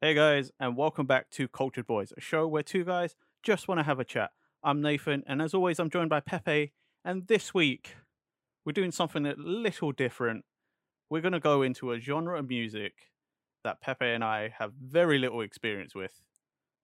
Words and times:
Hey 0.00 0.14
guys, 0.14 0.52
and 0.60 0.76
welcome 0.76 1.06
back 1.06 1.28
to 1.30 1.48
Cultured 1.48 1.88
Boys, 1.88 2.12
a 2.16 2.20
show 2.20 2.46
where 2.46 2.62
two 2.62 2.84
guys 2.84 3.16
just 3.42 3.66
want 3.66 3.80
to 3.80 3.82
have 3.82 3.98
a 3.98 4.04
chat. 4.04 4.30
I'm 4.62 4.80
Nathan, 4.80 5.24
and 5.26 5.42
as 5.42 5.54
always, 5.54 5.80
I'm 5.80 5.90
joined 5.90 6.08
by 6.08 6.20
Pepe. 6.20 6.72
And 7.04 7.26
this 7.26 7.52
week, 7.52 7.96
we're 8.64 8.70
doing 8.70 8.92
something 8.92 9.26
a 9.26 9.34
little 9.36 9.90
different. 9.90 10.44
We're 11.10 11.20
going 11.20 11.32
to 11.32 11.40
go 11.40 11.62
into 11.62 11.90
a 11.90 11.98
genre 11.98 12.38
of 12.38 12.48
music 12.48 12.92
that 13.64 13.80
Pepe 13.80 14.06
and 14.06 14.22
I 14.22 14.54
have 14.60 14.72
very 14.74 15.18
little 15.18 15.40
experience 15.40 15.96
with. 15.96 16.12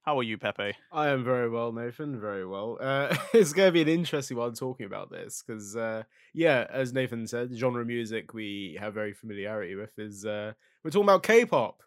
How 0.03 0.19
are 0.19 0.25
you, 0.25 0.37
Pepe? 0.37 0.73
I 0.91 1.09
am 1.11 1.23
very 1.23 1.49
well, 1.49 1.71
Nathan. 1.71 2.21
Very 2.21 2.45
well. 2.45 2.79
Uh, 2.81 3.17
it's 3.33 3.53
going 3.53 3.69
to 3.69 3.73
be 3.73 3.83
an 3.83 3.89
interesting 3.89 4.39
one 4.39 4.55
talking 4.55 4.87
about 4.87 5.13
this 5.13 5.45
because, 5.47 5.77
uh, 5.77 6.03
yeah, 6.33 6.67
as 6.69 6.93
Nathan 6.93 7.29
said, 7.29 7.55
genre 7.55 7.85
music 7.85 8.35
we 8.35 8.77
have 8.81 8.93
very 8.93 9.13
familiarity 9.13 9.77
with 9.77 9.97
is 10.01 10.27
uh, 10.27 10.55
we're 10.83 10.91
talking 10.91 11.07
about 11.07 11.23
K-pop. 11.23 11.81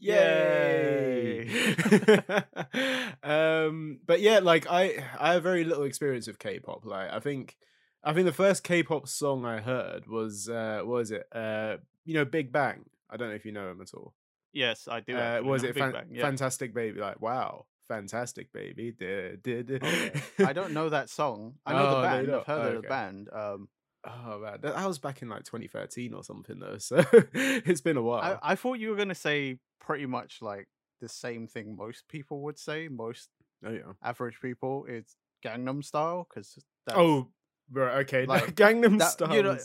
Yay! 0.00 1.48
um, 3.22 4.00
but 4.06 4.20
yeah, 4.20 4.38
like 4.40 4.66
I, 4.70 5.04
I 5.18 5.32
have 5.34 5.42
very 5.42 5.64
little 5.64 5.84
experience 5.84 6.26
with 6.26 6.38
K-pop. 6.38 6.84
Like 6.84 7.12
I 7.12 7.20
think, 7.20 7.56
I 8.04 8.12
think 8.12 8.26
the 8.26 8.32
first 8.32 8.64
K-pop 8.64 9.08
song 9.08 9.44
I 9.44 9.60
heard 9.60 10.06
was, 10.06 10.48
uh, 10.48 10.80
what 10.84 10.98
was 10.98 11.10
it? 11.10 11.26
Uh, 11.32 11.78
you 12.04 12.14
know, 12.14 12.24
Big 12.24 12.52
Bang. 12.52 12.84
I 13.10 13.16
don't 13.16 13.28
know 13.28 13.34
if 13.34 13.44
you 13.44 13.52
know 13.52 13.70
him 13.70 13.80
at 13.80 13.94
all. 13.94 14.14
Yes, 14.52 14.88
I 14.90 15.00
do. 15.00 15.16
Uh, 15.16 15.40
was 15.42 15.62
it? 15.62 15.74
Fan- 15.76 15.92
Bang, 15.92 16.06
yeah. 16.10 16.22
Fantastic 16.22 16.74
baby. 16.74 17.00
Like 17.00 17.20
wow, 17.20 17.66
fantastic 17.86 18.52
baby. 18.52 18.92
Did 18.92 19.42
did. 19.42 19.70
Okay. 19.70 20.12
I 20.44 20.52
don't 20.52 20.72
know 20.72 20.88
that 20.88 21.10
song. 21.10 21.54
I 21.66 21.72
know 21.74 21.86
Oh, 21.86 21.96
the 22.00 22.06
band. 22.08 22.30
I've 22.34 22.46
heard 22.46 22.72
Oh, 22.74 22.76
of 22.76 22.82
the 22.82 22.88
band. 22.88 23.28
Um, 23.32 23.68
Oh 24.04 24.38
man, 24.38 24.58
that, 24.62 24.74
that 24.76 24.86
was 24.86 24.98
back 24.98 25.22
in 25.22 25.28
like 25.28 25.42
2013 25.44 26.14
or 26.14 26.22
something 26.22 26.60
though. 26.60 26.78
So 26.78 27.04
it's 27.34 27.80
been 27.80 27.96
a 27.96 28.02
while. 28.02 28.38
I, 28.42 28.52
I 28.52 28.54
thought 28.54 28.78
you 28.78 28.90
were 28.90 28.96
going 28.96 29.08
to 29.08 29.14
say 29.14 29.58
pretty 29.88 30.04
much 30.04 30.42
like 30.42 30.68
the 31.00 31.08
same 31.08 31.46
thing 31.48 31.74
most 31.74 32.06
people 32.08 32.42
would 32.42 32.58
say. 32.58 32.88
Most 32.88 33.30
oh 33.64 33.70
yeah. 33.70 33.92
average 34.04 34.38
people 34.40 34.84
it's 34.86 35.16
Gangnam 35.44 35.82
Style 35.82 36.28
because 36.28 36.58
Oh. 36.90 37.28
Right, 37.70 37.98
okay. 38.02 38.24
no, 38.28 38.34
like, 38.34 38.54
Gangnam 38.54 38.98
that- 38.98 39.10
Style. 39.12 39.34
you 39.34 39.42
know- 39.42 39.58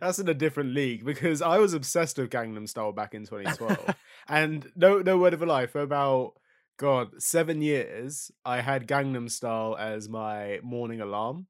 that's 0.00 0.18
in 0.18 0.28
a 0.28 0.34
different 0.34 0.74
league 0.74 1.04
because 1.04 1.40
I 1.42 1.58
was 1.58 1.74
obsessed 1.74 2.18
with 2.18 2.30
Gangnam 2.30 2.68
Style 2.68 2.92
back 2.92 3.14
in 3.14 3.24
2012, 3.24 3.94
and 4.28 4.70
no, 4.76 4.98
no 5.00 5.16
word 5.18 5.34
of 5.34 5.42
a 5.42 5.46
lie. 5.46 5.66
For 5.66 5.80
about 5.80 6.34
God 6.76 7.20
seven 7.22 7.60
years, 7.62 8.30
I 8.44 8.60
had 8.60 8.86
Gangnam 8.88 9.28
Style 9.30 9.76
as 9.78 10.08
my 10.08 10.60
morning 10.62 11.00
alarm 11.00 11.46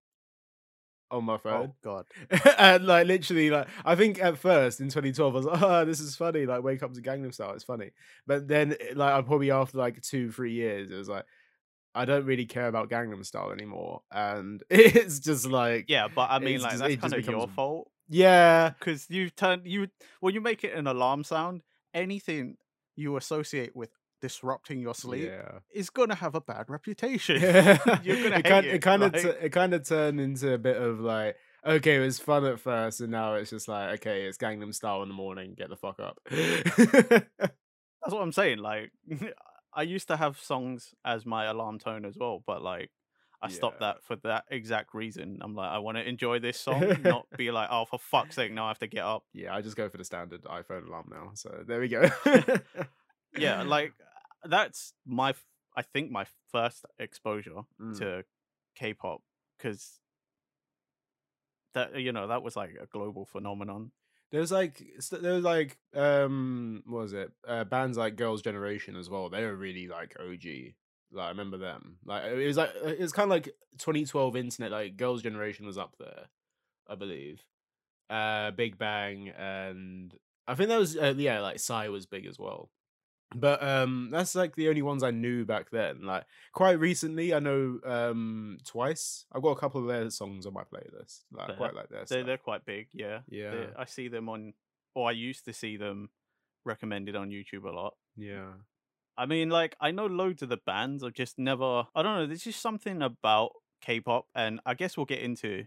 on 1.11 1.25
my 1.25 1.37
phone. 1.39 1.73
oh 1.73 1.75
god, 1.83 2.07
and 2.59 2.87
like 2.87 3.07
literally 3.07 3.51
like 3.51 3.69
I 3.85 3.95
think 3.95 4.21
at 4.23 4.39
first 4.39 4.81
in 4.81 4.89
2012 4.89 5.35
I 5.35 5.37
was 5.37 5.47
like, 5.47 5.63
oh 5.63 5.85
this 5.85 6.01
is 6.01 6.17
funny 6.17 6.45
like 6.47 6.63
wake 6.63 6.83
up 6.83 6.93
to 6.95 7.01
Gangnam 7.03 7.33
Style 7.33 7.53
it's 7.55 7.65
funny. 7.65 7.91
But 8.27 8.47
then 8.49 8.77
like 8.95 9.13
I 9.15 9.23
probably 9.23 9.51
after 9.51 9.79
like 9.79 10.01
two 10.03 10.31
three 10.31 10.53
years 10.53 10.91
it 10.91 10.97
was 10.97 11.09
like 11.09 11.25
I 11.95 12.05
don't 12.05 12.27
really 12.27 12.45
care 12.47 12.69
about 12.69 12.91
Gangnam 12.91 13.25
Style 13.25 13.51
anymore 13.51 14.03
and 14.13 14.63
it's 14.71 15.19
just 15.19 15.47
like 15.47 15.87
yeah, 15.89 16.09
but 16.15 16.31
I 16.31 16.39
mean 16.39 16.57
It's 16.57 16.63
like 16.65 16.73
just- 16.73 16.83
that's 16.83 16.97
kind 16.97 17.15
of 17.15 17.27
your 17.27 17.49
fault. 17.49 17.91
Yeah. 18.11 18.71
Because 18.79 19.07
you 19.11 19.31
turn 19.31 19.63
you 19.65 19.89
when 20.21 20.35
you 20.35 20.41
make 20.41 20.65
it 20.65 20.75
an 20.75 20.87
alarm 20.87 21.25
sound, 21.25 21.63
anything 21.95 22.57
you 22.97 23.17
associate 23.17 23.75
with 23.77 23.91
disrupting 24.21 24.81
your 24.81 24.95
sleep 24.95 25.27
yeah 25.29 25.59
is 25.73 25.91
gonna 25.91 26.15
have 26.15 26.35
a 26.35 26.41
bad 26.41 26.67
reputation. 26.69 27.41
yeah 27.41 27.79
You're 28.03 28.23
gonna 28.23 28.37
it 28.39 28.45
hate 28.45 28.45
kind 28.47 28.67
it, 28.67 28.75
it 28.75 28.83
kind 28.83 29.03
of 29.03 29.13
like- 29.15 29.25
it 29.43 29.51
kind 29.53 29.75
of 29.75 29.87
turned 29.89 30.21
into 30.21 30.53
a 30.53 30.59
bit 30.59 30.77
of 30.77 31.01
like 31.01 31.37
okay 31.67 31.97
it 31.97 32.01
was 32.01 32.19
fun 32.19 32.45
at 32.45 32.61
first 32.61 33.01
and 33.01 33.11
now 33.11 33.35
it's 33.35 33.51
just 33.51 33.69
like 33.69 34.01
okay 34.01 34.23
it's 34.23 34.39
Gangnam 34.39 34.75
Style 34.75 35.03
in 35.03 35.09
the 35.09 35.15
morning 35.15 35.55
get 35.57 35.69
the 35.69 35.77
fuck 35.77 35.99
up 36.01 36.19
That's 38.01 38.15
what 38.15 38.23
I'm 38.23 38.33
saying. 38.33 38.59
Like, 38.59 38.93
I 39.75 39.83
used 39.83 40.09
to 40.09 40.17
have 40.17 40.39
songs 40.41 40.95
as 41.05 41.27
my 41.27 41.47
alarm 41.47 41.79
tone 41.79 42.05
as 42.05 42.17
well, 42.17 42.43
but 42.47 42.63
like, 42.63 42.91
I 43.43 43.49
stopped 43.51 43.79
Yeah. 43.81 43.89
that 43.89 44.05
for 44.05 44.17
that 44.25 44.45
exact 44.51 44.95
reason. 44.95 45.39
I'm 45.43 45.55
like, 45.55 45.69
I 45.71 45.79
want 45.79 45.97
to 45.99 46.09
enjoy 46.09 46.39
this 46.39 46.59
song, 46.59 46.97
not 47.03 47.27
be 47.37 47.51
like, 47.51 47.69
oh, 47.71 47.85
for 47.85 47.99
fuck's 47.99 48.37
sake, 48.37 48.53
now 48.53 48.65
I 48.65 48.69
have 48.69 48.79
to 48.79 48.87
get 48.87 49.05
up. 49.05 49.25
Yeah, 49.35 49.55
I 49.55 49.61
just 49.63 49.77
go 49.77 49.89
for 49.89 49.99
the 49.99 50.05
standard 50.05 50.43
iPhone 50.45 50.87
alarm 50.89 51.09
now. 51.11 51.33
So 51.35 51.65
there 51.67 51.81
we 51.81 51.89
go. 51.89 52.09
Yeah, 53.37 53.63
like 53.63 53.93
that's 54.45 54.93
my, 55.07 55.35
I 55.77 55.83
think 55.83 56.11
my 56.11 56.27
first 56.53 56.85
exposure 56.99 57.63
Mm. 57.81 57.99
to 57.99 58.25
K-pop 58.77 59.23
because 59.57 59.99
that 61.75 61.99
you 62.01 62.13
know 62.13 62.27
that 62.29 62.43
was 62.43 62.57
like 62.57 62.75
a 62.81 62.87
global 62.87 63.25
phenomenon. 63.25 63.91
there's 64.33 64.53
like 64.53 64.83
st- 65.01 65.23
there 65.23 65.35
was 65.35 65.45
like 65.45 65.79
um 65.95 66.83
what 66.87 67.03
was 67.03 67.13
it? 67.13 67.33
Uh, 67.47 67.65
bands 67.65 67.97
like 67.99 68.17
Girls 68.17 68.43
Generation 68.43 68.97
as 68.97 69.09
well. 69.11 69.29
They 69.29 69.45
were 69.45 69.57
really 69.57 69.89
like 69.89 70.17
OG. 70.21 70.75
Like 71.11 71.27
I 71.27 71.29
remember 71.31 71.57
them. 71.59 71.99
Like 72.05 72.25
it 72.25 72.47
was 72.47 72.57
like 72.57 72.71
it 72.85 73.01
was 73.01 73.13
kind 73.13 73.27
of 73.31 73.31
like 73.31 73.47
2012 73.79 74.37
internet. 74.37 74.71
Like 74.71 74.97
Girls 74.97 75.23
Generation 75.23 75.67
was 75.67 75.79
up 75.79 75.97
there, 75.99 76.27
I 76.89 76.95
believe. 76.95 77.43
Uh, 78.11 78.51
Big 78.53 78.79
Bang 78.79 79.29
and 79.31 80.15
I 80.47 80.55
think 80.55 80.69
that 80.71 80.79
was 80.79 80.97
uh, 80.97 81.15
yeah 81.17 81.41
like 81.41 81.59
Psy 81.59 81.89
was 81.89 82.07
big 82.07 82.27
as 82.27 82.39
well. 82.39 82.71
But 83.35 83.63
um 83.63 84.09
that's 84.11 84.35
like 84.35 84.57
the 84.57 84.69
only 84.69 84.81
ones 84.83 85.03
I 85.03 85.11
knew 85.11 85.45
back 85.45 85.71
then. 85.71 86.03
Like 86.03 86.25
quite 86.53 86.79
recently, 86.79 87.35
I 87.35 87.41
know 87.41 87.79
um 87.85 88.59
Twice. 88.65 89.27
I've 89.33 89.43
got 89.43 89.51
a 89.51 89.61
couple 89.61 89.81
of 89.83 89.87
their 89.89 90.09
songs 90.11 90.47
on 90.47 90.55
my 90.55 90.63
playlist. 90.65 91.25
Like 91.31 91.57
quite 91.57 91.75
like 91.75 91.89
their 91.91 92.01
They 92.01 92.07
stuff. 92.07 92.27
they're 92.27 92.39
quite 92.39 92.65
big, 92.65 92.89
yeah. 92.93 93.21
Yeah, 93.29 93.67
I 93.77 93.85
see 93.85 94.09
them 94.09 94.29
on, 94.29 94.55
or 94.95 95.09
I 95.09 95.13
used 95.13 95.45
to 95.45 95.53
see 95.53 95.77
them 95.77 96.09
recommended 96.65 97.17
on 97.17 97.31
YouTube 97.31 97.65
a 97.65 97.71
lot. 97.71 97.95
yeah. 98.17 98.53
I 99.21 99.27
mean, 99.27 99.51
like, 99.51 99.75
I 99.81 99.91
know 99.91 100.07
loads 100.07 100.43
of 100.43 100.49
the 100.49 100.59
bands. 100.65 101.03
I've 101.03 101.13
just 101.13 101.41
never. 101.41 101.89
I 101.93 102.03
don't 102.03 102.15
know. 102.19 102.27
There's 102.29 102.45
just 102.45 102.63
something 102.63 103.03
about 103.03 103.51
K-pop, 103.81 104.27
and 104.33 104.61
I 104.65 104.75
guess 104.75 104.97
we'll 104.97 105.07
get 105.07 105.19
into 105.19 105.65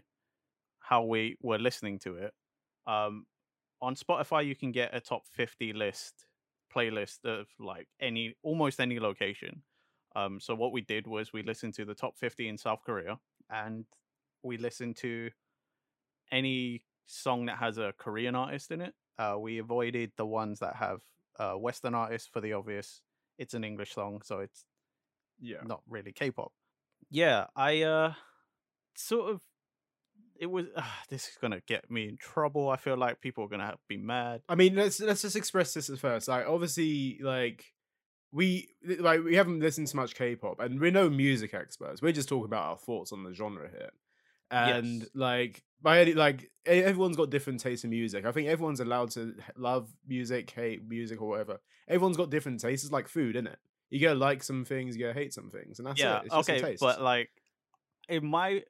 how 0.80 1.04
we 1.04 1.36
were 1.42 1.58
listening 1.58 1.98
to 1.98 2.16
it. 2.16 2.32
Um, 2.86 3.26
on 3.82 3.94
Spotify, 3.94 4.46
you 4.46 4.56
can 4.56 4.72
get 4.72 4.94
a 4.94 5.00
top 5.00 5.26
50 5.26 5.74
list 5.74 6.24
playlist 6.74 7.24
of 7.24 7.48
like 7.58 7.88
any 8.00 8.34
almost 8.42 8.80
any 8.80 8.98
location. 9.00 9.62
Um, 10.16 10.40
so 10.40 10.54
what 10.54 10.72
we 10.72 10.82
did 10.82 11.06
was 11.06 11.32
we 11.32 11.42
listened 11.42 11.74
to 11.74 11.84
the 11.84 11.94
top 11.94 12.18
50 12.18 12.48
in 12.48 12.58
South 12.58 12.80
Korea, 12.84 13.18
and 13.50 13.86
we 14.42 14.56
listened 14.58 14.96
to 14.98 15.30
any 16.30 16.84
song 17.06 17.46
that 17.46 17.58
has 17.58 17.78
a 17.78 17.92
Korean 17.98 18.34
artist 18.34 18.70
in 18.70 18.80
it. 18.80 18.94
Uh, 19.18 19.36
we 19.38 19.58
avoided 19.58 20.12
the 20.16 20.26
ones 20.26 20.60
that 20.60 20.76
have 20.76 21.02
uh, 21.38 21.54
Western 21.54 21.94
artists 21.94 22.28
for 22.28 22.40
the 22.40 22.52
obvious. 22.52 23.02
It's 23.38 23.54
an 23.54 23.64
English 23.64 23.92
song, 23.94 24.22
so 24.24 24.40
it's 24.40 24.64
Yeah. 25.40 25.64
not 25.64 25.82
really 25.88 26.12
K-pop. 26.12 26.52
Yeah, 27.10 27.46
I 27.54 27.82
uh 27.82 28.14
sort 28.94 29.30
of 29.30 29.42
it 30.42 30.50
was 30.50 30.66
uh, 30.76 30.82
this 31.08 31.28
is 31.28 31.38
gonna 31.40 31.62
get 31.66 31.90
me 31.90 32.08
in 32.08 32.16
trouble. 32.18 32.68
I 32.68 32.76
feel 32.76 32.96
like 32.96 33.20
people 33.20 33.44
are 33.44 33.48
gonna 33.48 33.64
have, 33.64 33.78
be 33.88 33.96
mad. 33.96 34.42
I 34.48 34.56
mean, 34.56 34.74
let's 34.74 35.00
let's 35.00 35.22
just 35.22 35.36
express 35.36 35.72
this 35.72 35.88
at 35.88 35.98
first. 35.98 36.28
Like, 36.28 36.46
obviously, 36.46 37.18
like 37.22 37.64
we 38.32 38.68
like 38.98 39.22
we 39.22 39.36
haven't 39.36 39.60
listened 39.60 39.86
to 39.86 39.96
much 39.96 40.14
K-pop, 40.16 40.58
and 40.60 40.80
we're 40.80 40.90
no 40.90 41.08
music 41.08 41.54
experts. 41.54 42.02
We're 42.02 42.12
just 42.12 42.28
talking 42.28 42.46
about 42.46 42.66
our 42.66 42.76
thoughts 42.76 43.12
on 43.12 43.22
the 43.22 43.32
genre 43.32 43.70
here. 43.70 43.90
And 44.50 45.00
Yes. 45.00 45.08
like 45.14 45.62
by 45.80 46.00
any 46.00 46.12
like 46.12 46.50
everyone's 46.66 47.16
got 47.16 47.30
different 47.30 47.60
tastes 47.60 47.84
in 47.84 47.90
music. 47.90 48.26
I 48.26 48.32
think 48.32 48.48
everyone's 48.48 48.80
allowed 48.80 49.10
to 49.12 49.34
love 49.56 49.88
music, 50.06 50.50
hate 50.50 50.86
music, 50.86 51.22
or 51.22 51.28
whatever. 51.28 51.60
Everyone's 51.88 52.16
got 52.18 52.30
different 52.30 52.60
tastes. 52.60 52.84
It's 52.84 52.92
like 52.92 53.08
food, 53.08 53.36
isn't 53.36 53.46
it? 53.46 53.58
You 53.90 54.00
gotta 54.00 54.18
like 54.18 54.42
some 54.42 54.64
things, 54.64 54.96
you 54.96 55.02
gotta 55.06 55.18
hate 55.18 55.32
some 55.32 55.50
things, 55.50 55.78
and 55.78 55.86
that's 55.86 56.00
yeah, 56.00 56.18
it. 56.18 56.26
It's 56.26 56.34
okay, 56.34 56.60
taste. 56.60 56.80
but 56.80 57.00
like 57.00 57.30
in 58.08 58.26
my 58.26 58.62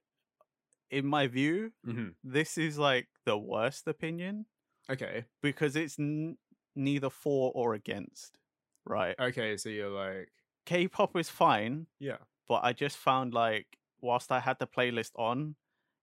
in 0.93 1.07
my 1.07 1.29
view, 1.29 1.75
Mhm. 1.85 2.15
this 2.25 2.59
is 2.59 2.79
like 2.79 3.09
the 3.27 3.39
worst 3.39 3.89
opinion 3.89 4.47
okay, 4.91 5.27
because 5.43 5.77
it's 5.77 5.99
n- 5.99 6.39
neither 6.77 7.11
for 7.11 7.53
or 7.55 7.75
against, 7.75 8.39
right? 8.87 9.19
okay. 9.19 9.57
So 9.57 9.69
you're 9.69 9.91
like, 9.91 10.31
K-pop 10.67 11.17
is 11.17 11.29
fine, 11.29 11.87
yeah, 11.99 12.19
but 12.49 12.65
I 12.65 12.73
just 12.73 12.97
found 12.99 13.35
like 13.35 13.79
whilst 14.01 14.33
I 14.33 14.41
had 14.41 14.59
the 14.59 14.67
playlist 14.69 15.13
on, 15.17 15.57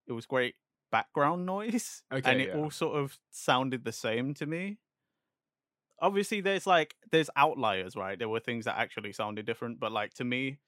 it 0.08 0.14
was 0.14 0.26
great 0.28 0.56
background 0.92 1.46
noise, 1.48 2.04
Okay, 2.12 2.24
and 2.26 2.42
it 2.42 2.50
yeah. 2.50 2.54
all 2.54 2.72
sort 2.72 2.98
of 2.98 3.20
sounded 3.32 3.86
the 3.86 3.94
same 3.94 4.34
to 4.36 4.46
me. 4.46 4.80
Obviously, 6.02 6.40
there's 6.42 6.66
like 6.66 6.96
there's 7.12 7.30
outliers, 7.36 7.96
right? 7.96 8.18
There 8.18 8.30
were 8.30 8.40
things 8.40 8.66
that 8.66 8.78
actually 8.78 9.12
sounded 9.12 9.46
different, 9.46 9.80
but 9.80 9.92
like 9.92 10.14
to 10.16 10.24
me, 10.24 10.60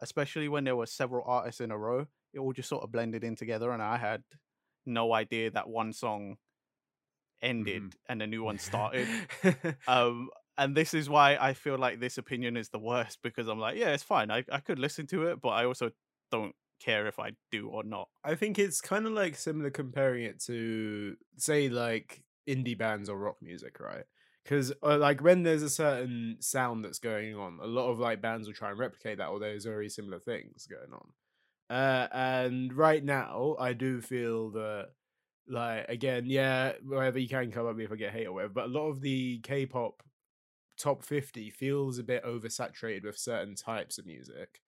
especially 0.00 0.48
when 0.48 0.64
there 0.64 0.76
were 0.76 0.86
several 0.86 1.24
artists 1.26 1.60
in 1.60 1.70
a 1.72 1.78
row, 1.78 2.08
it 2.32 2.38
all 2.40 2.52
just 2.52 2.68
sort 2.68 2.82
of 2.84 2.92
blended 2.92 3.24
in 3.24 3.36
together, 3.36 3.70
and 3.72 3.82
I 3.82 3.96
had 3.98 4.24
no 4.86 5.12
idea 5.14 5.50
that 5.52 5.68
one 5.68 5.92
song 5.92 6.38
ended 7.40 7.84
Mhm. 7.84 7.90
and 8.08 8.22
a 8.22 8.26
new 8.26 8.42
one 8.42 8.58
started. 8.58 9.14
um 9.86 10.30
and 10.58 10.76
this 10.76 10.94
is 10.94 11.08
why 11.08 11.36
i 11.36 11.52
feel 11.54 11.78
like 11.78 11.98
this 11.98 12.18
opinion 12.18 12.56
is 12.56 12.68
the 12.68 12.78
worst 12.78 13.18
because 13.22 13.48
i'm 13.48 13.58
like 13.58 13.76
yeah 13.76 13.90
it's 13.92 14.02
fine 14.02 14.30
i, 14.30 14.44
I 14.50 14.60
could 14.60 14.78
listen 14.78 15.06
to 15.08 15.26
it 15.28 15.40
but 15.40 15.48
i 15.50 15.64
also 15.64 15.90
don't 16.30 16.54
care 16.78 17.06
if 17.06 17.18
i 17.18 17.32
do 17.50 17.68
or 17.68 17.82
not 17.84 18.08
I 18.24 18.34
think 18.36 18.58
it's 18.58 18.80
kind 18.80 19.06
of 19.06 19.12
like 19.12 19.34
similar 19.34 19.70
comparing 19.70 20.24
it 20.24 20.40
to 20.44 21.16
say 21.36 21.68
like 21.68 22.24
indie 22.48 22.76
bands 22.78 23.08
or 23.08 23.18
rock 23.18 23.36
music, 23.42 23.80
right? 23.80 24.04
because 24.44 24.72
uh, 24.82 24.98
like 24.98 25.20
when 25.20 25.42
there's 25.44 25.62
a 25.62 25.70
certain 25.70 26.36
sound 26.40 26.84
that's 26.84 26.98
going 26.98 27.34
on, 27.36 27.58
a 27.60 27.66
lot 27.66 27.90
of 27.90 27.98
like 27.98 28.20
bands 28.20 28.46
will 28.46 28.54
try 28.54 28.70
and 28.70 28.78
replicate 28.78 29.18
that, 29.18 29.28
or 29.28 29.38
there's 29.38 29.64
very 29.64 29.88
similar 29.88 30.18
things 30.18 30.66
going 30.66 30.92
on. 30.92 31.12
Uh, 31.72 32.06
and 32.12 32.70
right 32.74 33.02
now, 33.02 33.56
I 33.58 33.72
do 33.72 34.02
feel 34.02 34.50
that 34.50 34.88
like 35.48 35.88
again, 35.88 36.26
yeah, 36.26 36.72
whatever 36.84 37.18
you 37.18 37.28
can 37.28 37.50
come 37.50 37.66
at 37.66 37.74
me 37.74 37.84
if 37.84 37.92
I 37.92 37.96
get 37.96 38.12
hate 38.12 38.26
or 38.26 38.34
whatever, 38.34 38.52
but 38.52 38.64
a 38.66 38.68
lot 38.68 38.90
of 38.90 39.00
the 39.00 39.38
K-pop 39.38 40.02
top 40.76 41.02
50 41.02 41.48
feels 41.48 41.98
a 41.98 42.02
bit 42.02 42.24
oversaturated 42.24 43.04
with 43.04 43.16
certain 43.16 43.54
types 43.54 43.96
of 43.96 44.04
music. 44.04 44.60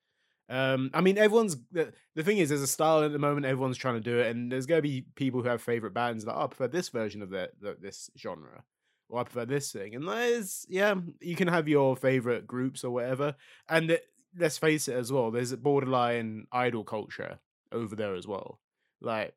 Um, 0.49 0.91
I 0.95 1.03
mean, 1.03 1.19
everyone's 1.19 1.59
the, 1.73 1.93
the 2.15 2.23
thing 2.23 2.39
is, 2.39 2.49
there's 2.49 2.63
a 2.63 2.67
style 2.67 3.03
at 3.03 3.13
the 3.13 3.19
moment. 3.19 3.45
Everyone's 3.45 3.77
trying 3.77 3.97
to 3.97 4.01
do 4.01 4.21
it, 4.21 4.35
and 4.35 4.51
there's 4.51 4.67
going 4.67 4.79
to 4.79 4.89
be 4.89 5.05
people 5.15 5.43
who 5.43 5.49
have 5.49 5.61
favorite 5.61 5.93
bands 5.93 6.25
that 6.25 6.35
oh, 6.35 6.45
I 6.45 6.47
prefer 6.47 6.69
this 6.69 6.89
version 6.89 7.21
of 7.21 7.29
the, 7.29 7.51
the, 7.61 7.77
this 7.79 8.09
genre, 8.19 8.65
or 9.11 9.21
I 9.21 9.25
prefer 9.25 9.45
this 9.45 9.71
thing. 9.73 9.95
And 9.95 10.09
there's 10.09 10.65
yeah, 10.71 10.95
you 11.21 11.37
can 11.37 11.49
have 11.49 11.69
your 11.69 11.97
favorite 11.97 12.47
groups 12.47 12.83
or 12.83 12.93
whatever. 12.93 13.35
And 13.69 13.91
it, 13.91 14.05
let's 14.39 14.59
face 14.59 14.89
it 14.89 14.97
as 14.97 15.13
well, 15.13 15.31
there's 15.31 15.53
a 15.53 15.57
borderline 15.57 16.47
idol 16.53 16.85
culture 16.85 17.39
over 17.73 17.97
there 17.97 18.15
as 18.15 18.27
well. 18.27 18.61
Like, 19.01 19.35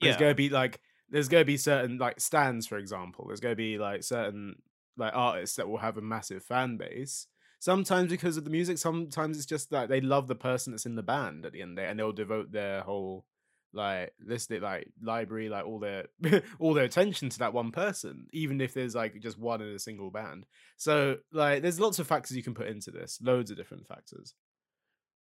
there's 0.00 0.14
Yeah. 0.14 0.20
going 0.20 0.30
to 0.30 0.34
be 0.36 0.48
like 0.48 0.80
there's 1.08 1.28
to 1.28 1.44
be 1.44 1.56
certain 1.58 1.98
like 1.98 2.20
stands, 2.20 2.66
for 2.66 2.78
example. 2.78 3.26
There's 3.28 3.40
going 3.40 3.52
to 3.52 3.56
be 3.56 3.78
like 3.78 4.02
certain 4.02 4.62
like 4.96 5.12
artists 5.14 5.56
that 5.56 5.68
will 5.68 5.78
have 5.78 5.96
a 5.98 6.02
massive 6.02 6.42
fan 6.42 6.76
base. 6.76 7.26
Sometimes 7.58 8.10
because 8.10 8.36
of 8.36 8.44
the 8.44 8.50
music, 8.50 8.78
sometimes 8.78 9.36
it's 9.36 9.46
just 9.46 9.70
that 9.70 9.88
they 9.88 10.00
love 10.00 10.26
the 10.26 10.34
person 10.34 10.72
that's 10.72 10.86
in 10.86 10.96
the 10.96 11.02
band 11.02 11.46
at 11.46 11.52
the 11.52 11.62
end 11.62 11.72
of 11.72 11.76
the 11.76 11.82
day, 11.82 11.88
and 11.88 11.98
they'll 11.98 12.12
devote 12.12 12.50
their 12.50 12.80
whole 12.82 13.24
like 13.72 14.12
list 14.24 14.50
it 14.50 14.62
like 14.62 14.88
library, 15.02 15.48
like 15.48 15.66
all 15.66 15.78
their 15.78 16.06
all 16.58 16.74
their 16.74 16.84
attention 16.84 17.28
to 17.30 17.38
that 17.40 17.54
one 17.54 17.72
person, 17.72 18.26
even 18.32 18.60
if 18.60 18.74
there's 18.74 18.94
like 18.94 19.18
just 19.20 19.38
one 19.38 19.62
in 19.62 19.68
a 19.68 19.78
single 19.78 20.10
band. 20.10 20.46
So 20.76 21.18
like 21.32 21.62
there's 21.62 21.80
lots 21.80 21.98
of 21.98 22.06
factors 22.06 22.36
you 22.36 22.42
can 22.42 22.54
put 22.54 22.68
into 22.68 22.90
this, 22.90 23.18
loads 23.22 23.50
of 23.50 23.56
different 23.56 23.86
factors. 23.86 24.34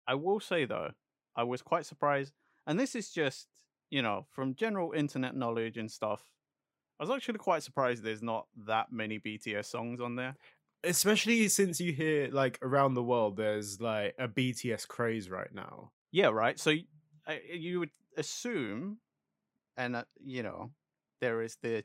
I 0.08 0.16
will 0.16 0.40
say 0.40 0.66
though, 0.66 0.92
I 1.36 1.44
was 1.44 1.62
quite 1.62 1.86
surprised, 1.86 2.34
and 2.66 2.80
this 2.80 2.96
is 2.96 3.12
just 3.12 3.48
you 3.90 4.02
know 4.02 4.26
from 4.32 4.56
general 4.56 4.92
internet 4.94 5.36
knowledge 5.36 5.78
and 5.78 5.92
stuff. 5.92 6.22
I 7.00 7.04
was 7.04 7.12
actually 7.12 7.40
quite 7.40 7.64
surprised 7.64 8.04
there's 8.04 8.22
not 8.22 8.46
that 8.68 8.92
many 8.92 9.20
BTS 9.20 9.66
songs 9.66 10.02
on 10.02 10.16
there. 10.16 10.36
Especially 10.84 11.48
since 11.48 11.80
you 11.80 11.94
hear 11.94 12.30
like 12.32 12.60
around 12.62 12.94
the 12.94 13.04
world 13.04 13.38
there's 13.38 13.80
like 13.80 14.16
a 14.20 14.28
BTS 14.28 14.88
craze 14.88 15.30
right 15.30 15.54
now. 15.54 15.92
Yeah, 16.12 16.28
right. 16.28 16.60
So 16.60 16.74
you 17.54 17.80
would 17.80 17.90
assume, 18.18 18.98
and 19.78 19.96
uh, 19.96 20.04
you 20.19 20.44
know, 20.44 20.72
there 21.19 21.42
is 21.42 21.58
the 21.62 21.84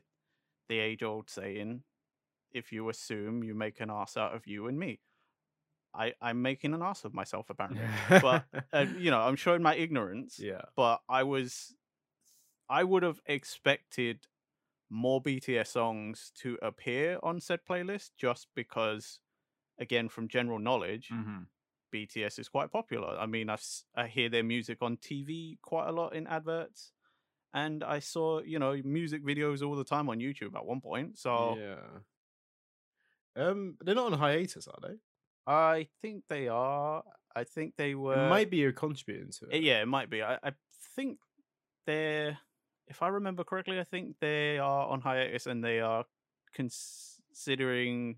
the 0.69 0.79
age 0.79 1.03
old 1.03 1.29
saying, 1.29 1.83
"If 2.51 2.71
you 2.71 2.89
assume, 2.89 3.43
you 3.43 3.53
make 3.55 3.79
an 3.79 3.89
ass 3.89 4.17
out 4.17 4.35
of 4.35 4.47
you 4.47 4.67
and 4.67 4.77
me." 4.79 4.99
I 5.93 6.13
I'm 6.21 6.41
making 6.41 6.73
an 6.73 6.81
ass 6.81 7.05
of 7.05 7.13
myself 7.13 7.49
apparently, 7.49 7.81
but 8.21 8.45
uh, 8.73 8.85
you 8.97 9.11
know, 9.11 9.19
I'm 9.19 9.35
showing 9.35 9.61
my 9.61 9.75
ignorance. 9.75 10.39
yeah. 10.39 10.61
But 10.75 11.01
I 11.09 11.23
was, 11.23 11.73
I 12.69 12.83
would 12.83 13.03
have 13.03 13.21
expected 13.25 14.27
more 14.89 15.21
BTS 15.21 15.67
songs 15.67 16.31
to 16.41 16.57
appear 16.61 17.19
on 17.23 17.41
said 17.41 17.59
playlist 17.69 18.11
just 18.17 18.47
because, 18.55 19.19
again, 19.79 20.07
from 20.09 20.27
general 20.27 20.59
knowledge, 20.59 21.09
Mm-hmm. 21.11 21.43
BTS 21.93 22.39
is 22.39 22.49
quite 22.49 22.71
popular. 22.71 23.17
I 23.17 23.25
mean, 23.25 23.49
I 23.49 23.57
I 23.95 24.07
hear 24.07 24.29
their 24.29 24.43
music 24.43 24.77
on 24.81 24.97
TV 24.97 25.57
quite 25.61 25.87
a 25.87 25.91
lot 25.91 26.13
in 26.15 26.27
adverts, 26.27 26.91
and 27.53 27.83
I 27.83 27.99
saw 27.99 28.41
you 28.41 28.59
know 28.59 28.79
music 28.83 29.23
videos 29.25 29.65
all 29.65 29.75
the 29.75 29.83
time 29.83 30.09
on 30.09 30.19
YouTube 30.19 30.55
at 30.55 30.65
one 30.65 30.81
point. 30.81 31.17
So 31.17 31.55
Yeah. 31.57 31.99
Um, 33.35 33.77
they're 33.81 33.95
not 33.95 34.11
on 34.11 34.17
hiatus, 34.19 34.67
are 34.67 34.79
they? 34.81 34.95
I 35.45 35.87
think 36.01 36.23
they 36.27 36.47
are. 36.47 37.03
I 37.35 37.43
think 37.43 37.75
they 37.77 37.93
were. 37.93 38.25
it 38.25 38.29
might 38.29 38.49
be 38.49 38.65
a 38.65 38.71
contributing 38.73 39.29
to 39.39 39.45
Uh, 39.45 39.49
it. 39.51 39.61
Yeah, 39.63 39.81
it 39.81 39.87
might 39.87 40.09
be. 40.09 40.23
I, 40.23 40.35
I 40.43 40.53
think 40.95 41.19
they're, 41.85 42.39
if 42.87 43.03
I 43.03 43.09
remember 43.09 43.43
correctly, 43.43 43.79
I 43.79 43.83
think 43.83 44.15
they 44.19 44.57
are 44.57 44.87
on 44.87 45.01
hiatus 45.01 45.45
and 45.45 45.63
they 45.63 45.79
are 45.79 46.05
considering 46.53 48.17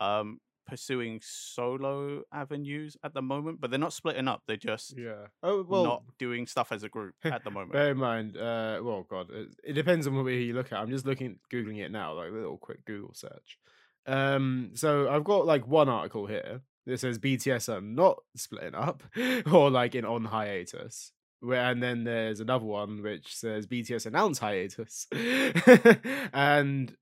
um 0.00 0.40
pursuing 0.68 1.20
solo 1.22 2.22
avenues 2.32 2.96
at 3.02 3.14
the 3.14 3.22
moment, 3.22 3.60
but 3.60 3.70
they're 3.70 3.80
not 3.80 3.92
splitting 3.92 4.28
up. 4.28 4.42
They're 4.46 4.56
just 4.56 4.94
Yeah. 4.96 5.26
Oh 5.42 5.64
well. 5.66 5.84
not 5.84 6.02
doing 6.18 6.46
stuff 6.46 6.70
as 6.70 6.82
a 6.82 6.88
group 6.88 7.14
at 7.24 7.42
the 7.42 7.50
moment. 7.50 7.72
Bear 7.72 7.90
in 7.90 7.98
mind, 7.98 8.36
uh, 8.36 8.80
well, 8.82 9.06
God, 9.08 9.30
it, 9.30 9.48
it 9.64 9.72
depends 9.72 10.06
on 10.06 10.22
where 10.22 10.32
you 10.32 10.52
look 10.54 10.72
at. 10.72 10.78
I'm 10.78 10.90
just 10.90 11.06
looking, 11.06 11.38
googling 11.52 11.78
it 11.78 11.90
now, 11.90 12.12
like 12.12 12.28
a 12.28 12.34
little 12.34 12.58
quick 12.58 12.84
Google 12.84 13.14
search. 13.14 13.58
Um, 14.06 14.70
so 14.74 15.08
I've 15.10 15.24
got 15.24 15.46
like 15.46 15.66
one 15.66 15.88
article 15.88 16.26
here 16.26 16.62
that 16.86 17.00
says 17.00 17.18
BTS 17.18 17.68
are 17.68 17.80
not 17.80 18.18
splitting 18.36 18.74
up 18.74 19.02
or 19.52 19.70
like 19.70 19.94
in 19.94 20.04
on 20.04 20.26
hiatus. 20.26 21.12
Where 21.40 21.70
and 21.70 21.82
then 21.82 22.04
there's 22.04 22.40
another 22.40 22.64
one 22.64 23.02
which 23.02 23.36
says 23.36 23.66
BTS 23.66 24.06
announce 24.06 24.40
hiatus, 24.40 25.06
and 26.32 26.96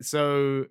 so 0.00 0.64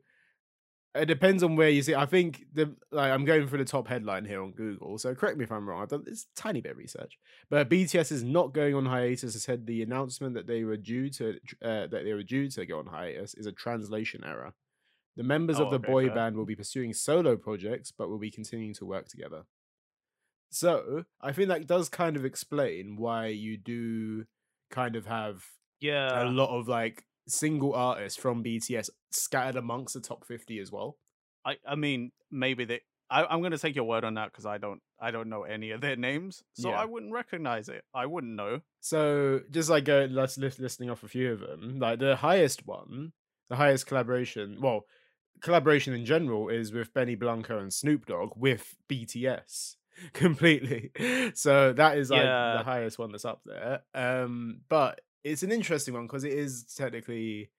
it 0.95 1.06
depends 1.06 1.42
on 1.44 1.56
where 1.56 1.69
you 1.69 1.81
see. 1.81 1.95
I 1.95 2.06
think 2.06 2.45
the 2.54 2.75
like 2.92 3.12
I'm 3.12 3.25
going 3.25 3.48
for 3.48 3.57
the 3.57 3.66
top 3.66 3.88
headline 3.88 4.25
here 4.25 4.42
on 4.42 4.51
Google. 4.51 4.98
So 4.98 5.13
correct 5.16 5.38
me 5.38 5.44
if 5.44 5.51
I'm 5.51 5.68
wrong. 5.68 5.81
I've 5.81 5.90
done 5.90 6.04
this 6.06 6.28
tiny 6.36 6.62
bit 6.62 6.74
of 6.74 6.78
research, 6.78 7.18
but 7.50 7.69
BTS 7.69 8.12
is 8.12 8.24
not 8.24 8.54
going 8.54 8.75
on 8.75 8.86
hiatus. 8.86 9.36
I 9.36 9.40
said 9.40 9.66
the 9.66 9.81
announcement 9.81 10.36
that 10.36 10.48
they 10.48 10.63
were 10.63 10.78
due 10.78 11.10
to 11.12 11.40
uh, 11.63 11.88
that 11.88 12.04
they 12.04 12.13
were 12.13 12.24
due 12.24 12.50
to 12.51 12.66
go 12.66 12.80
on 12.80 12.88
hiatus 12.88 13.34
is 13.34 13.45
a 13.45 13.51
translation 13.51 14.24
error. 14.24 14.54
The 15.16 15.24
members 15.24 15.60
Oh, 15.60 15.66
of 15.66 15.69
the 15.69 15.78
okay, 15.78 15.92
boy 15.92 16.06
fair. 16.07 16.16
band 16.16 16.36
will 16.38 16.45
be 16.45 16.56
pursuing 16.56 16.94
solo 16.94 17.38
projects, 17.38 17.92
but 17.92 18.10
will 18.10 18.19
be 18.19 18.31
continuing 18.31 18.74
to 18.75 18.86
work 18.86 19.07
together. 19.07 19.44
So 20.51 21.06
I 21.22 21.31
think 21.31 21.48
that 21.50 21.68
does 21.68 21.89
kind 21.89 22.16
of 22.16 22.25
explain 22.25 22.96
why 22.98 23.28
you 23.28 23.57
do 23.57 24.25
kind 24.69 24.96
of 24.96 25.06
have 25.07 25.44
yeah, 25.80 26.24
a 26.24 26.25
lot 26.25 26.50
of 26.57 26.68
like 26.68 27.04
single 27.28 27.74
artists 27.74 28.20
from 28.20 28.44
BTS 28.44 28.90
scattered 29.12 29.56
amongst 29.56 29.94
the 29.94 30.02
top 30.02 30.25
50 30.25 30.60
as 30.60 30.72
well. 30.72 30.98
I 31.46 31.58
I 31.68 31.75
mean 31.75 32.12
maybe 32.31 32.66
they. 32.66 32.81
I, 33.10 33.25
I'm 33.25 33.44
gonna 33.44 33.58
take 33.58 33.75
your 33.75 33.84
word 33.84 34.04
on 34.06 34.16
that 34.16 34.31
because 34.31 34.46
I 34.46 34.58
don't 34.58 34.81
I 35.00 35.12
don't 35.12 35.30
know 35.30 35.44
any 35.44 35.72
of 35.72 35.81
their 35.81 35.96
names, 35.96 36.42
so 36.54 36.70
Yeah. 36.70 36.75
I 36.78 36.86
wouldn't 36.86 37.12
recognize 37.12 37.70
it. 37.70 37.84
I 37.94 38.06
wouldn't 38.08 38.34
know. 38.36 38.62
So 38.80 39.42
just 39.52 39.70
like 39.70 39.86
go 39.86 40.08
let's 40.10 40.38
list 40.38 40.60
listing 40.60 40.90
off 40.90 41.04
a 41.04 41.08
few 41.08 41.31
of 41.34 41.40
them. 41.42 41.80
Like 41.80 42.00
the 42.00 42.16
highest 42.16 42.66
one, 42.66 43.12
the 43.50 43.56
highest 43.58 43.86
collaboration, 43.88 44.58
well, 44.62 44.86
collaboration 45.42 45.94
in 45.94 46.06
general 46.06 46.50
is 46.50 46.72
with 46.72 46.94
Benny 46.94 47.16
Blanco 47.16 47.60
and 47.60 47.72
Snoop 47.74 48.06
Dogg 48.06 48.31
with 48.36 48.74
BTS 48.90 49.75
completely. 50.13 50.92
So 51.36 51.74
that 51.74 51.98
is 51.98 52.10
like 52.10 52.24
Yeah. 52.24 52.58
the 52.58 52.63
highest 52.63 52.98
one 52.98 53.12
that's 53.12 53.25
up 53.25 53.42
there. 53.46 53.82
Um, 53.94 54.62
but 54.70 55.01
it's 55.24 55.44
an 55.44 55.51
interesting 55.51 55.94
one 55.94 56.08
because 56.08 56.24
it 56.24 56.34
is 56.34 56.63
technically, 56.75 57.50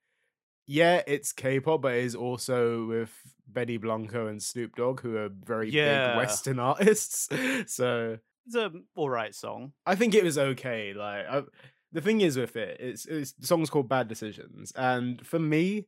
yeah, 0.67 1.03
it's 1.07 1.33
K-pop, 1.33 1.83
but 1.83 1.95
it 1.95 2.05
is 2.05 2.15
also 2.15 2.87
with 2.87 3.11
Benny 3.47 3.77
Blanco 3.77 4.27
and 4.27 4.43
Snoop 4.43 4.77
Dogg, 4.77 5.01
who 5.01 5.17
are 5.17 5.29
very 5.29 5.71
Yeah. 5.71 6.09
big 6.09 6.17
Western 6.19 6.59
artists. 6.71 7.29
so 7.67 8.19
It's 8.47 8.55
a 8.57 8.73
all 8.95 9.11
right 9.11 9.35
song. 9.35 9.73
I 9.87 9.95
think 9.95 10.15
it 10.15 10.25
was 10.25 10.39
okay. 10.39 10.93
Like 10.95 11.27
I, 11.29 11.43
the 11.93 12.01
thing 12.01 12.21
is 12.21 12.37
with 12.37 12.57
it, 12.57 12.79
it's, 12.81 13.07
it's 13.07 13.33
the 13.33 13.47
song's 13.47 13.71
called 13.71 13.89
Bad 13.89 14.09
Decisions, 14.09 14.73
and 14.77 15.25
for 15.27 15.39
me, 15.39 15.87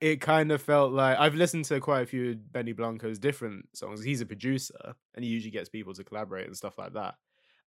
it 0.00 0.20
kind 0.20 0.50
of 0.52 0.62
felt 0.62 0.92
like 0.92 1.18
I've 1.18 1.34
listened 1.34 1.66
to 1.66 1.78
quite 1.80 2.00
a 2.02 2.06
few 2.06 2.34
Benny 2.34 2.72
Blanco's 2.72 3.18
different 3.18 3.66
songs. 3.74 4.02
He's 4.02 4.20
a 4.22 4.26
producer, 4.26 4.94
and 5.14 5.24
he 5.24 5.30
usually 5.30 5.50
gets 5.50 5.68
people 5.68 5.92
to 5.94 6.04
collaborate 6.04 6.46
and 6.46 6.56
stuff 6.56 6.78
like 6.78 6.92
that. 6.94 7.16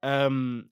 Um, 0.02 0.70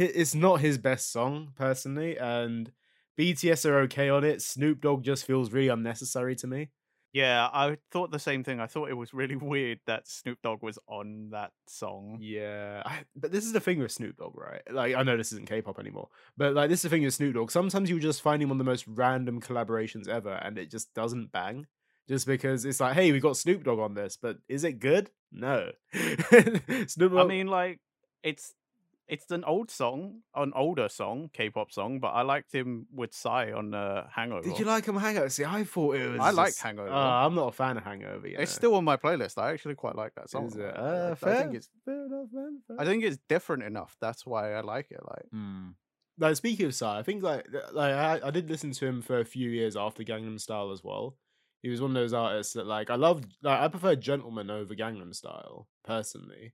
it's 0.00 0.34
not 0.34 0.60
his 0.60 0.78
best 0.78 1.12
song 1.12 1.52
personally, 1.56 2.16
and 2.16 2.72
BTS 3.18 3.66
are 3.66 3.80
okay 3.80 4.08
on 4.08 4.24
it. 4.24 4.42
Snoop 4.42 4.80
Dogg 4.80 5.02
just 5.02 5.26
feels 5.26 5.52
really 5.52 5.68
unnecessary 5.68 6.36
to 6.36 6.46
me. 6.46 6.70
Yeah, 7.12 7.50
I 7.52 7.76
thought 7.90 8.10
the 8.10 8.18
same 8.18 8.42
thing. 8.42 8.58
I 8.58 8.66
thought 8.66 8.88
it 8.88 8.96
was 8.96 9.12
really 9.12 9.36
weird 9.36 9.80
that 9.86 10.08
Snoop 10.08 10.38
Dogg 10.42 10.62
was 10.62 10.78
on 10.88 11.30
that 11.30 11.52
song. 11.68 12.18
Yeah, 12.20 12.82
I, 12.86 13.00
but 13.14 13.32
this 13.32 13.44
is 13.44 13.52
the 13.52 13.60
thing 13.60 13.80
with 13.80 13.92
Snoop 13.92 14.16
Dogg, 14.16 14.36
right? 14.36 14.62
Like, 14.70 14.94
I 14.94 15.02
know 15.02 15.16
this 15.16 15.32
isn't 15.32 15.48
K-pop 15.48 15.78
anymore, 15.78 16.08
but 16.36 16.54
like, 16.54 16.70
this 16.70 16.78
is 16.78 16.84
the 16.84 16.88
thing 16.88 17.04
with 17.04 17.14
Snoop 17.14 17.34
Dogg. 17.34 17.50
Sometimes 17.50 17.90
you 17.90 18.00
just 18.00 18.22
find 18.22 18.42
him 18.42 18.50
on 18.50 18.58
the 18.58 18.64
most 18.64 18.86
random 18.86 19.40
collaborations 19.40 20.08
ever, 20.08 20.32
and 20.32 20.58
it 20.58 20.70
just 20.70 20.92
doesn't 20.94 21.32
bang. 21.32 21.66
Just 22.08 22.26
because 22.26 22.64
it's 22.64 22.80
like, 22.80 22.94
hey, 22.94 23.12
we 23.12 23.20
got 23.20 23.36
Snoop 23.36 23.62
Dogg 23.62 23.78
on 23.78 23.94
this, 23.94 24.18
but 24.20 24.38
is 24.48 24.64
it 24.64 24.80
good? 24.80 25.10
No. 25.30 25.70
Snoop 26.88 27.12
I 27.12 27.24
mean, 27.24 27.46
like 27.46 27.78
it's 28.24 28.52
it's 29.08 29.30
an 29.30 29.44
old 29.44 29.70
song, 29.70 30.20
an 30.34 30.52
older 30.54 30.88
song, 30.88 31.28
K-pop 31.32 31.70
song, 31.72 32.00
but 32.00 32.08
I 32.08 32.22
liked 32.22 32.52
him 32.52 32.86
with 32.92 33.12
Psy 33.12 33.52
on 33.52 33.74
uh, 33.74 34.06
Hangover. 34.14 34.42
did 34.48 34.58
you 34.58 34.64
like 34.64 34.86
him 34.86 34.96
Hangover? 34.96 35.28
See, 35.28 35.44
I 35.44 35.64
thought 35.64 35.96
it 35.96 36.08
was. 36.10 36.20
I 36.20 36.30
like 36.30 36.48
just- 36.48 36.62
Hangover. 36.62 36.88
Oh, 36.88 36.94
I'm 36.96 37.34
not 37.34 37.48
a 37.48 37.52
fan 37.52 37.76
of 37.76 37.84
Hangover. 37.84 38.26
You 38.28 38.36
It's 38.38 38.52
still 38.52 38.74
on 38.74 38.84
my 38.84 38.96
playlist. 38.96 39.36
I 39.38 39.52
actually 39.52 39.74
quite 39.74 39.96
like 39.96 40.14
that 40.14 40.30
song. 40.30 40.46
Is 40.46 40.56
it? 40.56 40.64
I- 40.64 40.80
Uh, 40.80 41.08
I, 41.12 41.14
fair, 41.14 41.34
I 41.34 41.42
think 41.42 41.54
it's 41.56 41.68
fair 41.84 42.06
enough, 42.06 42.28
man. 42.32 42.60
fair 42.66 42.76
I 42.80 42.84
think 42.84 43.04
it's 43.04 43.18
different 43.28 43.64
enough. 43.64 43.96
That's 44.00 44.24
why 44.24 44.52
I 44.54 44.60
like 44.60 44.90
it. 44.90 45.00
Like 45.04 45.26
like 46.18 46.36
speaking 46.36 46.66
of 46.66 46.74
Psy, 46.74 46.98
I 46.98 47.02
think 47.02 47.22
like 47.22 47.46
like 47.72 47.92
I, 47.92 48.20
I 48.24 48.30
did 48.30 48.48
listen 48.48 48.72
to 48.72 48.86
him 48.86 49.02
for 49.02 49.18
a 49.18 49.24
few 49.24 49.50
years 49.50 49.76
after 49.76 50.02
Gangnam 50.04 50.40
Style 50.40 50.70
as 50.70 50.82
well. 50.84 51.16
He 51.62 51.68
was 51.68 51.80
one 51.80 51.90
of 51.90 51.94
those 51.94 52.12
artists 52.12 52.54
that 52.54 52.66
like 52.66 52.90
I 52.90 52.96
loved. 52.96 53.36
Like 53.42 53.60
I 53.60 53.68
prefer 53.68 53.94
Gentleman 53.94 54.50
over 54.50 54.74
Gangnam 54.74 55.14
Style 55.14 55.68
personally. 55.84 56.52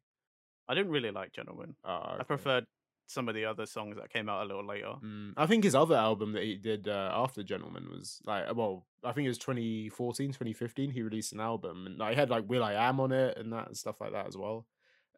I 0.69 0.75
didn't 0.75 0.93
really 0.93 1.11
like 1.11 1.33
Gentleman. 1.33 1.75
Uh, 1.85 2.17
I 2.21 2.23
preferred 2.25 2.67
some 3.09 3.29
of 3.29 3.35
the 3.35 3.47
other 3.47 3.65
songs 3.65 3.97
that 3.97 4.13
came 4.13 4.29
out 4.29 4.45
a 4.45 4.47
little 4.47 4.67
later. 4.67 4.93
Mm, 5.03 5.33
I 5.37 5.47
think 5.47 5.65
his 5.65 5.75
other 5.75 5.97
album 5.97 6.33
that 6.33 6.43
he 6.43 6.57
did 6.57 6.89
uh, 6.89 7.11
after 7.15 7.43
Gentleman 7.43 7.89
was 7.91 8.21
like, 8.27 8.55
well, 8.55 8.87
I 9.03 9.13
think 9.13 9.25
it 9.25 9.31
was 9.31 9.39
2014, 9.39 10.29
2015. 10.29 10.91
He 10.91 11.03
released 11.03 11.33
an 11.33 11.41
album 11.41 11.87
and 11.87 12.11
he 12.11 12.15
had 12.15 12.29
like 12.29 12.45
Will 12.47 12.63
I 12.63 12.75
Am 12.75 13.01
on 13.01 13.13
it 13.13 13.39
and 13.39 13.53
that 13.53 13.69
and 13.69 13.77
stuff 13.77 14.01
like 14.01 14.13
that 14.13 14.29
as 14.29 14.37
well. 14.37 14.67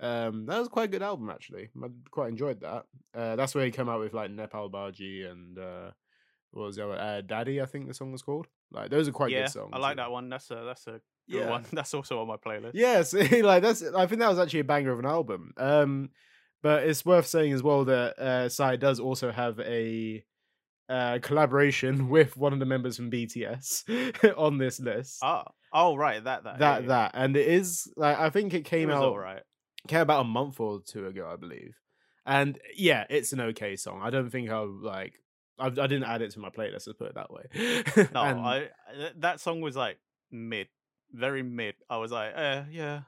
Um, 0.01 0.47
that 0.47 0.59
was 0.59 0.69
quite 0.69 0.85
a 0.85 0.93
good 0.93 1.03
album 1.03 1.29
actually. 1.29 1.69
I 1.83 1.89
quite 2.11 2.29
enjoyed 2.29 2.61
that. 2.61 2.87
Uh, 3.13 3.37
that's 3.37 3.55
where 3.55 3.65
he 3.65 3.73
came 3.73 3.89
out 3.89 4.01
with 4.01 4.15
like 4.15 4.31
Napal 4.31 4.71
Baji 4.71 5.25
and 5.25 5.59
uh, 5.59 5.91
what 6.53 6.67
was 6.67 6.77
the 6.77 6.85
other 6.85 6.99
uh, 6.99 7.21
Daddy? 7.23 7.61
I 7.61 7.67
think 7.67 7.89
the 7.89 7.95
song 7.95 8.13
was 8.13 8.23
called. 8.23 8.47
Like 8.71 8.91
those 8.91 9.09
are 9.09 9.13
quite 9.13 9.31
yeah, 9.33 9.43
good 9.43 9.51
songs. 9.51 9.71
I 9.73 9.79
like 9.79 9.97
that 9.97 10.11
one. 10.11 10.29
That's 10.29 10.51
a 10.51 10.63
that's 10.65 10.87
a 10.87 11.01
Yeah. 11.39 11.51
one. 11.51 11.65
That's 11.73 11.95
also 11.95 12.21
on 12.21 12.29
my 12.29 12.37
playlist. 12.37 12.73
Yes, 12.75 13.13
like 13.43 13.63
that's. 13.63 13.83
I 13.83 14.07
think 14.07 14.21
that 14.21 14.29
was 14.29 14.39
actually 14.39 14.61
a 14.61 14.65
banger 14.65 14.93
of 14.93 14.99
an 14.99 15.07
album. 15.07 15.53
Um, 15.57 16.11
but 16.63 16.85
it's 16.85 17.05
worth 17.07 17.27
saying 17.27 17.53
as 17.53 17.63
well 17.63 17.85
that 17.87 18.19
uh, 18.19 18.49
Psy 18.49 18.77
does 18.77 19.01
also 19.01 19.31
have 19.33 19.59
a 19.61 20.23
uh, 20.89 21.19
collaboration 21.23 22.09
with 22.15 22.37
one 22.37 22.53
of 22.53 22.59
the 22.59 22.67
members 22.67 22.97
from 22.97 23.11
BTS 23.11 24.35
on 24.37 24.59
this 24.59 24.81
list. 24.81 25.19
Ah, 25.23 25.45
oh 25.73 25.97
right, 25.97 26.23
that 26.25 26.45
that 26.45 26.59
that 26.59 26.83
yeah, 26.83 26.89
that, 26.89 27.11
and 27.15 27.37
it 27.37 27.47
is 27.49 27.91
like 27.97 28.19
I 28.19 28.31
think 28.31 28.53
it 28.55 28.59
It 28.59 28.65
came 28.65 28.89
was 28.89 28.97
out 28.97 29.05
alright. 29.05 29.43
came 29.89 30.01
about 30.01 30.23
a 30.23 30.29
month 30.29 30.59
or 30.61 30.81
two 30.85 31.07
ago, 31.07 31.31
I 31.33 31.37
believe. 31.37 31.77
And 32.27 32.59
yeah, 32.77 33.07
it's 33.09 33.33
an 33.33 33.41
okay 33.41 33.77
song. 33.77 34.01
I 34.03 34.11
don't 34.11 34.31
think 34.31 34.51
I'll 34.51 34.69
like. 34.69 35.15
I, 35.59 35.67
I 35.67 35.71
didn't 35.71 36.05
add 36.05 36.23
it 36.23 36.31
to 36.33 36.39
my 36.41 36.49
playlist. 36.51 36.87
Let's 36.87 36.99
put 36.99 37.09
it 37.09 37.15
that 37.15 37.31
way. 37.31 37.45
No, 38.15 38.21
And- 38.23 38.41
I 38.41 38.69
that 39.19 39.41
song 39.41 39.61
was 39.61 39.77
like 39.77 39.99
mid, 40.31 40.69
very 41.13 41.43
mid. 41.43 41.75
I 41.89 41.97
was 41.99 42.11
like, 42.13 42.33
eh, 42.37 42.65
yeah, 42.71 43.01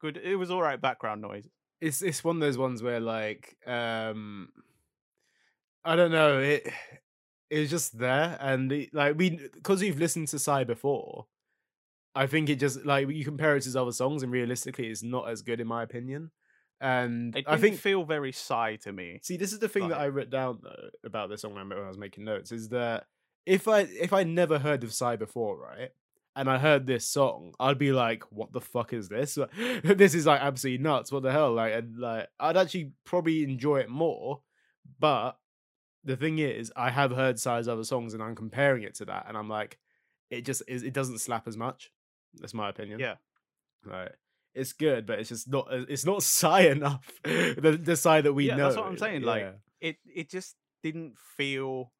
good. 0.00 0.16
It 0.16 0.36
was 0.36 0.50
all 0.50 0.62
right 0.62 0.80
background 0.80 1.22
noise. 1.22 1.48
it's 1.80 2.02
it's 2.02 2.22
one 2.22 2.36
of 2.36 2.40
those 2.40 2.58
ones 2.58 2.82
where 2.82 3.00
like 3.00 3.56
um 3.66 4.50
I 5.84 5.96
don't 5.96 6.10
know 6.12 6.38
it 6.40 6.68
it 7.48 7.58
was 7.60 7.70
just 7.70 7.98
there 7.98 8.36
and 8.40 8.70
it, 8.70 8.90
like 8.92 9.16
we 9.18 9.30
because 9.54 9.80
we've 9.80 9.98
listened 9.98 10.28
to 10.28 10.38
Psy 10.38 10.64
before 10.64 11.26
I 12.14 12.26
think 12.26 12.50
it 12.50 12.56
just 12.56 12.84
like 12.84 13.08
you 13.08 13.24
compare 13.24 13.56
it 13.56 13.62
to 13.62 13.80
other 13.80 13.92
songs 13.92 14.22
and 14.22 14.30
realistically 14.32 14.88
it's 14.88 15.02
not 15.02 15.28
as 15.28 15.42
good 15.42 15.60
in 15.60 15.66
my 15.66 15.82
opinion 15.82 16.30
and 16.80 17.34
It 17.36 17.44
I 17.48 17.56
think 17.56 17.78
feel 17.78 18.04
very 18.04 18.32
Psy 18.32 18.76
to 18.76 18.92
me. 18.92 19.20
see 19.22 19.36
this 19.36 19.52
is 19.52 19.58
the 19.58 19.68
thing 19.68 19.88
that 19.88 19.98
I 19.98 20.08
wrote 20.08 20.30
down 20.30 20.58
though 20.62 20.88
about 21.04 21.30
this 21.30 21.42
song 21.42 21.54
when 21.54 21.72
I 21.72 21.88
was 21.88 21.98
making 21.98 22.24
notes 22.24 22.52
is 22.52 22.68
that 22.70 23.04
if 23.46 23.68
I 23.68 23.80
if 23.80 24.12
I 24.12 24.24
never 24.24 24.58
heard 24.58 24.84
of 24.84 24.92
Psy 24.92 25.16
before 25.16 25.58
right 25.58 25.90
and 26.36 26.48
I 26.48 26.58
heard 26.58 26.86
this 26.86 27.06
song, 27.06 27.54
I'd 27.60 27.78
be 27.78 27.92
like, 27.92 28.22
"What 28.30 28.52
the 28.52 28.60
fuck 28.60 28.92
is 28.92 29.08
this? 29.08 29.36
this 29.84 30.14
is 30.14 30.26
like 30.26 30.40
absolutely 30.40 30.82
nuts. 30.82 31.10
What 31.12 31.22
the 31.22 31.32
hell?" 31.32 31.52
Like, 31.54 31.74
and 31.74 31.96
like, 31.98 32.28
I'd 32.38 32.56
actually 32.56 32.92
probably 33.04 33.42
enjoy 33.42 33.80
it 33.80 33.88
more. 33.90 34.40
But 34.98 35.32
the 36.04 36.16
thing 36.16 36.38
is, 36.38 36.72
I 36.76 36.90
have 36.90 37.10
heard 37.10 37.38
Psy's 37.38 37.68
other 37.68 37.84
songs, 37.84 38.14
and 38.14 38.22
I'm 38.22 38.34
comparing 38.36 38.82
it 38.84 38.94
to 38.96 39.04
that, 39.06 39.26
and 39.28 39.36
I'm 39.36 39.48
like, 39.48 39.78
it 40.30 40.44
just 40.44 40.62
is. 40.68 40.82
It 40.82 40.92
doesn't 40.94 41.18
slap 41.18 41.46
as 41.48 41.56
much. 41.56 41.90
That's 42.34 42.54
my 42.54 42.68
opinion. 42.68 43.00
Yeah. 43.00 43.16
Right. 43.84 44.12
it's 44.54 44.72
good, 44.72 45.06
but 45.06 45.18
it's 45.18 45.28
just 45.30 45.48
not. 45.50 45.68
It's 45.70 46.04
not 46.06 46.22
Psy 46.38 46.60
enough. 46.62 47.10
the 47.24 47.78
the 47.82 47.96
Psy 47.96 48.20
that 48.22 48.32
we 48.32 48.46
Yeah, 48.48 48.56
know. 48.56 48.64
that's 48.64 48.76
what 48.76 48.86
I'm 48.86 48.98
saying, 48.98 49.22
like, 49.22 49.42
yeah. 49.42 49.52
It 49.80 49.96
it 50.06 50.30
just 50.30 50.54
didn't 50.82 51.18
feel 51.36 51.92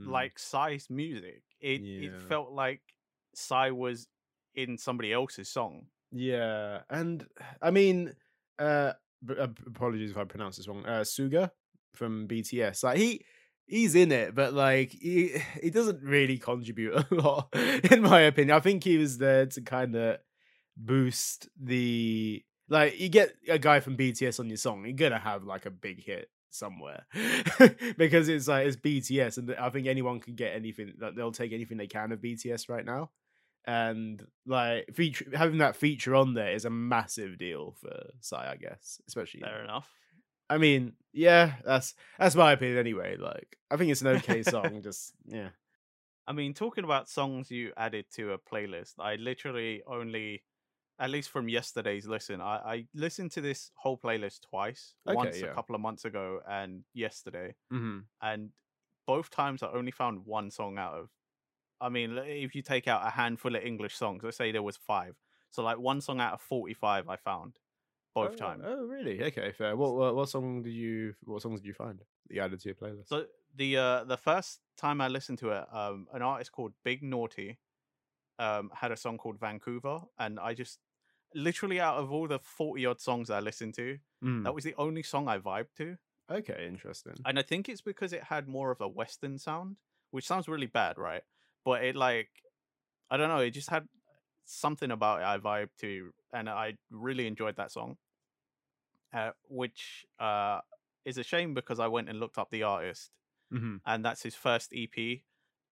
Mm. 0.00 0.08
like 0.08 0.38
Psy's 0.40 0.88
music. 0.90 1.42
It 1.60 1.82
it 1.82 2.22
felt 2.22 2.50
like 2.50 2.80
Psy 3.34 3.70
was 3.70 4.08
in 4.54 4.78
somebody 4.78 5.12
else's 5.12 5.48
song. 5.48 5.86
Yeah, 6.12 6.80
and 6.90 7.26
I 7.62 7.70
mean, 7.70 8.14
uh, 8.58 8.92
uh, 9.28 9.48
apologies 9.66 10.10
if 10.10 10.16
I 10.16 10.24
pronounce 10.24 10.56
this 10.56 10.68
wrong. 10.68 10.84
Uh, 10.86 11.00
Suga 11.00 11.50
from 11.94 12.28
BTS, 12.28 12.84
like 12.84 12.98
he 12.98 13.24
he's 13.66 13.94
in 13.94 14.12
it, 14.12 14.34
but 14.34 14.52
like 14.52 14.92
he 14.92 15.34
he 15.62 15.70
doesn't 15.70 16.02
really 16.02 16.38
contribute 16.38 16.94
a 17.10 17.14
lot, 17.14 17.48
in 17.90 18.02
my 18.02 18.20
opinion. 18.20 18.56
I 18.56 18.60
think 18.60 18.84
he 18.84 18.98
was 18.98 19.18
there 19.18 19.46
to 19.46 19.60
kind 19.60 19.96
of 19.96 20.18
boost 20.76 21.48
the 21.60 22.42
like 22.68 22.98
you 22.98 23.08
get 23.08 23.34
a 23.48 23.58
guy 23.58 23.80
from 23.80 23.96
BTS 23.96 24.40
on 24.40 24.48
your 24.48 24.56
song, 24.56 24.84
you're 24.84 24.94
gonna 24.94 25.18
have 25.18 25.44
like 25.44 25.66
a 25.66 25.70
big 25.70 26.04
hit 26.04 26.28
somewhere 26.50 27.06
because 27.96 28.28
it's 28.28 28.48
like 28.48 28.66
it's 28.66 28.76
BTS, 28.76 29.38
and 29.38 29.54
I 29.54 29.70
think 29.70 29.86
anyone 29.86 30.20
can 30.20 30.34
get 30.34 30.54
anything. 30.54 30.92
Like, 31.00 31.14
they'll 31.14 31.32
take 31.32 31.52
anything 31.52 31.78
they 31.78 31.86
can 31.86 32.12
of 32.12 32.20
BTS 32.20 32.68
right 32.68 32.84
now 32.84 33.10
and 33.64 34.26
like 34.46 34.92
feature 34.92 35.26
having 35.34 35.58
that 35.58 35.76
feature 35.76 36.14
on 36.14 36.34
there 36.34 36.52
is 36.52 36.64
a 36.64 36.70
massive 36.70 37.38
deal 37.38 37.74
for 37.80 38.10
Psy, 38.20 38.50
I 38.52 38.56
guess, 38.56 39.00
especially. 39.06 39.40
Fair 39.40 39.62
enough. 39.62 39.88
I 40.50 40.58
mean, 40.58 40.94
yeah, 41.12 41.54
that's 41.64 41.94
that's 42.18 42.34
my 42.34 42.52
opinion 42.52 42.78
anyway. 42.78 43.16
Like, 43.16 43.56
I 43.70 43.76
think 43.76 43.90
it's 43.90 44.02
an 44.02 44.08
okay 44.08 44.42
song. 44.42 44.80
Just 44.84 45.12
yeah, 45.26 45.48
I 46.26 46.32
mean, 46.32 46.54
talking 46.54 46.84
about 46.84 47.08
songs 47.08 47.50
you 47.50 47.72
added 47.76 48.06
to 48.14 48.32
a 48.32 48.38
playlist, 48.38 48.94
I 48.98 49.16
literally 49.16 49.82
only, 49.86 50.42
at 50.98 51.10
least 51.10 51.30
from 51.30 51.48
yesterday's 51.48 52.06
listen, 52.06 52.40
I, 52.40 52.56
I 52.56 52.86
listened 52.94 53.32
to 53.32 53.40
this 53.40 53.70
whole 53.74 53.98
playlist 53.98 54.40
twice. 54.48 54.94
Okay, 55.06 55.16
once 55.16 55.40
yeah. 55.40 55.46
a 55.48 55.54
couple 55.54 55.74
of 55.74 55.80
months 55.80 56.04
ago 56.04 56.40
and 56.48 56.84
yesterday, 56.94 57.54
mm-hmm. 57.72 58.00
and 58.20 58.50
both 59.06 59.30
times 59.30 59.62
I 59.62 59.68
only 59.72 59.90
found 59.90 60.24
one 60.26 60.50
song 60.50 60.78
out 60.78 60.94
of. 60.94 61.08
I 61.82 61.88
mean, 61.88 62.18
if 62.24 62.54
you 62.54 62.62
take 62.62 62.86
out 62.88 63.06
a 63.06 63.10
handful 63.10 63.56
of 63.56 63.62
English 63.62 63.96
songs, 63.96 64.22
let's 64.22 64.36
say 64.36 64.52
there 64.52 64.62
was 64.62 64.76
five, 64.76 65.16
so 65.50 65.62
like 65.62 65.78
one 65.78 66.00
song 66.00 66.20
out 66.20 66.34
of 66.34 66.40
forty-five 66.40 67.08
I 67.08 67.16
found, 67.16 67.58
both 68.14 68.32
oh, 68.32 68.36
times. 68.36 68.64
Oh, 68.66 68.84
really? 68.84 69.22
Okay, 69.22 69.52
fair. 69.52 69.76
What, 69.76 69.94
what 69.94 70.14
what 70.14 70.28
song 70.28 70.62
did 70.62 70.72
you? 70.72 71.14
What 71.24 71.42
songs 71.42 71.60
did 71.60 71.66
you 71.66 71.74
find 71.74 71.98
that 71.98 72.06
you 72.34 72.40
added 72.40 72.60
to 72.60 72.68
your 72.68 72.76
playlist? 72.76 73.08
So 73.08 73.26
the 73.56 73.76
uh 73.76 74.04
the 74.04 74.16
first 74.16 74.60
time 74.76 75.00
I 75.00 75.08
listened 75.08 75.38
to 75.40 75.50
it, 75.50 75.64
um, 75.72 76.06
an 76.12 76.22
artist 76.22 76.52
called 76.52 76.72
Big 76.84 77.02
Naughty, 77.02 77.58
um, 78.38 78.70
had 78.74 78.92
a 78.92 78.96
song 78.96 79.18
called 79.18 79.38
Vancouver, 79.38 80.00
and 80.18 80.38
I 80.38 80.54
just 80.54 80.78
literally 81.34 81.80
out 81.80 81.96
of 81.96 82.12
all 82.12 82.28
the 82.28 82.38
forty 82.38 82.86
odd 82.86 83.00
songs 83.00 83.30
I 83.30 83.40
listened 83.40 83.74
to, 83.74 83.98
Mm, 84.22 84.44
that 84.44 84.54
was 84.54 84.64
the 84.64 84.74
only 84.78 85.02
song 85.02 85.26
I 85.26 85.38
vibed 85.38 85.74
to, 85.78 85.96
okay, 86.30 86.66
interesting. 86.68 87.14
and 87.24 87.38
I 87.38 87.42
think 87.42 87.68
it's 87.68 87.80
because 87.80 88.12
it 88.12 88.22
had 88.22 88.46
more 88.46 88.70
of 88.70 88.80
a 88.80 88.86
Western 88.86 89.36
sound, 89.38 89.76
which 90.12 90.26
sounds 90.26 90.46
really 90.46 90.66
bad, 90.66 90.96
right? 90.96 91.22
But 91.64 91.84
it 91.84 91.96
like, 91.96 92.28
I 93.10 93.16
don't 93.16 93.28
know, 93.28 93.38
it 93.38 93.50
just 93.50 93.70
had 93.70 93.86
something 94.44 94.90
about 94.90 95.20
it 95.20 95.24
I 95.24 95.38
vibe 95.38 95.68
to, 95.80 96.10
and 96.32 96.48
I 96.48 96.74
really 96.90 97.26
enjoyed 97.26 97.56
that 97.56 97.70
song. 97.72 97.96
Uh, 99.14 99.30
which 99.50 100.06
uh 100.18 100.60
is 101.04 101.18
a 101.18 101.22
shame 101.22 101.52
because 101.52 101.78
I 101.78 101.86
went 101.88 102.08
and 102.08 102.18
looked 102.18 102.38
up 102.38 102.48
the 102.50 102.62
artist 102.62 103.10
hmm 103.50 103.76
and 103.84 104.02
that's 104.02 104.22
his 104.22 104.34
first 104.34 104.72
EP. 104.74 105.22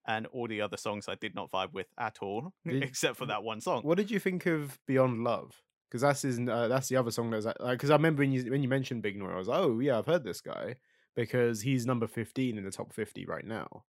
And 0.06 0.26
all 0.26 0.48
the 0.48 0.60
other 0.62 0.76
songs 0.76 1.08
I 1.08 1.14
did 1.14 1.34
not 1.34 1.50
vibe 1.50 1.72
with 1.72 1.86
at 1.98 2.18
all, 2.22 2.52
Did- 2.66 2.82
except 2.82 3.16
for 3.16 3.26
that 3.26 3.42
one 3.42 3.60
song. 3.60 3.82
What 3.82 3.96
did 3.98 4.10
you 4.10 4.18
think 4.18 4.46
of 4.46 4.78
Beyond 4.86 5.24
Love? 5.24 5.62
Because 5.88 6.00
that's 6.02 6.22
his. 6.22 6.38
Uh, 6.38 6.68
that's 6.68 6.88
the 6.88 6.96
other 6.96 7.10
song 7.10 7.30
that's 7.30 7.44
like. 7.44 7.56
Because 7.58 7.90
I 7.90 7.94
remember 7.94 8.22
when 8.22 8.32
you 8.32 8.50
when 8.50 8.62
you 8.62 8.68
mentioned 8.68 9.02
Big 9.02 9.16
Noir, 9.16 9.34
I 9.34 9.38
was 9.38 9.48
like, 9.48 9.60
oh 9.60 9.78
yeah, 9.78 9.98
I've 9.98 10.06
heard 10.06 10.24
this 10.24 10.40
guy 10.40 10.76
because 11.14 11.60
he's 11.62 11.84
number 11.86 12.06
fifteen 12.06 12.56
in 12.58 12.64
the 12.64 12.70
top 12.70 12.92
fifty 12.92 13.24
right 13.26 13.44
now. 13.44 13.84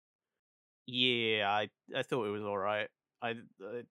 Yeah, 0.90 1.50
I 1.50 1.68
I 1.94 2.02
thought 2.02 2.26
it 2.26 2.30
was 2.30 2.42
alright. 2.42 2.88
I 3.20 3.34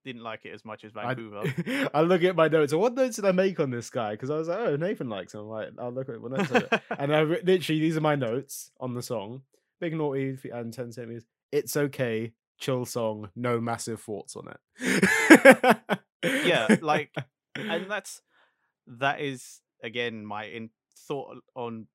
didn't 0.04 0.24
like 0.24 0.46
it 0.46 0.54
as 0.54 0.66
much 0.66 0.84
as 0.84 0.96
I- 0.96 1.14
Vancouver. 1.14 1.90
I 1.94 2.02
look 2.02 2.24
at 2.24 2.36
my 2.36 2.48
notes. 2.48 2.74
What 2.74 2.96
notes 2.96 3.18
did 3.18 3.26
I 3.26 3.34
make 3.34 3.60
on 3.60 3.70
this 3.70 3.90
guy? 3.90 4.12
Because 4.12 4.30
I 4.32 4.36
was 4.38 4.48
like, 4.48 4.58
oh, 4.60 4.76
Nathan 4.78 5.10
likes 5.10 5.34
him. 5.34 5.42
I'm 5.42 5.48
like, 5.48 5.70
I'll 5.78 5.92
look 5.92 6.10
at 6.10 6.20
my 6.22 6.38
notes. 6.38 6.50
it. 6.52 6.82
and 6.98 7.16
I 7.16 7.22
literally 7.22 7.80
these 7.80 7.98
are 7.98 8.02
my 8.02 8.16
notes 8.16 8.72
on 8.80 8.96
the 8.96 9.04
song. 9.04 9.44
Big 9.80 9.94
naughty 9.94 10.38
and 10.52 10.74
ten 10.74 10.92
centimeters. 10.92 11.26
It's 11.52 11.78
okay, 11.78 12.34
chill 12.58 12.86
song, 12.86 13.30
no 13.36 13.62
massive 13.62 14.02
thoughts 14.02 14.36
on 14.36 14.48
it. 14.82 15.88
yeah, 16.24 16.78
like, 16.82 17.14
and 17.56 17.92
that's 17.92 18.22
that 18.88 19.22
is 19.22 19.62
again 19.84 20.26
my 20.26 20.46
in 20.46 20.72
thought 21.08 21.38
on. 21.54 21.88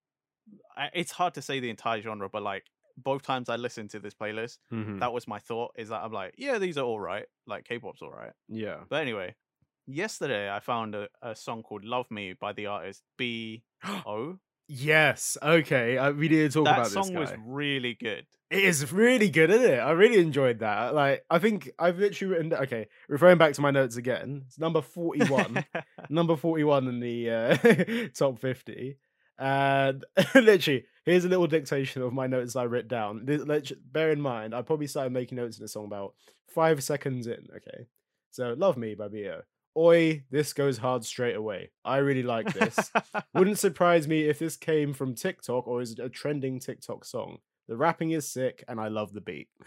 It's 0.95 1.11
hard 1.13 1.35
to 1.35 1.43
say 1.43 1.59
the 1.61 1.71
entire 1.71 2.01
genre, 2.03 2.29
but 2.29 2.43
like 2.43 2.65
both 2.97 3.23
times 3.23 3.49
I 3.49 3.57
listened 3.57 3.91
to 3.91 4.01
this 4.01 4.15
playlist, 4.15 4.59
Mhm. 4.73 5.01
that 5.01 5.13
was 5.13 5.27
my 5.29 5.39
thought. 5.39 5.73
Is 5.77 5.89
that 5.91 6.03
I'm 6.03 6.13
like, 6.13 6.35
yeah, 6.39 6.59
these 6.59 6.79
are 6.79 6.85
all 6.85 7.01
right. 7.01 7.27
Like 7.47 7.65
K-pop's 7.65 8.03
all 8.03 8.11
right. 8.11 8.33
yeah. 8.49 8.79
But 8.89 9.03
anyway, 9.03 9.35
yesterday 9.87 10.51
I 10.51 10.61
found 10.61 10.95
a, 10.95 11.09
a 11.23 11.35
song 11.35 11.63
called 11.63 11.85
"Love 11.85 12.11
Me" 12.11 12.33
by 12.33 12.53
the 12.53 12.67
artist 12.67 13.03
B 13.19 13.65
O. 14.07 14.39
Yes. 14.69 15.37
Okay. 15.43 15.99
I, 15.99 16.11
we 16.11 16.29
need 16.29 16.37
to 16.37 16.49
talk 16.51 16.65
That 16.65 16.75
about 16.75 16.85
this 16.85 16.93
song 16.95 17.13
guy. 17.13 17.21
was 17.21 17.33
really 17.45 17.95
good. 17.95 18.27
It 18.51 18.65
is 18.65 18.93
really 18.93 19.31
good, 19.31 19.51
isn't 19.51 19.71
it? 19.71 19.79
I 19.79 19.93
really 19.93 20.19
enjoyed 20.21 20.59
that. 20.59 20.95
Like, 20.95 21.25
I 21.31 21.39
think 21.39 21.71
I've 21.79 21.99
literally 21.99 22.35
written. 22.35 22.53
Okay, 22.53 22.87
referring 23.09 23.39
back 23.39 23.55
to 23.55 23.63
my 23.63 23.71
notes 23.71 23.97
again. 23.97 24.43
It's 24.47 24.59
number 24.59 24.83
forty-one. 24.83 25.65
number 26.11 26.37
forty-one 26.37 26.87
in 26.87 27.01
the 27.01 27.31
uh, 27.31 28.09
top 28.15 28.39
fifty. 28.39 28.99
And 29.39 30.05
literally, 30.35 30.85
here's 31.05 31.25
a 31.25 31.29
little 31.29 31.47
dictation 31.47 32.03
of 32.03 32.13
my 32.13 32.27
notes 32.27 32.57
I 32.57 32.67
wrote 32.67 32.89
down. 32.89 33.25
This, 33.25 33.43
let 33.45 33.71
bear 33.93 34.11
in 34.11 34.21
mind, 34.21 34.55
I 34.55 34.63
probably 34.63 34.87
started 34.87 35.13
making 35.13 35.37
notes 35.37 35.59
in 35.59 35.65
the 35.65 35.69
song 35.69 35.87
about 35.87 36.15
five 36.49 36.83
seconds 36.83 37.27
in. 37.27 37.47
Okay, 37.57 37.87
so 38.31 38.55
"Love 38.57 38.77
Me" 38.77 38.95
by. 38.95 39.09
Oi, 39.77 40.25
this 40.31 40.53
goes 40.53 40.77
hard 40.79 41.03
straight 41.05 41.35
away. 41.35 41.71
I 41.83 41.97
really 41.99 42.23
like 42.23 42.53
this. 42.53 42.79
Wouldn't 43.35 43.59
surprise 43.59 44.07
me 44.07 44.25
if 44.29 44.39
this 44.39 44.55
came 44.57 44.93
from 44.93 45.15
TikTok 45.15 45.67
or 45.67 45.81
is 45.81 45.99
a 45.99 46.11
trending 46.11 46.61
TikTok 46.61 47.07
song. 47.07 47.39
The 47.69 47.77
rapping 47.79 48.11
is 48.11 48.31
sick, 48.31 48.65
and 48.69 48.79
I 48.79 48.89
love 48.89 49.15
the 49.15 49.23
beat. 49.23 49.49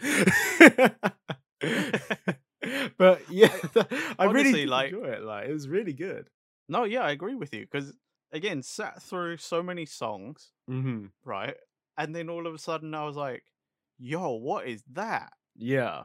but 2.98 3.20
yeah, 3.30 3.50
I 4.18 4.24
really 4.26 4.40
Honestly, 4.40 4.52
did 4.60 4.68
like- 4.68 4.92
enjoy 4.92 5.06
it. 5.08 5.22
Like 5.22 5.48
it 5.48 5.52
was 5.52 5.68
really 5.68 5.92
good. 5.92 6.28
no, 6.68 6.84
yeah, 6.84 7.00
I 7.02 7.10
agree 7.10 7.34
with 7.34 7.52
you 7.54 7.66
because 7.70 7.92
again, 8.32 8.62
sat 8.62 9.02
through 9.02 9.38
so 9.38 9.62
many 9.62 9.86
songs, 9.86 10.52
Mm-hmm. 10.68 11.06
right, 11.24 11.56
and 11.98 12.14
then 12.14 12.28
all 12.30 12.46
of 12.46 12.54
a 12.54 12.58
sudden 12.58 12.94
I 12.94 13.04
was 13.04 13.16
like, 13.16 13.44
"Yo, 13.98 14.32
what 14.32 14.66
is 14.66 14.84
that?" 14.92 15.32
Yeah. 15.54 16.04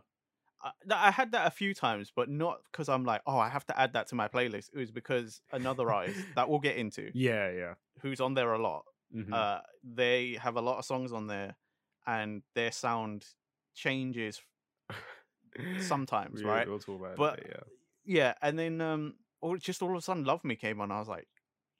I, 0.61 0.71
I 0.91 1.11
had 1.11 1.31
that 1.31 1.47
a 1.47 1.51
few 1.51 1.73
times, 1.73 2.11
but 2.15 2.29
not 2.29 2.61
because 2.71 2.89
I'm 2.89 3.03
like, 3.05 3.21
"Oh, 3.25 3.37
I 3.37 3.49
have 3.49 3.65
to 3.67 3.79
add 3.79 3.93
that 3.93 4.07
to 4.07 4.15
my 4.15 4.27
playlist." 4.27 4.69
It 4.73 4.77
was 4.77 4.91
because 4.91 5.41
another 5.51 5.91
artist 5.91 6.27
that 6.35 6.49
we'll 6.49 6.59
get 6.59 6.77
into, 6.77 7.11
Yeah. 7.15 7.51
Yeah. 7.51 7.73
who's 8.01 8.21
on 8.21 8.33
there 8.35 8.53
a 8.53 8.59
lot, 8.61 8.85
Mhm. 9.13 9.33
uh, 9.33 9.61
they 9.83 10.33
have 10.35 10.55
a 10.57 10.61
lot 10.61 10.77
of 10.77 10.85
songs 10.85 11.11
on 11.13 11.27
there, 11.27 11.57
and 12.05 12.43
their 12.55 12.71
sound 12.71 13.25
changes 13.73 14.41
sometimes, 15.79 16.43
right? 16.43 16.67
We'll 16.67 16.79
talk 16.79 16.99
about 17.01 17.17
But-. 17.17 17.39
Yeah. 17.45 17.63
yeah, 18.05 18.33
and 18.41 18.57
then 18.57 18.81
um, 18.81 19.15
all 19.41 19.57
just 19.57 19.81
all 19.81 19.91
of 19.91 19.97
a 19.97 20.01
sudden, 20.01 20.23
"Love 20.23 20.43
Me" 20.43 20.55
came 20.55 20.81
on. 20.81 20.91
I 20.91 20.99
was 20.99 21.07
like, 21.07 21.27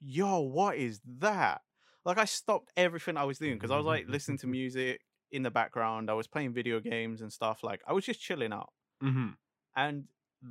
"Yo, 0.02 0.40
what 0.40 0.76
is 0.76 1.00
that?" 1.20 1.62
Like, 2.04 2.18
I 2.18 2.24
stopped 2.24 2.72
everything 2.76 3.16
I 3.16 3.24
was 3.24 3.38
doing 3.38 3.54
because 3.54 3.70
I 3.70 3.76
was 3.76 3.86
like 3.86 4.08
listening 4.08 4.38
to 4.38 4.46
music 4.58 5.00
in 5.30 5.42
the 5.42 5.50
background. 5.50 6.10
I 6.10 6.14
was 6.14 6.26
playing 6.26 6.52
video 6.52 6.80
games 6.80 7.22
and 7.22 7.32
stuff. 7.32 7.62
Like, 7.62 7.80
I 7.86 7.92
was 7.92 8.04
just 8.04 8.20
chilling 8.20 8.52
out. 8.52 8.72
Mm-hmm. 9.02 9.28
And 9.76 10.04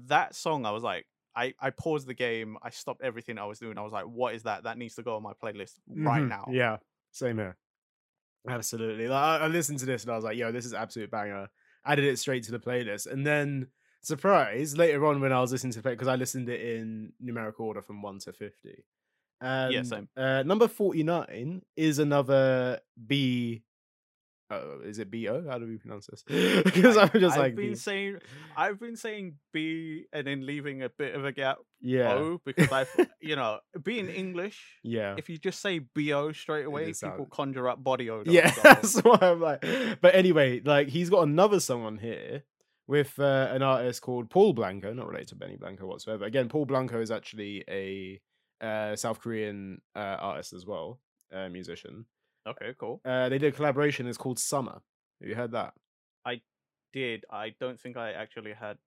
that 0.07 0.33
song, 0.35 0.65
I 0.65 0.71
was 0.71 0.83
like, 0.83 1.05
I 1.35 1.53
I 1.59 1.69
paused 1.71 2.07
the 2.07 2.13
game. 2.13 2.57
I 2.63 2.69
stopped 2.71 3.01
everything 3.03 3.37
I 3.37 3.45
was 3.45 3.59
doing. 3.59 3.77
I 3.77 3.81
was 3.81 3.93
like, 3.93 4.05
"What 4.05 4.33
is 4.35 4.43
that? 4.43 4.63
That 4.63 4.77
needs 4.77 4.95
to 4.95 5.03
go 5.03 5.15
on 5.15 5.23
my 5.23 5.33
playlist 5.33 5.73
right 5.87 6.23
Mhm. 6.23 6.29
now." 6.29 6.45
Yeah, 6.49 6.77
same 7.11 7.37
here. 7.37 7.57
Absolutely. 8.47 9.07
Like, 9.07 9.41
I, 9.41 9.45
I 9.45 9.47
listened 9.47 9.79
to 9.79 9.85
this 9.85 10.03
and 10.03 10.11
I 10.11 10.15
was 10.15 10.23
like, 10.25 10.37
"Yo, 10.37 10.51
this 10.51 10.65
is 10.65 10.73
absolute 10.73 11.11
banger." 11.11 11.49
Added 11.85 12.05
it 12.05 12.17
straight 12.17 12.43
to 12.43 12.51
the 12.51 12.59
playlist, 12.59 13.07
and 13.07 13.25
then 13.25 13.67
surprise 14.01 14.77
later 14.77 15.05
on 15.05 15.19
when 15.21 15.31
I 15.33 15.39
was 15.41 15.51
listening 15.51 15.73
to 15.73 15.79
it 15.79 15.83
because 15.83 16.07
I 16.07 16.15
listened 16.15 16.49
it 16.49 16.61
in 16.61 17.13
numerical 17.19 17.65
order 17.67 17.81
from 17.81 18.01
one 18.01 18.19
to 18.19 18.33
fifty. 18.33 18.83
And, 19.41 19.87
same. 19.87 20.07
Uh, 20.15 20.43
number 20.43 20.67
forty 20.67 21.03
nine 21.03 21.63
is 21.75 21.99
another 21.99 22.79
B. 23.07 23.63
Oh, 24.51 24.79
is 24.83 24.99
it 24.99 25.09
B 25.09 25.29
O? 25.29 25.45
How 25.49 25.57
do 25.59 25.65
we 25.65 25.77
pronounce 25.77 26.07
this? 26.07 26.23
Because 26.63 26.97
I, 26.97 27.03
I'm 27.03 27.19
just 27.19 27.35
I've 27.35 27.41
like 27.41 27.55
been 27.55 27.69
B. 27.69 27.75
saying, 27.75 28.17
I've 28.55 28.79
been 28.79 28.97
saying 28.97 29.35
B 29.53 30.05
and 30.11 30.27
then 30.27 30.45
leaving 30.45 30.83
a 30.83 30.89
bit 30.89 31.15
of 31.15 31.23
a 31.23 31.31
gap 31.31 31.59
yeah, 31.79 32.13
O 32.13 32.41
because 32.45 32.69
I've, 32.71 32.89
you 33.21 33.37
know, 33.37 33.59
being 33.81 34.09
English. 34.09 34.61
yeah. 34.83 35.15
If 35.17 35.29
you 35.29 35.37
just 35.37 35.61
say 35.61 35.79
bo 35.79 36.33
straight 36.33 36.65
away, 36.65 36.87
people 36.87 36.95
sound- 36.95 37.29
conjure 37.31 37.69
up 37.69 37.81
body 37.81 38.09
odor. 38.09 38.29
Yeah, 38.29 38.51
that's 38.63 38.99
why 38.99 39.17
I'm 39.21 39.39
like. 39.39 39.65
But 40.01 40.15
anyway, 40.15 40.59
like 40.63 40.89
he's 40.89 41.09
got 41.09 41.23
another 41.23 41.61
song 41.61 41.83
on 41.85 41.97
here 41.97 42.43
with 42.87 43.17
uh, 43.19 43.47
an 43.51 43.61
artist 43.63 44.01
called 44.01 44.29
Paul 44.29 44.51
Blanco, 44.51 44.91
not 44.93 45.07
related 45.07 45.29
to 45.29 45.35
Benny 45.35 45.55
Blanco 45.55 45.87
whatsoever. 45.87 46.25
Again, 46.25 46.49
Paul 46.49 46.65
Blanco 46.65 46.99
is 47.01 47.09
actually 47.09 47.63
a 47.69 48.19
uh, 48.61 48.95
South 48.95 49.19
Korean 49.19 49.81
uh, 49.95 50.17
artist 50.19 50.53
as 50.53 50.65
well, 50.65 50.99
uh, 51.33 51.49
musician. 51.49 52.05
okay, 52.47 52.73
cool. 52.79 53.01
Uh, 53.03 53.29
they 53.29 53.37
did 53.37 53.53
a 53.53 53.55
collaboration. 53.55 54.07
It's 54.07 54.17
called 54.17 54.39
Summer. 54.39 54.81
Have 55.21 55.29
you 55.29 55.35
heard 55.35 55.51
that? 55.51 55.73
I 56.25 56.41
did 56.93 57.25
I 57.31 57.53
don't 57.59 57.79
think 57.79 57.97
I 57.97 58.11
actually 58.11 58.53
had 58.53 58.77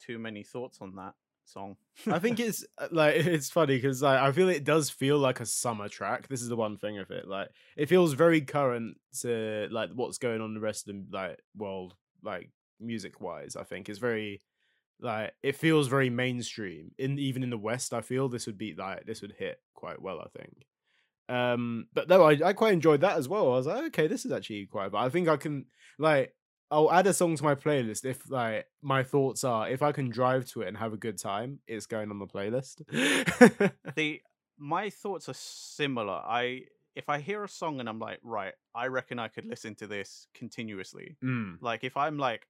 too 0.00 0.18
many 0.18 0.42
thoughts 0.42 0.78
on 0.80 0.94
that 0.96 1.14
song. 1.44 1.76
I 2.06 2.18
think 2.18 2.40
it's 2.40 2.64
uh, 2.78 2.88
like 2.90 3.14
it's 3.26 3.50
funny 3.50 3.76
because 3.76 4.02
like, 4.02 4.20
I 4.20 4.32
feel 4.32 4.48
it 4.48 4.64
does 4.64 4.90
feel 4.90 5.18
like 5.18 5.40
a 5.40 5.46
summer 5.46 5.88
track. 5.88 6.28
This 6.28 6.42
is 6.42 6.48
the 6.48 6.56
one 6.56 6.76
thing 6.76 6.98
of 6.98 7.10
it. 7.10 7.26
Like 7.26 7.48
it 7.76 7.88
feels 7.88 8.12
very 8.14 8.40
current 8.40 8.98
to 9.20 9.68
like 9.70 9.90
what's 9.94 10.18
going 10.18 10.40
on 10.40 10.48
in 10.48 10.54
the 10.54 10.60
rest 10.60 10.88
of 10.88 10.94
the 10.94 11.16
like 11.16 11.38
world, 11.56 11.94
like 12.22 12.50
music 12.80 13.20
wise. 13.20 13.56
I 13.56 13.64
think 13.64 13.88
it's 13.88 13.98
very 13.98 14.40
like 15.04 15.32
it 15.42 15.54
feels 15.56 15.86
very 15.88 16.10
mainstream. 16.10 16.92
In 16.98 17.18
even 17.18 17.42
in 17.42 17.50
the 17.50 17.58
West, 17.58 17.94
I 17.94 18.00
feel 18.00 18.28
this 18.28 18.46
would 18.46 18.58
be 18.58 18.74
like 18.74 19.06
this 19.06 19.22
would 19.22 19.34
hit 19.38 19.60
quite 19.74 20.00
well. 20.02 20.20
I 20.20 20.28
think. 20.38 20.66
Um, 21.28 21.86
but 21.94 22.08
no, 22.08 22.22
I, 22.24 22.38
I 22.44 22.52
quite 22.52 22.74
enjoyed 22.74 23.00
that 23.02 23.16
as 23.16 23.28
well. 23.28 23.46
I 23.52 23.56
was 23.56 23.66
like, 23.66 23.84
okay, 23.86 24.06
this 24.08 24.24
is 24.26 24.32
actually 24.32 24.66
quite. 24.66 24.90
But 24.92 24.98
I 24.98 25.08
think 25.08 25.28
I 25.28 25.36
can 25.36 25.66
like 25.98 26.34
I'll 26.70 26.92
add 26.92 27.06
a 27.06 27.12
song 27.14 27.36
to 27.36 27.44
my 27.44 27.54
playlist 27.54 28.04
if 28.04 28.28
like 28.30 28.66
my 28.82 29.02
thoughts 29.02 29.44
are 29.44 29.68
if 29.68 29.82
I 29.82 29.92
can 29.92 30.10
drive 30.10 30.46
to 30.50 30.62
it 30.62 30.68
and 30.68 30.76
have 30.76 30.92
a 30.92 30.98
good 30.98 31.18
time, 31.18 31.60
it's 31.66 31.86
going 31.86 32.10
on 32.10 32.18
the 32.18 32.26
playlist. 32.26 32.82
the 33.94 34.20
my 34.58 34.90
thoughts 34.90 35.28
are 35.28 35.34
similar. 35.34 36.12
I 36.14 36.62
if 36.94 37.08
I 37.08 37.18
hear 37.20 37.42
a 37.42 37.48
song 37.48 37.80
and 37.80 37.88
I'm 37.88 37.98
like, 37.98 38.20
right, 38.22 38.54
I 38.74 38.86
reckon 38.86 39.18
I 39.18 39.28
could 39.28 39.44
listen 39.46 39.74
to 39.76 39.86
this 39.86 40.28
continuously. 40.34 41.16
Mm, 41.24 41.58
Like 41.60 41.84
if 41.84 41.96
I'm 41.96 42.18
like 42.18 42.46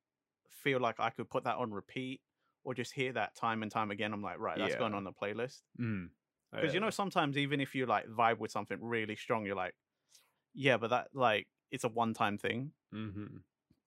feel 0.50 0.80
like 0.80 0.98
I 0.98 1.10
could 1.10 1.28
put 1.30 1.44
that 1.44 1.56
on 1.56 1.72
repeat 1.72 2.20
or 2.64 2.74
just 2.74 2.92
hear 2.92 3.12
that 3.14 3.34
time 3.36 3.62
and 3.62 3.70
time 3.72 3.90
again, 3.90 4.12
I'm 4.12 4.22
like, 4.22 4.38
right, 4.38 4.58
that's 4.58 4.74
going 4.76 4.94
on 4.94 5.04
the 5.04 5.12
playlist. 5.12 5.62
mm. 5.78 6.10
Because 6.56 6.74
you 6.74 6.80
know, 6.80 6.90
sometimes 6.90 7.36
even 7.36 7.60
if 7.60 7.74
you 7.74 7.86
like 7.86 8.06
vibe 8.08 8.38
with 8.38 8.50
something 8.50 8.78
really 8.82 9.16
strong, 9.16 9.44
you're 9.46 9.56
like, 9.56 9.74
yeah, 10.54 10.76
but 10.78 10.90
that 10.90 11.08
like 11.14 11.48
it's 11.70 11.84
a 11.84 11.88
one 11.88 12.14
time 12.14 12.38
thing. 12.38 12.72
hmm 12.92 13.44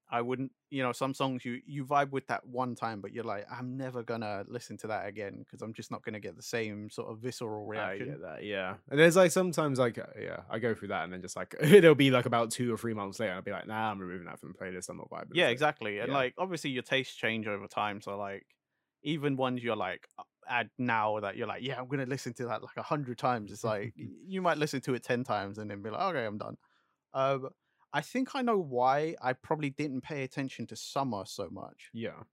I 0.10 0.22
wouldn't, 0.22 0.54
you 0.70 0.84
know, 0.84 0.94
some 0.94 1.14
songs 1.14 1.44
you 1.44 1.62
you 1.66 1.86
vibe 1.86 2.12
with 2.12 2.28
that 2.28 2.46
one 2.48 2.76
time, 2.76 3.02
but 3.02 3.12
you're 3.12 3.26
like, 3.26 3.46
I'm 3.52 3.76
never 3.76 4.04
gonna 4.04 4.46
listen 4.48 4.78
to 4.78 4.88
that 4.88 5.06
again 5.08 5.40
because 5.40 5.62
I'm 5.62 5.74
just 5.74 5.92
not 5.92 6.02
gonna 6.04 6.22
get 6.22 6.38
the 6.38 6.42
same 6.42 6.90
sort 6.90 7.10
of 7.12 7.20
visceral 7.20 7.66
I 7.76 8.00
reaction. 8.00 8.00
get 8.00 8.22
that, 8.22 8.44
yeah. 8.44 8.78
And 8.90 9.00
there's 9.00 9.16
like 9.16 9.32
sometimes 9.32 9.80
like 9.80 9.98
uh, 9.98 10.08
yeah, 10.20 10.44
I 10.50 10.60
go 10.60 10.74
through 10.76 10.90
that 10.90 11.04
and 11.04 11.14
then 11.14 11.22
just 11.22 11.36
like 11.36 11.56
it'll 11.62 11.96
be 11.96 12.12
like 12.12 12.26
about 12.26 12.52
two 12.52 12.74
or 12.74 12.78
three 12.78 12.94
months 12.94 13.20
later, 13.20 13.34
I'll 13.34 13.42
be 13.42 13.52
like, 13.52 13.68
nah, 13.68 13.92
I'm 13.92 14.00
removing 14.00 14.28
that 14.28 14.40
from 14.40 14.54
the 14.54 14.58
playlist. 14.58 14.90
I'm 14.90 14.98
not 14.98 15.10
vibing. 15.10 15.32
Yeah, 15.32 15.50
with 15.50 15.52
it." 15.52 15.60
exactly. 15.60 16.00
And 16.00 16.12
Yeah. 16.12 16.14
like 16.14 16.34
obviously 16.38 16.70
your 16.72 16.84
tastes 16.84 17.16
change 17.16 17.48
over 17.48 17.68
time. 17.68 18.02
So 18.02 18.18
like 18.18 18.46
even 19.04 19.38
ones 19.38 19.64
you're 19.64 19.76
like 19.76 20.08
add 20.50 20.70
now 20.78 21.20
that 21.20 21.36
you're 21.36 21.48
like, 21.48 21.62
yeah, 21.64 21.78
I'm 21.78 21.88
gonna 21.88 22.06
listen 22.06 22.34
to 22.36 22.46
that 22.46 22.62
like 22.64 22.78
a 22.78 22.84
hundred 22.84 23.18
times. 23.18 23.52
It's 23.52 23.64
like 23.64 23.94
you 24.28 24.42
might 24.42 24.58
listen 24.58 24.82
to 24.82 24.94
it 24.94 25.04
ten 25.04 25.24
times 25.24 25.58
and 25.58 25.70
then 25.70 25.82
be 25.82 25.90
like, 25.90 26.02
okay, 26.02 26.26
I'm 26.26 26.38
done. 26.38 26.58
Um, 27.14 27.50
I 27.94 28.02
think 28.02 28.36
I 28.36 28.42
know 28.42 28.58
why 28.60 29.16
I 29.22 29.34
probably 29.34 29.70
didn't 29.72 30.02
pay 30.02 30.24
attention 30.24 30.68
to 30.68 30.76
summer 30.76 31.24
so 31.26 31.50
much 31.50 31.90
Yeah. 31.94 32.24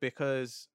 because 0.00 0.68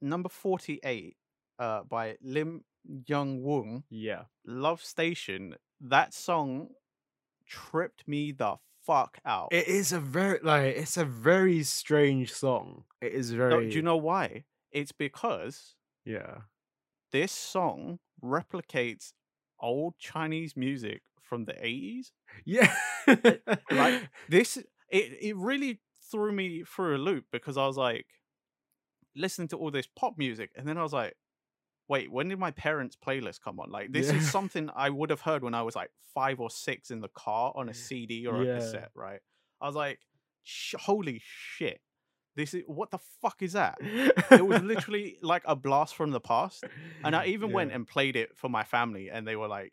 number 0.00 0.28
forty 0.28 0.80
eight, 0.84 1.16
uh, 1.58 1.82
by 1.84 2.16
Lim 2.22 2.64
Young 3.06 3.40
Woong, 3.42 3.82
Yeah. 3.90 4.24
Love 4.46 4.82
Station. 4.82 5.54
That 5.80 6.14
song 6.14 6.68
tripped 7.46 8.06
me 8.08 8.32
the 8.32 8.56
fuck 8.90 9.18
out. 9.24 9.48
It 9.52 9.68
is 9.68 9.92
a 9.92 10.00
very 10.00 10.40
like 10.42 10.76
it's 10.76 10.96
a 10.96 11.04
very 11.04 11.62
strange 11.62 12.32
song. 12.32 12.84
It 13.00 13.12
is 13.12 13.30
very 13.30 13.50
No, 13.50 13.60
do 13.60 13.76
you 13.76 13.82
know 13.82 13.96
why? 13.96 14.44
It's 14.72 14.92
because 14.92 15.74
Yeah. 16.04 16.42
this 17.12 17.32
song 17.32 17.98
replicates 18.22 19.12
old 19.60 19.94
Chinese 19.98 20.56
music 20.56 21.02
from 21.22 21.44
the 21.44 21.52
80s. 21.54 22.10
Yeah. 22.44 22.74
Like 23.70 24.08
this 24.28 24.56
it 24.56 25.18
it 25.28 25.36
really 25.36 25.80
threw 26.10 26.32
me 26.32 26.64
through 26.64 26.96
a 26.96 26.98
loop 26.98 27.26
because 27.30 27.56
I 27.56 27.66
was 27.66 27.76
like 27.76 28.06
listening 29.16 29.48
to 29.48 29.56
all 29.56 29.70
this 29.70 29.86
pop 29.86 30.14
music 30.18 30.50
and 30.56 30.66
then 30.66 30.78
I 30.78 30.82
was 30.82 30.92
like 30.92 31.14
wait, 31.90 32.10
when 32.10 32.28
did 32.28 32.38
my 32.38 32.52
parents' 32.52 32.96
playlist 32.96 33.40
come 33.42 33.60
on? 33.60 33.70
Like 33.70 33.92
this 33.92 34.06
Yeah. 34.06 34.16
is 34.18 34.30
something 34.38 34.70
I 34.74 34.88
would 34.88 35.10
have 35.10 35.20
heard 35.20 35.42
when 35.42 35.54
I 35.54 35.62
was 35.62 35.76
like 35.76 35.90
5 36.14 36.40
or 36.40 36.48
6 36.48 36.90
in 36.90 37.00
the 37.00 37.08
car 37.08 37.52
on 37.54 37.68
a 37.68 37.74
CD 37.74 38.26
or 38.26 38.40
a 38.40 38.46
cassette, 38.46 38.90
right? 38.94 39.20
I 39.60 39.66
was 39.66 39.76
like 39.76 39.98
holy 40.78 41.20
shit. 41.22 41.80
This 42.36 42.54
is 42.54 42.62
what 42.66 42.90
the 42.90 42.98
fuck 43.20 43.42
is 43.42 43.52
that? 43.52 43.78
It 44.30 44.46
was 44.46 44.60
literally 44.72 45.18
like 45.20 45.42
a 45.44 45.56
blast 45.56 45.94
from 45.94 46.12
the 46.12 46.20
past. 46.20 46.64
And 47.04 47.14
I 47.16 47.26
even 47.26 47.52
went 47.52 47.72
and 47.72 47.86
played 47.86 48.16
it 48.16 48.36
for 48.36 48.48
my 48.48 48.62
family, 48.62 49.10
and 49.10 49.26
they 49.26 49.36
were 49.36 49.48
like, 49.48 49.72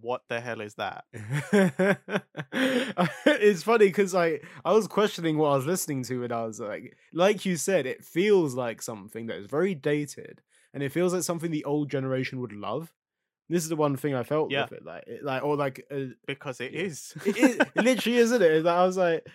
"What 0.00 0.22
the 0.28 0.40
hell 0.40 0.60
is 0.60 0.74
that?" 0.76 1.04
it's 3.26 3.62
funny 3.62 3.86
because 3.86 4.14
like 4.14 4.44
I 4.64 4.72
was 4.72 4.86
questioning 4.86 5.36
what 5.38 5.48
I 5.50 5.56
was 5.56 5.66
listening 5.66 6.02
to, 6.04 6.24
and 6.24 6.32
I 6.32 6.44
was 6.44 6.60
like, 6.60 6.96
like 7.12 7.44
you 7.44 7.56
said, 7.56 7.86
it 7.86 8.04
feels 8.04 8.54
like 8.54 8.82
something 8.82 9.26
that 9.26 9.38
is 9.38 9.46
very 9.46 9.74
dated, 9.74 10.42
and 10.74 10.82
it 10.82 10.92
feels 10.92 11.12
like 11.14 11.22
something 11.22 11.50
the 11.50 11.64
old 11.64 11.90
generation 11.90 12.40
would 12.40 12.52
love. 12.52 12.92
This 13.50 13.62
is 13.62 13.70
the 13.70 13.76
one 13.76 13.96
thing 13.96 14.14
I 14.14 14.24
felt 14.24 14.50
Yeah. 14.50 14.64
with 14.64 14.72
it, 14.72 14.84
like, 14.84 15.04
it, 15.06 15.24
like 15.24 15.42
or 15.42 15.56
like 15.56 15.86
uh, 15.90 16.12
Because 16.26 16.60
it 16.60 16.72
Yeah. 16.72 16.80
is. 16.82 17.14
it, 17.24 17.36
is, 17.36 17.56
it 17.74 17.76
literally 17.76 18.18
isn't 18.18 18.42
it? 18.42 18.62
Like- 18.64 18.74
I 18.76 18.84
was 18.84 18.96
like, 18.98 19.26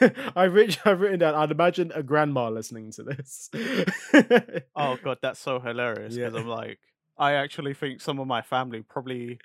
I've 0.36 0.54
written, 0.54 0.80
I've 0.84 1.00
written 1.00 1.18
down. 1.18 1.34
I'd 1.34 1.50
imagine 1.50 1.90
a 1.94 2.02
grandma 2.02 2.48
listening 2.48 2.92
to 2.92 3.02
this. 3.02 3.50
oh 4.76 4.96
god, 5.02 5.18
that's 5.22 5.40
so 5.40 5.58
hilarious. 5.66 6.14
Yeah. 6.14 6.26
Because 6.28 6.42
I'm 6.42 6.48
like, 6.48 6.78
I 7.18 7.32
actually 7.32 7.74
think 7.74 8.00
some 8.00 8.18
of 8.18 8.26
my 8.26 8.42
family 8.42 8.82
probably, 8.82 9.38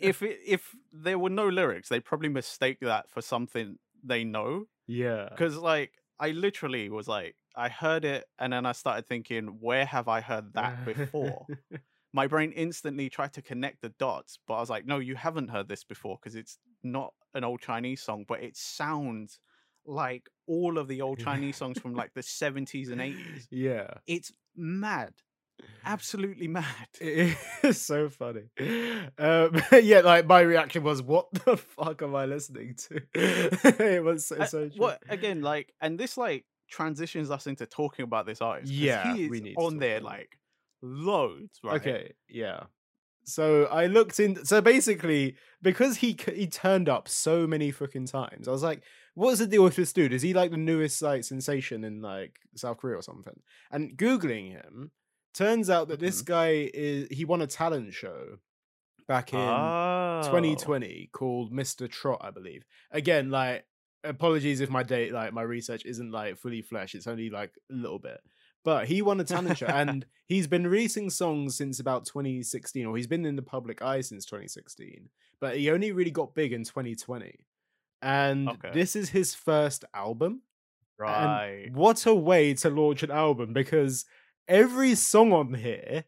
if 0.00 0.22
it, 0.22 0.40
if 0.46 0.74
there 0.92 1.18
were 1.18 1.30
no 1.30 1.48
lyrics, 1.48 1.88
they 1.88 2.00
probably 2.00 2.28
mistake 2.30 2.78
that 2.80 3.10
for 3.10 3.20
something 3.20 3.78
they 4.02 4.24
know. 4.24 4.66
yeah. 4.86 5.28
Because 5.30 5.56
like 5.56 5.92
I 6.18 6.30
literally 6.30 6.88
was 6.90 7.06
like, 7.06 7.36
I 7.56 7.68
heard 7.68 8.04
it, 8.04 8.24
and 8.38 8.52
then 8.52 8.66
I 8.66 8.72
started 8.72 9.06
thinking, 9.06 9.58
where 9.60 9.84
have 9.86 10.08
I 10.08 10.20
heard 10.20 10.54
that 10.54 10.84
before? 10.84 11.46
My 12.12 12.28
brain 12.28 12.52
instantly 12.52 13.10
tried 13.10 13.32
to 13.34 13.42
connect 13.42 13.80
the 13.82 13.88
dots, 13.88 14.38
but 14.46 14.54
I 14.54 14.60
was 14.60 14.70
like, 14.70 14.86
no, 14.86 14.98
you 14.98 15.16
haven't 15.16 15.48
heard 15.48 15.68
this 15.68 15.82
before 15.82 16.16
because 16.20 16.36
it's 16.36 16.58
not 16.84 17.12
an 17.34 17.42
old 17.42 17.60
Chinese 17.60 18.02
song, 18.02 18.24
but 18.28 18.40
it 18.42 18.56
sounds 18.56 19.40
like 19.84 20.28
all 20.46 20.78
of 20.78 20.86
the 20.88 21.02
old 21.02 21.18
Chinese 21.18 21.56
songs 21.56 21.78
from 21.78 21.94
like 21.94 22.14
the 22.14 22.22
70s 22.22 22.90
and 22.90 23.00
80s. 23.00 23.48
yeah. 23.50 23.94
It's 24.06 24.32
mad. 24.54 25.14
Absolutely 25.84 26.48
mad. 26.48 26.88
It 27.00 27.36
is 27.62 27.80
so 27.80 28.08
funny. 28.08 28.44
Um, 29.18 29.60
yeah, 29.82 30.00
like 30.00 30.26
my 30.26 30.40
reaction 30.40 30.82
was, 30.82 31.02
"What 31.02 31.32
the 31.44 31.56
fuck 31.56 32.02
am 32.02 32.14
I 32.14 32.26
listening 32.26 32.74
to?" 32.88 33.02
it 33.14 34.02
was 34.02 34.26
so, 34.26 34.40
Uh, 34.40 34.46
so 34.46 34.68
true. 34.68 34.78
what 34.78 35.02
again 35.08 35.42
like 35.42 35.74
and 35.80 35.98
this 35.98 36.16
like 36.16 36.44
transitions 36.68 37.30
us 37.30 37.46
into 37.46 37.66
talking 37.66 38.04
about 38.04 38.26
this 38.26 38.40
artist. 38.40 38.72
Yeah, 38.72 39.14
he 39.14 39.24
is 39.24 39.54
on 39.56 39.78
there 39.78 40.00
like 40.00 40.38
loads 40.82 41.58
right 41.62 41.80
Okay, 41.80 42.12
yeah. 42.28 42.64
So 43.26 43.64
I 43.66 43.86
looked 43.86 44.20
in. 44.20 44.44
So 44.44 44.60
basically, 44.60 45.36
because 45.62 45.96
he 45.96 46.16
he 46.34 46.46
turned 46.46 46.88
up 46.88 47.08
so 47.08 47.46
many 47.46 47.70
fucking 47.70 48.06
times, 48.06 48.48
I 48.48 48.50
was 48.50 48.62
like, 48.62 48.82
"What's 49.14 49.38
the 49.38 49.46
deal 49.46 49.64
with 49.64 49.76
this 49.76 49.92
dude? 49.94 50.12
Is 50.12 50.22
he 50.22 50.34
like 50.34 50.50
the 50.50 50.58
newest 50.58 51.00
like 51.00 51.24
sensation 51.24 51.84
in 51.84 52.02
like 52.02 52.38
South 52.54 52.76
Korea 52.76 52.98
or 52.98 53.02
something?" 53.02 53.40
And 53.70 53.96
googling 53.96 54.50
him, 54.52 54.90
turns 55.32 55.70
out 55.70 55.88
that 55.88 56.00
this 56.00 56.20
Mhm. 56.22 56.26
guy 56.26 56.70
is 56.74 57.08
he 57.10 57.24
won 57.24 57.40
a 57.40 57.46
talent 57.46 57.94
show 57.94 58.38
back 59.08 59.32
in 59.32 59.38
oh. 59.40 60.22
2020 60.24 61.08
called 61.12 61.52
Mr. 61.52 61.90
Trot, 61.90 62.20
I 62.22 62.30
believe. 62.30 62.64
Again, 62.90 63.30
like 63.30 63.64
apologies 64.04 64.60
if 64.60 64.70
my 64.70 64.82
date 64.82 65.12
like 65.12 65.32
my 65.32 65.42
research 65.42 65.84
isn't 65.84 66.10
like 66.10 66.38
fully 66.38 66.62
flesh, 66.62 66.94
it's 66.94 67.06
only 67.06 67.30
like 67.30 67.52
a 67.70 67.74
little 67.74 67.98
bit. 67.98 68.20
But 68.64 68.86
he 68.86 69.02
won 69.02 69.20
a 69.20 69.24
talent 69.24 69.58
show 69.58 69.66
and 69.66 70.06
he's 70.26 70.46
been 70.46 70.66
releasing 70.66 71.10
songs 71.10 71.56
since 71.56 71.80
about 71.80 72.06
2016, 72.06 72.86
or 72.86 72.96
he's 72.96 73.06
been 73.06 73.26
in 73.26 73.36
the 73.36 73.42
public 73.42 73.82
eye 73.82 74.00
since 74.00 74.24
2016. 74.24 75.08
But 75.40 75.56
he 75.58 75.70
only 75.70 75.92
really 75.92 76.10
got 76.10 76.34
big 76.34 76.52
in 76.52 76.64
2020. 76.64 77.40
And 78.02 78.48
Okay. 78.48 78.70
this 78.72 78.96
is 78.96 79.10
his 79.10 79.34
first 79.34 79.84
album. 79.94 80.42
right 80.98 81.64
And 81.66 81.76
what 81.76 82.06
a 82.06 82.14
way 82.14 82.54
to 82.54 82.70
launch 82.70 83.02
an 83.02 83.10
album 83.10 83.52
because 83.52 84.04
every 84.48 84.94
song 84.94 85.32
on 85.32 85.54
here 85.54 86.04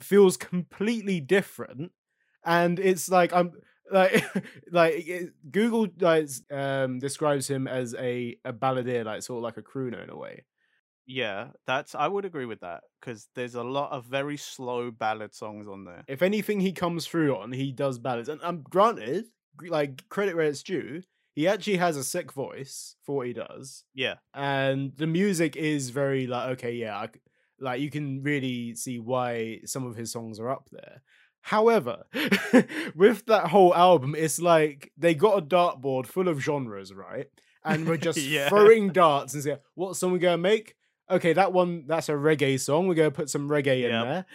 feels 0.00 0.36
completely 0.36 1.20
different. 1.20 1.92
And 2.44 2.78
it's 2.78 3.08
like 3.08 3.32
I'm 3.32 3.52
like 3.90 4.24
like 4.72 5.06
Google 5.50 5.88
like 6.00 6.28
um 6.50 6.98
describes 6.98 7.48
him 7.48 7.66
as 7.68 7.94
a 7.94 8.36
a 8.44 8.52
balladeer, 8.52 9.04
like 9.04 9.22
sort 9.22 9.38
of 9.38 9.42
like 9.44 9.56
a 9.56 9.62
crooner 9.62 10.02
in 10.02 10.10
a 10.10 10.16
way. 10.16 10.44
yeah 11.06 11.50
that's 11.66 11.94
i 11.94 12.06
would 12.06 12.24
agree 12.24 12.44
with 12.44 12.60
that 12.60 12.82
because 13.00 13.28
there's 13.34 13.54
a 13.54 13.62
lot 13.62 13.90
of 13.92 14.04
very 14.04 14.36
slow 14.36 14.90
ballad 14.90 15.34
songs 15.34 15.66
on 15.66 15.84
there 15.84 16.04
If 16.06 16.22
anything 16.22 16.60
he 16.60 16.72
comes 16.72 17.06
through 17.06 17.36
on, 17.36 17.52
he 17.52 17.70
does 17.72 17.98
ballads. 17.98 18.28
And 18.28 18.42
um, 18.42 18.62
granted, 18.62 19.26
like 19.62 20.08
credit 20.08 20.36
where 20.36 20.46
it's 20.46 20.62
due, 20.62 21.02
he 21.34 21.46
actually 21.46 21.76
has 21.76 21.96
a 21.96 22.04
sick 22.04 22.32
voice 22.32 22.96
for 23.02 23.16
what 23.16 23.26
he 23.26 23.32
does. 23.32 23.84
yeah 23.94 24.16
and 24.34 24.96
the 24.96 25.06
music 25.06 25.56
is 25.56 25.90
very 25.90 26.26
like 26.26 26.50
okay 26.50 26.72
yeah 26.72 26.96
I 26.96 27.08
like 27.60 27.80
you 27.80 27.90
can 27.90 28.22
really 28.22 28.74
see 28.74 28.98
why 28.98 29.60
some 29.64 29.84
of 29.86 29.96
his 29.96 30.12
songs 30.12 30.38
are 30.40 30.48
up 30.50 30.68
there 30.70 31.02
however 31.42 32.04
with 32.94 33.26
that 33.26 33.48
whole 33.48 33.74
album 33.74 34.14
it's 34.16 34.40
like 34.40 34.92
they 34.96 35.14
got 35.14 35.38
a 35.38 35.42
dartboard 35.42 36.06
full 36.06 36.28
of 36.28 36.40
genres 36.40 36.92
right? 36.92 37.26
And 37.64 37.86
we're 37.86 37.96
just 37.96 38.18
Yeah. 38.22 38.48
throwing 38.48 38.90
darts 38.90 39.34
and 39.34 39.42
say 39.42 39.56
what 39.74 39.96
song 39.96 40.12
we 40.12 40.18
gonna 40.18 40.38
make? 40.38 40.74
Okay 41.10 41.32
that 41.32 41.52
one 41.52 41.84
that's 41.86 42.08
a 42.08 42.12
reggae 42.12 42.60
song. 42.60 42.86
We're 42.86 42.94
gonna 42.94 43.10
put 43.10 43.30
some 43.30 43.48
reggae 43.48 43.84
in 43.84 43.90
there. 43.90 44.26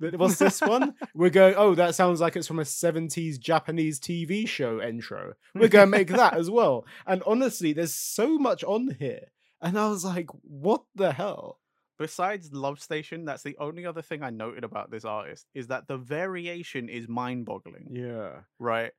Yep. 0.00 0.12
What's 0.20 0.38
this 0.38 0.60
one? 0.60 0.94
We're 1.14 1.30
going 1.30 1.54
oh 1.56 1.74
that 1.74 1.94
sounds 1.94 2.20
like 2.20 2.36
it's 2.36 2.46
from 2.46 2.58
a 2.58 2.62
70s 2.64 3.38
japanese 3.38 3.98
tv 3.98 4.46
show 4.46 4.82
intro. 4.82 5.32
We're 5.54 5.68
gonna 5.68 5.86
make 5.86 6.08
that 6.08 6.34
as 6.36 6.50
well. 6.50 6.84
And 7.06 7.22
honestly 7.26 7.72
there's 7.72 7.94
so 7.94 8.38
much 8.38 8.62
on 8.64 8.96
here. 8.98 9.28
And 9.60 9.78
i 9.78 9.88
was 9.88 10.04
like 10.04 10.28
what 10.42 10.82
the 10.94 11.12
hell 11.12 11.58
besides 11.98 12.52
love 12.52 12.80
station 12.80 13.24
that's 13.24 13.42
the 13.42 13.56
only 13.58 13.86
other 13.86 14.02
thing 14.02 14.22
i 14.22 14.30
noted 14.30 14.64
about 14.64 14.90
this 14.90 15.04
artist 15.04 15.46
is 15.54 15.66
that 15.68 15.88
the 15.88 15.96
variation 15.98 16.88
is 16.88 17.08
mind-boggling 17.08 17.90
yeah 17.90 18.42
right? 18.58 18.92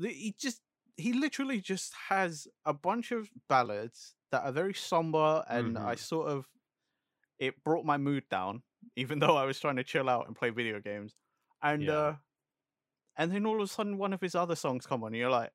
He 0.00 0.34
just 0.38 0.62
he 0.96 1.12
literally 1.12 1.60
just 1.60 1.94
has 2.08 2.48
a 2.64 2.74
bunch 2.74 3.12
of 3.12 3.30
ballads 3.48 4.16
that 4.32 4.42
are 4.44 4.52
very 4.52 4.74
somber, 4.74 5.44
and 5.48 5.78
I 5.78 5.94
Mhm. 5.94 5.96
sort 5.96 6.28
of 6.28 6.46
it 7.38 7.62
brought 7.64 7.84
my 7.84 7.96
mood 7.98 8.24
down, 8.30 8.62
even 8.96 9.18
though 9.20 9.36
I 9.36 9.44
was 9.44 9.60
trying 9.60 9.76
to 9.76 9.84
chill 9.84 10.08
out 10.08 10.26
and 10.26 10.36
play 10.36 10.50
video 10.50 10.80
games, 10.80 11.16
and 11.62 11.88
Yeah. 11.88 11.90
uh, 11.90 12.16
and 13.16 13.32
then 13.32 13.46
all 13.46 13.56
of 13.56 13.62
a 13.62 13.66
sudden 13.72 13.98
one 13.98 14.12
of 14.12 14.20
his 14.20 14.34
other 14.34 14.56
songs 14.56 14.86
come 14.86 15.02
on, 15.02 15.08
and 15.08 15.16
you're 15.16 15.30
like, 15.30 15.52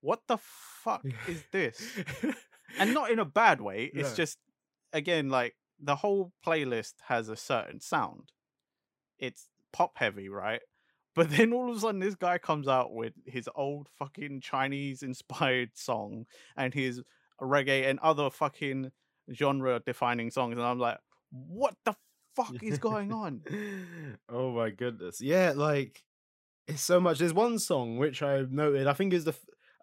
what 0.00 0.22
the 0.28 0.38
fuck 0.38 1.14
is 1.26 1.44
this? 1.52 1.98
and 2.78 2.92
not 2.92 3.10
in 3.10 3.18
a 3.18 3.24
bad 3.24 3.60
way. 3.60 3.84
It's 3.94 4.12
No. 4.12 4.14
just 4.14 4.38
again 4.92 5.28
like 5.30 5.56
the 5.82 5.96
whole 5.96 6.32
playlist 6.46 6.94
has 7.08 7.28
a 7.28 7.36
certain 7.36 7.80
sound. 7.80 8.32
It's 9.18 9.48
pop 9.72 9.92
heavy, 9.96 10.28
right? 10.28 10.60
But 11.14 11.28
then 11.28 11.52
all 11.52 11.70
of 11.70 11.76
a 11.76 11.80
sudden 11.80 12.00
this 12.00 12.14
guy 12.14 12.38
comes 12.38 12.66
out 12.66 12.94
with 12.94 13.12
his 13.26 13.46
old 13.54 13.86
fucking 13.98 14.40
Chinese 14.40 15.02
inspired 15.02 15.72
song 15.74 16.24
and 16.56 16.72
his 16.72 17.02
reggae 17.38 17.86
and 17.86 17.98
other 17.98 18.30
fucking 18.30 18.92
genre 19.30 19.82
defining 19.84 20.30
songs 20.30 20.56
and 20.56 20.64
I'm 20.64 20.78
like, 20.78 20.96
what 21.30 21.74
the 21.84 21.94
fuck 22.34 22.54
is 22.62 22.78
going 22.78 23.12
on? 23.12 23.42
oh 24.30 24.52
my 24.52 24.70
goodness 24.70 25.20
yeah 25.20 25.52
like 25.54 26.02
it's 26.66 26.82
so 26.82 26.98
much 26.98 27.18
there's 27.18 27.34
one 27.34 27.58
song 27.58 27.98
which 27.98 28.22
i've 28.22 28.52
noted 28.52 28.86
i 28.86 28.92
think 28.92 29.12
is 29.12 29.24
the 29.24 29.34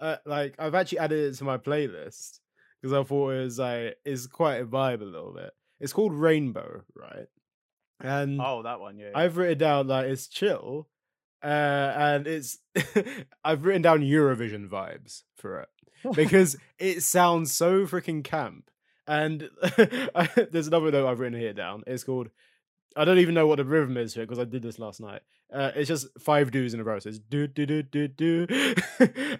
uh, 0.01 0.15
like 0.25 0.55
i've 0.57 0.75
actually 0.75 0.99
added 0.99 1.31
it 1.31 1.37
to 1.37 1.43
my 1.43 1.57
playlist 1.57 2.39
because 2.81 2.93
i 2.93 3.03
thought 3.03 3.31
it 3.31 3.43
was 3.43 3.59
like 3.59 3.95
it's 4.05 4.27
quite 4.27 4.61
a 4.61 4.65
vibe 4.65 5.01
a 5.01 5.05
little 5.05 5.33
bit 5.33 5.51
it's 5.79 5.93
called 5.93 6.13
rainbow 6.13 6.83
right 6.95 7.27
and 8.01 8.39
Oh, 8.41 8.63
that 8.63 8.79
one, 8.79 8.97
yeah. 8.97 9.11
I've 9.13 9.37
written 9.37 9.57
down 9.57 9.87
like 9.87 10.07
it's 10.07 10.27
chill, 10.27 10.87
uh, 11.43 11.47
and 11.47 12.27
it's 12.27 12.57
I've 13.43 13.65
written 13.65 13.81
down 13.81 14.01
Eurovision 14.01 14.69
vibes 14.69 15.23
for 15.35 15.61
it 15.61 15.69
because 16.15 16.55
it 16.77 17.03
sounds 17.03 17.53
so 17.53 17.85
freaking 17.85 18.23
camp. 18.23 18.69
And 19.07 19.49
there's 20.51 20.67
another 20.67 20.91
note 20.91 21.07
I've 21.07 21.19
written 21.19 21.39
here 21.39 21.53
down. 21.53 21.83
It's 21.87 22.03
called 22.03 22.29
I 22.95 23.05
don't 23.05 23.17
even 23.17 23.33
know 23.35 23.47
what 23.47 23.57
the 23.57 23.65
rhythm 23.65 23.97
is 23.97 24.13
here 24.13 24.23
because 24.23 24.39
I 24.39 24.45
did 24.45 24.61
this 24.61 24.79
last 24.79 25.01
night. 25.01 25.21
Uh, 25.51 25.71
it's 25.75 25.87
just 25.87 26.07
five 26.19 26.51
do's 26.51 26.75
in 26.75 26.79
a 26.79 26.83
row. 26.83 26.99
So 26.99 27.09
it's 27.09 27.17
do 27.19 27.47
do 27.47 27.65
do 27.65 27.81
do 27.81 28.07
do, 28.07 28.47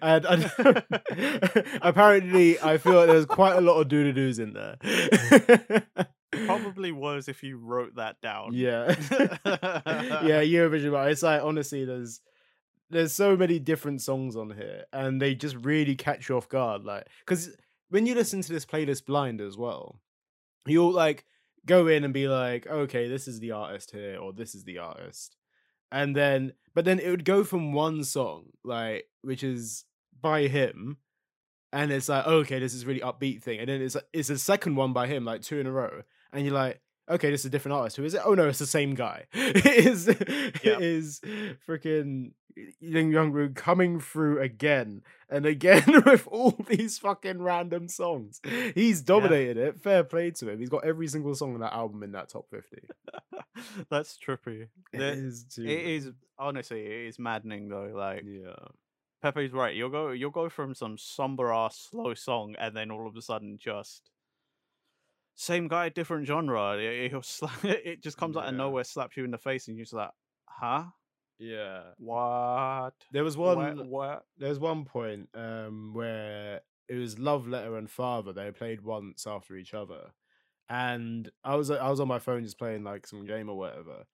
and 0.02 0.26
I, 0.26 0.82
apparently 1.80 2.60
I 2.60 2.78
feel 2.78 2.94
like 2.94 3.06
there's 3.06 3.26
quite 3.26 3.56
a 3.56 3.60
lot 3.60 3.80
of 3.80 3.88
do 3.88 4.04
do 4.04 4.12
do's 4.12 4.38
in 4.40 4.52
there. 4.52 4.76
Probably 6.32 6.92
was 6.92 7.28
if 7.28 7.42
you 7.42 7.58
wrote 7.58 7.96
that 7.96 8.20
down. 8.20 8.52
Yeah. 8.52 8.88
yeah, 9.10 10.42
Eurovision. 10.42 10.92
But 10.92 11.10
it's 11.10 11.22
like 11.22 11.42
honestly, 11.42 11.84
there's 11.84 12.20
there's 12.88 13.12
so 13.12 13.36
many 13.36 13.58
different 13.58 14.02
songs 14.02 14.36
on 14.36 14.50
here, 14.50 14.84
and 14.92 15.20
they 15.20 15.34
just 15.34 15.56
really 15.56 15.96
catch 15.96 16.28
you 16.28 16.36
off 16.36 16.48
guard. 16.48 16.84
Like, 16.84 17.06
because 17.20 17.56
when 17.88 18.06
you 18.06 18.14
listen 18.14 18.42
to 18.42 18.52
this 18.52 18.64
playlist 18.66 19.06
blind 19.06 19.40
as 19.40 19.56
well, 19.56 20.00
you'll 20.66 20.92
like 20.92 21.24
go 21.66 21.88
in 21.88 22.04
and 22.04 22.14
be 22.14 22.28
like, 22.28 22.66
okay, 22.66 23.08
this 23.08 23.26
is 23.26 23.40
the 23.40 23.50
artist 23.52 23.90
here, 23.90 24.18
or 24.18 24.32
this 24.32 24.54
is 24.54 24.64
the 24.64 24.78
artist, 24.78 25.36
and 25.90 26.14
then 26.14 26.52
but 26.74 26.84
then 26.84 27.00
it 27.00 27.10
would 27.10 27.24
go 27.24 27.42
from 27.42 27.72
one 27.72 28.04
song 28.04 28.44
like 28.64 29.06
which 29.22 29.42
is 29.42 29.84
by 30.20 30.42
him. 30.46 30.98
And 31.72 31.92
it's 31.92 32.08
like 32.08 32.26
okay, 32.26 32.58
this 32.58 32.74
is 32.74 32.84
really 32.84 33.00
upbeat 33.00 33.42
thing, 33.42 33.60
and 33.60 33.68
then 33.68 33.80
it's 33.80 33.96
it's 34.12 34.30
a 34.30 34.38
second 34.38 34.74
one 34.74 34.92
by 34.92 35.06
him, 35.06 35.24
like 35.24 35.42
two 35.42 35.60
in 35.60 35.68
a 35.68 35.72
row, 35.72 36.02
and 36.32 36.44
you're 36.44 36.54
like, 36.54 36.80
okay, 37.08 37.30
this 37.30 37.40
is 37.40 37.46
a 37.46 37.50
different 37.50 37.76
artist. 37.76 37.96
Who 37.96 38.04
is 38.04 38.14
it? 38.14 38.22
Oh 38.24 38.34
no, 38.34 38.48
it's 38.48 38.58
the 38.58 38.66
same 38.66 38.94
guy. 38.94 39.26
it 39.32 39.66
is 39.86 40.08
it 40.08 40.64
is 40.64 41.20
freaking 41.68 42.32
Young 42.80 43.10
Jungwoo 43.12 43.54
coming 43.54 44.00
through 44.00 44.40
again 44.40 45.02
and 45.30 45.46
again 45.46 45.84
with 46.06 46.26
all 46.26 46.50
these 46.68 46.98
fucking 46.98 47.40
random 47.42 47.88
songs. 47.88 48.40
He's 48.74 49.00
dominated 49.02 49.56
it. 49.56 49.80
Fair 49.80 50.04
play 50.04 50.30
to 50.32 50.50
him. 50.50 50.58
He's 50.58 50.68
got 50.68 50.84
every 50.84 51.06
single 51.08 51.34
song 51.34 51.54
on 51.54 51.60
that 51.60 51.72
album 51.72 52.02
in 52.02 52.12
that 52.12 52.28
top 52.28 52.46
fifty. 52.50 52.82
That's 53.90 54.18
trippy. 54.18 54.68
It 54.92 54.98
The- 54.98 55.12
is 55.12 55.44
too. 55.44 55.64
It 55.64 55.86
is 55.86 56.10
honestly, 56.38 56.84
it 56.84 57.08
is 57.08 57.18
maddening 57.18 57.68
though. 57.68 57.92
Like 57.94 58.24
Yeah. 58.26 58.54
Pepe's 59.22 59.52
right. 59.52 59.74
You'll 59.74 59.90
go, 59.90 60.10
you'll 60.10 60.30
go 60.30 60.48
from 60.48 60.74
some 60.74 60.96
somber 60.96 61.52
ass 61.52 61.88
slow 61.90 62.14
song, 62.14 62.54
and 62.58 62.74
then 62.74 62.90
all 62.90 63.06
of 63.06 63.14
a 63.16 63.20
sudden 63.22 63.58
just 63.60 64.10
same 65.40 65.68
guy, 65.68 65.88
different 65.88 66.26
genre. 66.26 66.76
It, 66.76 67.12
it 67.62 68.02
just 68.02 68.16
comes 68.16 68.36
out 68.36 68.48
of 68.48 68.54
nowhere, 68.54 68.84
slaps 68.84 69.16
you 69.16 69.24
in 69.24 69.30
the 69.30 69.38
face, 69.38 69.68
and 69.68 69.76
you're 69.76 69.84
just 69.84 69.94
like, 69.94 70.10
huh? 70.46 70.84
Yeah. 71.38 71.82
What? 71.96 72.92
There 73.10 73.24
was 73.24 73.36
What? 73.36 73.56
one 73.56 73.88
what? 73.88 74.24
There's 74.36 74.58
one 74.58 74.84
point 74.84 75.30
um, 75.34 75.92
where 75.94 76.60
it 76.88 76.94
was 76.96 77.18
Love 77.18 77.48
Letter 77.48 77.76
and 77.78 77.90
Father. 77.90 78.32
They 78.32 78.50
played 78.50 78.82
once 78.82 79.26
after 79.26 79.56
each 79.56 79.72
other, 79.72 80.12
and 80.68 81.30
I 81.42 81.54
was 81.56 81.70
I 81.70 81.88
was 81.88 82.00
on 82.00 82.08
my 82.08 82.18
phone 82.18 82.44
just 82.44 82.58
playing 82.58 82.84
like 82.84 83.06
some 83.06 83.24
game 83.24 83.48
or 83.48 83.56
whatever, 83.56 84.04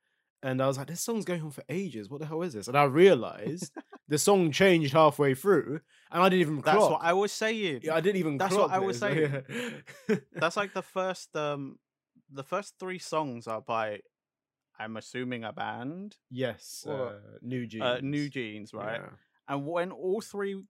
and 0.42 0.62
I 0.62 0.68
was 0.68 0.78
like, 0.78 0.86
"This 0.86 1.00
song's 1.00 1.24
going 1.24 1.42
on 1.42 1.50
for 1.50 1.64
ages. 1.68 2.08
What 2.08 2.20
the 2.20 2.26
hell 2.26 2.42
is 2.42 2.52
this?" 2.54 2.68
And 2.68 2.78
I 2.78 2.84
realized 2.84 3.72
the 4.08 4.18
song 4.18 4.52
changed 4.52 4.92
halfway 4.92 5.34
through, 5.34 5.80
and 6.10 6.22
I 6.22 6.28
didn't 6.28 6.40
even 6.42 6.60
That's 6.60 6.76
clock. 6.78 6.90
what 6.92 7.02
I 7.02 7.12
was 7.12 7.32
saying. 7.32 7.80
yeah, 7.82 7.94
I 7.94 8.00
didn't 8.00 8.16
even. 8.18 8.38
That's 8.38 8.54
what 8.54 8.70
I 8.70 8.78
was. 8.78 9.00
Yeah. 9.02 9.40
That's 10.32 10.56
like 10.56 10.72
the 10.74 10.82
first 10.96 11.34
um 11.36 11.78
the 12.30 12.42
first 12.44 12.74
three 12.78 12.98
songs 12.98 13.46
are 13.46 13.60
by 13.60 14.00
I'm 14.78 14.96
assuming 14.96 15.42
a 15.44 15.52
band. 15.52 16.16
yes, 16.30 16.84
Or, 16.86 17.08
uh, 17.08 17.12
New 17.40 17.66
Jeans. 17.66 17.82
Uh, 17.82 17.98
New 18.02 18.28
Jeans, 18.28 18.74
right? 18.74 19.00
Yeah. 19.00 19.08
And 19.48 19.66
when 19.66 19.90
all 19.90 20.20
three 20.20 20.60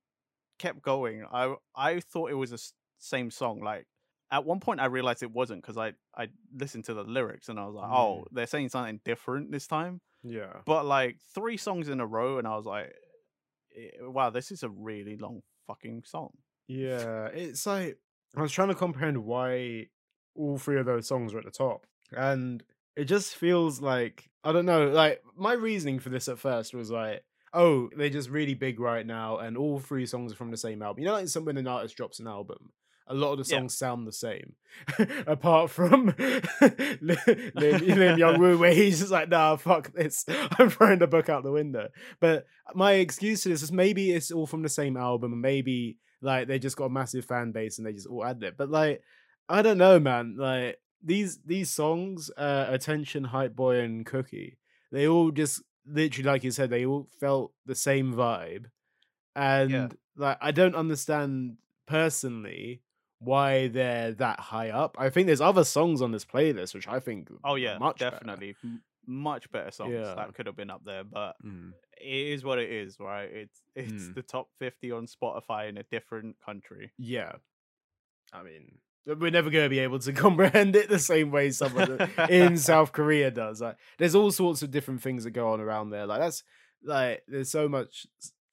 kept 0.58 0.80
going, 0.82 1.24
I 1.32 1.54
I 1.74 2.00
thought 2.00 2.30
it 2.30 2.34
was 2.34 2.50
the 2.50 2.72
same 2.98 3.30
song. 3.30 3.60
Like 3.60 3.86
at 4.30 4.44
one 4.44 4.60
point, 4.60 4.80
I 4.80 4.86
realized 4.86 5.22
it 5.22 5.32
wasn't 5.32 5.62
because 5.62 5.76
I 5.76 5.92
I 6.16 6.28
listened 6.54 6.84
to 6.84 6.94
the 6.94 7.02
lyrics 7.04 7.48
and 7.48 7.58
I 7.58 7.66
was 7.66 7.74
like, 7.74 7.90
oh, 7.90 8.22
Mm. 8.22 8.24
they're 8.32 8.46
saying 8.46 8.68
something 8.70 9.00
different 9.04 9.50
this 9.50 9.66
time. 9.66 10.00
Yeah. 10.22 10.52
But 10.66 10.84
like 10.86 11.18
three 11.34 11.56
songs 11.56 11.88
in 11.88 12.00
a 12.00 12.06
row, 12.06 12.38
and 12.38 12.46
I 12.46 12.56
was 12.56 12.66
like, 12.66 12.92
eh, 13.76 13.90
wow, 14.00 14.30
this 14.30 14.50
is 14.50 14.62
a 14.62 14.68
really 14.68 15.16
long 15.16 15.42
fucking 15.66 16.02
song. 16.06 16.30
Yeah, 16.68 17.26
it's 17.26 17.66
like 17.66 17.98
I 18.36 18.42
was 18.42 18.52
trying 18.52 18.68
to 18.68 18.74
comprehend 18.74 19.24
why 19.24 19.88
all 20.34 20.58
three 20.58 20.78
of 20.78 20.86
those 20.86 21.06
songs 21.06 21.32
are 21.32 21.38
at 21.38 21.44
the 21.44 21.50
top, 21.50 21.86
and 22.12 22.62
it 22.96 23.04
just 23.04 23.36
feels 23.36 23.80
like 23.80 24.28
I 24.44 24.52
don't 24.52 24.66
know. 24.66 24.88
Like 24.88 25.22
my 25.36 25.52
reasoning 25.52 25.98
for 25.98 26.08
this 26.08 26.28
at 26.28 26.38
first 26.38 26.74
was 26.74 26.90
like, 26.90 27.24
oh, 27.52 27.88
they're 27.96 28.10
just 28.10 28.30
really 28.30 28.54
big 28.54 28.80
right 28.80 29.06
now, 29.06 29.38
and 29.38 29.56
all 29.56 29.78
three 29.78 30.06
songs 30.06 30.32
are 30.32 30.36
from 30.36 30.50
the 30.50 30.56
same 30.56 30.82
album. 30.82 31.02
You 31.02 31.08
know, 31.08 31.14
like 31.14 31.28
some 31.28 31.44
when 31.44 31.56
an 31.56 31.68
artist 31.68 31.96
drops 31.96 32.20
an 32.20 32.26
album. 32.26 32.72
A 33.08 33.14
lot 33.14 33.32
of 33.38 33.46
the 33.46 33.50
Yeah. 33.52 33.58
songs 33.60 33.76
sound 33.78 34.06
the 34.06 34.12
same, 34.12 34.54
apart 35.26 35.70
from 35.70 36.12
Lim, 37.00 38.18
Young 38.18 38.40
Woo, 38.40 38.58
where 38.58 38.74
he's 38.74 38.98
just 39.00 39.12
like, 39.12 39.28
"Nah, 39.28 39.56
fuck 39.56 39.92
this, 39.92 40.24
I'm 40.58 40.70
throwing 40.70 40.98
the 40.98 41.06
book 41.06 41.28
out 41.28 41.42
the 41.44 41.52
window." 41.52 41.88
But 42.20 42.46
my 42.74 42.92
excuse 42.94 43.42
to 43.42 43.48
this 43.48 43.62
is 43.62 43.72
maybe 43.72 44.10
it's 44.12 44.30
all 44.30 44.46
from 44.46 44.62
the 44.62 44.68
same 44.68 44.96
album, 44.96 45.40
maybe 45.40 45.98
like 46.20 46.48
they 46.48 46.58
just 46.58 46.76
got 46.76 46.86
a 46.86 46.90
massive 46.90 47.24
fan 47.24 47.52
base 47.52 47.78
and 47.78 47.86
they 47.86 47.92
just 47.92 48.06
all 48.06 48.24
added 48.24 48.42
it. 48.42 48.56
But 48.56 48.70
like, 48.70 49.02
I 49.48 49.62
don't 49.62 49.78
know, 49.78 50.00
man. 50.00 50.36
Like 50.38 50.78
these 51.02 51.38
these 51.44 51.70
songs, 51.70 52.30
uh, 52.36 52.66
Attention, 52.68 53.24
Hype 53.24 53.54
Boy, 53.54 53.80
and 53.80 54.04
Cookie, 54.04 54.58
they 54.90 55.06
all 55.06 55.30
just 55.30 55.62
literally, 55.86 56.28
like 56.28 56.42
you 56.44 56.50
said, 56.50 56.70
they 56.70 56.84
all 56.86 57.08
felt 57.20 57.52
the 57.66 57.74
same 57.74 58.14
vibe. 58.14 58.66
And 59.34 59.72
like, 60.16 60.38
I 60.40 60.50
don't 60.50 60.74
understand 60.74 61.58
personally 61.86 62.80
why 63.18 63.68
they're 63.68 64.12
that 64.12 64.38
high 64.40 64.70
up. 64.70 64.96
I 64.98 65.08
think 65.10 65.26
there's 65.26 65.40
other 65.40 65.64
songs 65.64 66.02
on 66.02 66.12
this 66.12 66.24
playlist 66.24 66.74
which 66.74 66.86
I 66.88 67.00
think 67.00 67.28
Oh 67.44 67.54
yeah, 67.54 67.78
much 67.78 67.98
definitely, 67.98 68.54
M- 68.62 68.82
much 69.06 69.50
better 69.50 69.70
songs 69.70 69.92
Yeah. 69.94 70.14
that 70.14 70.34
could 70.34 70.46
have 70.46 70.56
been 70.56 70.70
up 70.70 70.82
there. 70.84 71.04
But 71.04 71.36
Mm. 71.44 71.72
it 72.00 72.06
is 72.34 72.44
what 72.44 72.58
it 72.58 72.70
is, 72.70 72.98
right? 73.00 73.30
It's 73.32 73.62
it's 73.74 74.04
Mm. 74.08 74.14
the 74.14 74.22
top 74.22 74.48
fifty 74.58 74.90
on 74.92 75.06
Spotify 75.06 75.68
in 75.68 75.78
a 75.78 75.82
different 75.84 76.36
country. 76.44 76.92
Yeah. 76.98 77.32
I 78.32 78.42
mean, 78.42 78.78
we're 79.06 79.30
never 79.30 79.50
going 79.50 79.64
to 79.64 79.70
be 79.70 79.78
able 79.78 80.00
to 80.00 80.12
comprehend 80.24 80.74
it 80.76 80.88
the 80.88 80.98
same 80.98 81.30
way 81.30 81.50
someone 81.52 82.10
in 82.28 82.56
South 82.58 82.92
Korea 82.92 83.30
does. 83.30 83.60
Like, 83.60 83.76
there's 83.98 84.14
all 84.16 84.30
sorts 84.32 84.62
of 84.62 84.70
different 84.72 85.00
things 85.00 85.24
that 85.24 85.30
go 85.30 85.52
on 85.52 85.60
around 85.60 85.90
there. 85.90 86.06
Like, 86.06 86.20
that's 86.20 86.42
like, 86.82 87.22
there's 87.28 87.50
so 87.50 87.68
much 87.68 88.06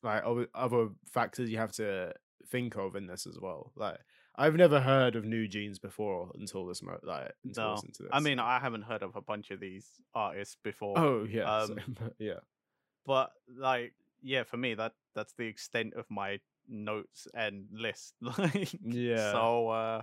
like 0.03 0.23
other 0.53 0.89
factors 1.11 1.49
you 1.49 1.57
have 1.57 1.71
to 1.73 2.13
think 2.49 2.75
of 2.77 2.95
in 2.95 3.07
this 3.07 3.25
as 3.25 3.39
well. 3.41 3.71
Like, 3.75 3.97
I've 4.35 4.55
never 4.55 4.79
heard 4.79 5.15
of 5.15 5.25
New 5.25 5.47
Jeans 5.47 5.77
before 5.79 6.31
until 6.39 6.65
this, 6.65 6.81
mo- 6.81 6.99
like, 7.03 7.31
until 7.43 7.63
No, 7.63 7.75
this. 7.75 7.99
I 8.11 8.19
mean, 8.19 8.39
I 8.39 8.59
haven't 8.59 8.81
heard 8.83 9.03
of 9.03 9.15
a 9.15 9.21
bunch 9.21 9.51
of 9.51 9.59
these 9.59 9.87
artists 10.15 10.57
before. 10.63 10.97
oh 10.97 11.23
yeah, 11.29 11.43
um, 11.61 11.77
but 11.99 12.13
yeah, 12.19 12.39
but 13.05 13.31
like 13.57 13.93
yeah 14.21 14.43
for 14.43 14.55
me 14.57 14.73
that 14.73 14.93
that's 15.13 15.33
the 15.33 15.43
extent 15.45 15.93
of 15.95 16.05
my 16.09 16.39
notes 16.69 17.27
and 17.33 17.65
list 17.73 18.13
like 18.21 18.69
Yeah. 18.81 19.33
so 19.33 19.67
uh 19.67 20.01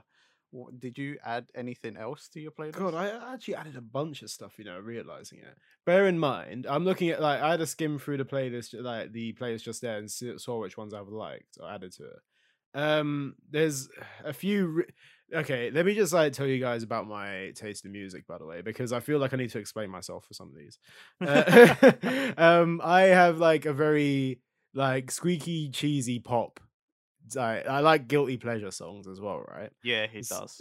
w- 0.52 0.76
did 0.78 0.98
you 0.98 1.16
add 1.24 1.46
anything 1.54 1.96
else 1.96 2.28
to 2.34 2.40
your 2.40 2.50
playlist 2.50 2.72
God, 2.74 2.94
I 2.94 3.32
actually 3.32 3.54
added 3.54 3.76
a 3.76 3.80
bunch 3.80 4.20
of 4.22 4.28
stuff, 4.30 4.58
you 4.58 4.64
know, 4.66 4.78
realizing 4.78 5.38
it. 5.38 5.56
Bear 5.86 6.06
in 6.06 6.18
mind, 6.18 6.66
I'm 6.68 6.84
looking 6.84 7.08
at 7.08 7.22
like 7.22 7.40
I 7.40 7.52
had 7.52 7.62
a 7.62 7.66
skim 7.66 7.98
through 7.98 8.18
the 8.18 8.24
playlist, 8.26 8.74
like 8.80 9.12
the 9.12 9.32
playlist 9.32 9.62
just 9.62 9.80
there, 9.80 9.96
and 9.96 10.10
saw 10.10 10.60
which 10.60 10.76
ones 10.76 10.92
I've 10.92 11.08
liked 11.08 11.56
or 11.58 11.70
added 11.70 11.92
to 11.94 12.04
it. 12.04 12.18
Um, 12.74 13.34
there's 13.50 13.88
a 14.24 14.32
few. 14.32 14.66
Re- 14.66 14.84
okay, 15.34 15.70
let 15.70 15.86
me 15.86 15.94
just 15.94 16.12
like 16.12 16.32
tell 16.32 16.46
you 16.46 16.58
guys 16.58 16.82
about 16.82 17.06
my 17.06 17.52
taste 17.54 17.84
in 17.84 17.92
music, 17.92 18.26
by 18.26 18.38
the 18.38 18.46
way, 18.46 18.62
because 18.62 18.92
I 18.92 19.00
feel 19.00 19.18
like 19.18 19.32
I 19.32 19.36
need 19.36 19.50
to 19.50 19.58
explain 19.58 19.90
myself 19.90 20.24
for 20.26 20.34
some 20.34 20.48
of 20.48 20.56
these. 20.56 20.78
Uh, 21.20 22.32
um, 22.36 22.80
I 22.82 23.02
have 23.02 23.38
like 23.38 23.66
a 23.66 23.72
very 23.72 24.40
like 24.74 25.10
squeaky, 25.10 25.70
cheesy 25.70 26.18
pop. 26.18 26.60
I, 27.38 27.60
I 27.60 27.80
like 27.80 28.08
guilty 28.08 28.38
pleasure 28.38 28.70
songs 28.70 29.06
as 29.06 29.20
well, 29.20 29.44
right? 29.46 29.70
yeah 29.84 30.06
he 30.06 30.22
does 30.22 30.60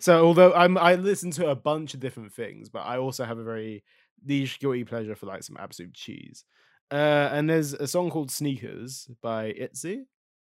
so 0.00 0.24
although 0.24 0.54
I'm 0.54 0.78
I 0.78 0.94
listen 0.94 1.30
to 1.32 1.50
a 1.50 1.56
bunch 1.56 1.94
of 1.94 2.00
different 2.00 2.32
things, 2.32 2.68
but 2.68 2.80
I 2.80 2.98
also 2.98 3.24
have 3.24 3.38
a 3.38 3.44
very 3.44 3.84
niche 4.24 4.60
guilty 4.60 4.84
pleasure 4.84 5.14
for 5.14 5.26
like 5.26 5.42
some 5.42 5.56
absolute 5.58 5.94
cheese. 5.94 6.44
Uh, 6.90 7.30
and 7.32 7.48
there's 7.48 7.72
a 7.72 7.86
song 7.86 8.10
called 8.10 8.30
Sneakers 8.30 9.08
by 9.22 9.46
Itzy. 9.46 10.04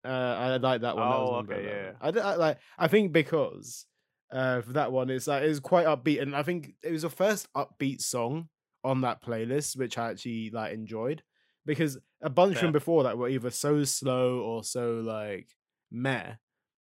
Uh, 0.06 0.08
I 0.08 0.58
like 0.58 0.82
that 0.82 0.96
one. 0.96 1.10
that 1.10 1.20
was 1.20 1.30
Oh, 1.30 1.36
of 1.36 1.50
okay, 1.50 1.66
yeah. 1.66 1.92
I, 2.02 2.32
I 2.32 2.36
like. 2.36 2.58
I 2.78 2.88
think 2.88 3.12
because 3.12 3.86
uh, 4.32 4.62
for 4.62 4.74
that 4.74 4.92
one, 4.92 5.10
it's 5.10 5.28
like 5.28 5.44
it's 5.44 5.60
quite 5.60 5.86
upbeat, 5.86 6.22
and 6.22 6.36
I 6.36 6.44
think 6.44 6.74
it 6.84 6.92
was 6.92 7.04
the 7.04 7.10
first 7.10 7.48
upbeat 7.56 8.02
song 8.02 8.50
on 8.84 9.02
that 9.02 9.24
playlist, 9.24 9.78
which 9.78 9.98
I 9.98 10.12
actually 10.12 10.50
like 10.50 10.74
enjoyed 10.74 11.24
because 11.66 11.98
a 12.22 12.30
bunch 12.30 12.58
from 12.58 12.72
before 12.74 13.04
that 13.04 13.18
were 13.18 13.30
either 13.30 13.50
so 13.50 13.84
slow 13.86 14.40
or 14.40 14.64
so 14.64 14.96
like 14.96 15.48
meh 15.92 16.34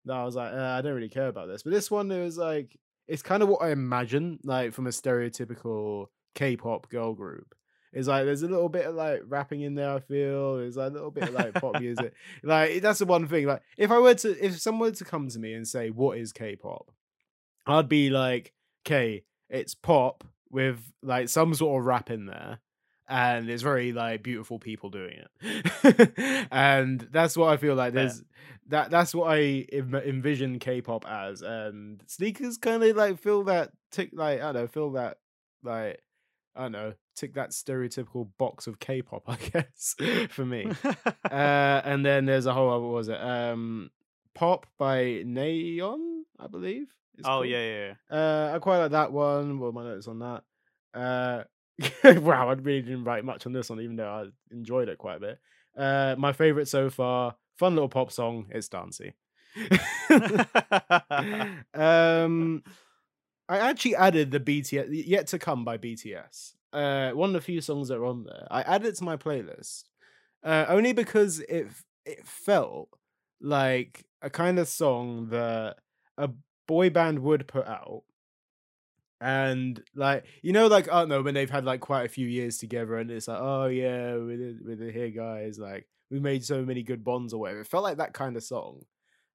that 0.05 0.13
I 0.13 0.25
was 0.25 0.36
like, 0.36 0.53
uh, 0.53 0.57
I 0.57 0.81
don't 0.81 0.95
really 0.95 1.09
care 1.09 1.27
about 1.27 1.47
this. 1.47 1.63
But 1.63 1.71
this 1.71 1.89
one, 1.89 2.12
it 2.12 2.21
was 2.21 2.38
like, 2.38 2.77
it's 3.07 3.21
kind 3.21 3.41
of 3.41 3.49
what 3.49 3.62
I 3.62 3.71
imagine, 3.71 4.39
like 4.43 4.73
from 4.73 4.88
a 4.88 4.89
stereotypical 4.89 6.07
K-pop 6.36 6.89
girl 6.89 7.13
group. 7.13 7.55
It's 7.93 8.08
like 8.08 8.25
there's 8.25 8.41
a 8.41 8.47
little 8.47 8.69
bit 8.69 8.86
of 8.86 8.95
like 8.95 9.21
rapping 9.27 9.62
in 9.62 9.75
there. 9.75 9.93
I 9.93 9.99
feel 9.99 10.58
there's 10.58 10.77
like 10.77 10.89
a 10.89 10.93
little 10.93 11.12
bit 11.12 11.29
of 11.29 11.34
like 11.34 11.53
pop 11.53 11.79
music. 11.79 12.13
Like 12.43 12.82
that's 12.82 12.99
the 12.99 13.06
one 13.06 13.27
thing. 13.27 13.45
Like 13.45 13.62
if 13.77 13.91
I 13.91 13.99
were 13.99 14.15
to, 14.15 14.45
if 14.45 14.60
someone 14.60 14.89
were 14.89 14.95
to 14.95 15.06
come 15.06 15.27
to 15.29 15.39
me 15.39 15.53
and 15.53 15.67
say, 15.67 15.89
"What 15.91 16.17
is 16.17 16.34
K-pop?" 16.34 16.91
I'd 17.67 17.88
be 17.88 18.10
like, 18.10 18.53
"Okay, 18.86 19.23
it's 19.49 19.75
pop 19.75 20.23
with 20.49 20.91
like 21.01 21.29
some 21.29 21.53
sort 21.53 21.79
of 21.79 21.86
rap 21.86 22.10
in 22.10 22.25
there." 22.25 22.60
And 23.08 23.49
it's 23.49 23.62
very 23.62 23.91
like 23.93 24.23
beautiful 24.23 24.60
people 24.60 24.89
doing 24.89 25.19
it, 25.41 26.47
and 26.51 27.01
that's 27.12 27.38
what 27.38 27.49
I 27.51 27.58
feel 27.58 27.75
like. 27.75 27.93
There's 27.93 28.23
that. 28.69 28.89
That's 28.89 29.13
what 29.13 29.32
I 29.32 29.65
envision 29.71 30.58
K-pop 30.58 31.06
as, 31.08 31.41
and 31.41 32.01
sneakers 32.08 32.58
kind 32.58 32.84
of 32.84 32.95
like 32.95 33.19
feel 33.19 33.43
that 33.43 33.71
tick. 33.91 34.10
Like 34.13 34.39
I 34.39 34.51
don't 34.51 34.63
know, 34.63 34.67
feel 34.67 34.91
that 34.93 35.17
like 35.63 36.01
I 36.55 36.63
don't 36.63 36.71
know, 36.71 36.93
tick 37.15 37.33
that 37.35 37.51
stereotypical 37.51 38.29
box 38.37 38.67
of 38.67 38.79
K-pop. 38.79 39.23
I 39.27 39.35
guess 39.35 39.95
for 40.29 40.45
me. 40.45 40.71
uh, 41.31 41.81
and 41.85 42.05
then 42.05 42.25
there's 42.25 42.45
a 42.45 42.53
whole 42.53 42.69
other 42.69 42.83
what 42.83 42.93
was 42.93 43.09
it 43.09 43.19
um 43.21 43.91
pop 44.33 44.65
by 44.77 45.23
Nayeon, 45.25 46.21
I 46.39 46.47
believe. 46.47 46.87
oh 47.19 47.23
called. 47.23 47.47
yeah 47.47 47.65
yeah 47.65 47.93
yeah. 48.11 48.17
Uh, 48.17 48.51
I 48.55 48.59
quite 48.59 48.79
like 48.79 48.91
that 48.91 49.11
one. 49.11 49.59
What 49.59 49.73
were 49.73 49.83
my 49.83 49.89
notes 49.89 50.07
on 50.07 50.19
that? 50.19 50.43
Uh, 50.93 51.43
wow, 52.19 52.49
I 52.49 52.53
really 52.53 52.81
didn't 52.81 53.03
write 53.03 53.25
much 53.25 53.45
on 53.45 53.53
this 53.53 53.69
one, 53.69 53.81
even 53.81 53.95
though 53.95 54.09
I 54.09 54.25
enjoyed 54.53 54.89
it 54.89 54.97
quite 54.97 55.17
a 55.17 55.19
bit. 55.19 55.39
Uh, 55.75 56.15
my 56.17 56.33
favorite 56.33 56.67
so 56.67 56.89
far, 56.89 57.35
fun 57.57 57.73
little 57.73 57.89
pop 57.89 58.11
song. 58.11 58.47
It's 58.49 58.67
Dancy. 58.67 59.13
um, 61.73 62.63
I 63.53 63.69
actually 63.69 63.95
added 63.95 64.31
the 64.31 64.39
BTS 64.39 64.87
yet 65.05 65.27
to 65.27 65.39
come 65.39 65.63
by 65.63 65.77
BTS. 65.77 66.53
Uh, 66.71 67.11
one 67.11 67.29
of 67.29 67.33
the 67.33 67.41
few 67.41 67.61
songs 67.61 67.89
that 67.89 67.97
are 67.97 68.05
on 68.05 68.23
there. 68.23 68.47
I 68.49 68.61
added 68.63 68.87
it 68.87 68.95
to 68.95 69.03
my 69.03 69.15
playlist 69.15 69.83
uh, 70.43 70.65
only 70.67 70.93
because 70.93 71.39
it 71.41 71.67
it 72.05 72.25
felt 72.25 72.89
like 73.41 74.05
a 74.21 74.29
kind 74.29 74.59
of 74.59 74.67
song 74.67 75.29
that 75.29 75.77
a 76.17 76.29
boy 76.67 76.89
band 76.89 77.19
would 77.19 77.47
put 77.47 77.67
out. 77.67 78.03
And 79.21 79.81
like 79.95 80.25
you 80.41 80.51
know, 80.51 80.67
like 80.67 80.89
I 80.89 80.99
don't 80.99 81.09
know 81.09 81.21
when 81.21 81.33
they've 81.33 81.49
had 81.49 81.63
like 81.63 81.79
quite 81.79 82.05
a 82.05 82.09
few 82.09 82.27
years 82.27 82.57
together, 82.57 82.97
and 82.97 83.09
it's 83.09 83.27
like, 83.27 83.39
oh 83.39 83.67
yeah, 83.67 84.15
we're 84.15 84.37
the, 84.37 84.59
we're 84.63 84.91
here 84.91 85.09
guys, 85.09 85.57
like 85.57 85.87
we 86.09 86.19
made 86.19 86.43
so 86.43 86.63
many 86.63 86.83
good 86.83 87.03
bonds 87.03 87.33
or 87.33 87.41
whatever. 87.41 87.61
It 87.61 87.67
felt 87.67 87.83
like 87.83 87.97
that 87.97 88.13
kind 88.13 88.35
of 88.35 88.43
song, 88.43 88.83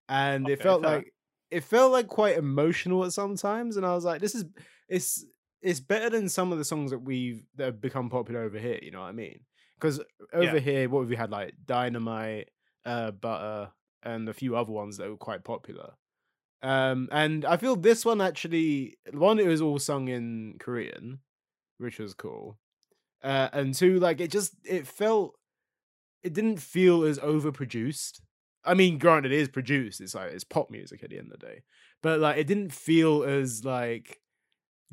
and 0.08 0.48
it 0.48 0.62
felt 0.62 0.82
fair. 0.82 0.96
like 0.96 1.14
it 1.50 1.64
felt 1.64 1.92
like 1.92 2.08
quite 2.08 2.36
emotional 2.36 3.04
at 3.04 3.12
sometimes, 3.12 3.76
and 3.76 3.86
I 3.86 3.94
was 3.94 4.04
like, 4.04 4.20
this 4.20 4.34
is 4.34 4.44
it's 4.88 5.24
it's 5.62 5.80
better 5.80 6.10
than 6.10 6.28
some 6.28 6.52
of 6.52 6.58
the 6.58 6.64
songs 6.64 6.90
that 6.90 7.00
we've 7.00 7.42
that 7.56 7.64
have 7.66 7.80
become 7.80 8.10
popular 8.10 8.42
over 8.42 8.58
here. 8.58 8.78
You 8.82 8.90
know 8.90 9.00
what 9.00 9.08
I 9.08 9.12
mean? 9.12 9.40
Because 9.80 10.00
over 10.32 10.56
Yeah. 10.56 10.60
here, 10.60 10.88
what 10.88 11.00
have 11.00 11.08
we 11.10 11.16
had 11.16 11.30
like 11.30 11.54
Dynamite, 11.64 12.50
uh, 12.84 13.12
Butter, 13.12 13.72
and 14.02 14.28
a 14.28 14.34
few 14.34 14.56
other 14.56 14.72
ones 14.72 14.96
that 14.98 15.08
were 15.08 15.16
quite 15.16 15.44
popular. 15.44 15.94
Um, 16.62 17.08
and 17.12 17.44
I 17.44 17.56
feel 17.56 17.76
this 17.76 18.04
one 18.04 18.20
actually 18.20 18.98
one 19.12 19.38
it 19.38 19.46
was 19.46 19.60
all 19.60 19.78
sung 19.78 20.08
in 20.08 20.56
Korean, 20.58 21.20
which 21.78 21.98
was 21.98 22.14
cool. 22.14 22.58
Uh, 23.22 23.48
and 23.52 23.74
two, 23.74 23.98
like 24.00 24.20
it 24.20 24.30
just 24.30 24.54
it 24.64 24.86
felt 24.86 25.36
it 26.22 26.32
didn't 26.32 26.58
feel 26.58 27.04
as 27.04 27.18
overproduced. 27.18 28.20
I 28.64 28.74
mean, 28.74 28.98
granted, 28.98 29.32
it 29.32 29.38
is 29.38 29.48
produced. 29.48 30.00
It's 30.00 30.14
like 30.14 30.32
it's 30.32 30.44
pop 30.44 30.70
music 30.70 31.02
at 31.02 31.10
the 31.10 31.18
end 31.18 31.32
of 31.32 31.38
the 31.40 31.46
day, 31.46 31.62
but 32.02 32.20
like 32.20 32.38
it 32.38 32.46
didn't 32.46 32.72
feel 32.72 33.22
as 33.24 33.64
like 33.64 34.20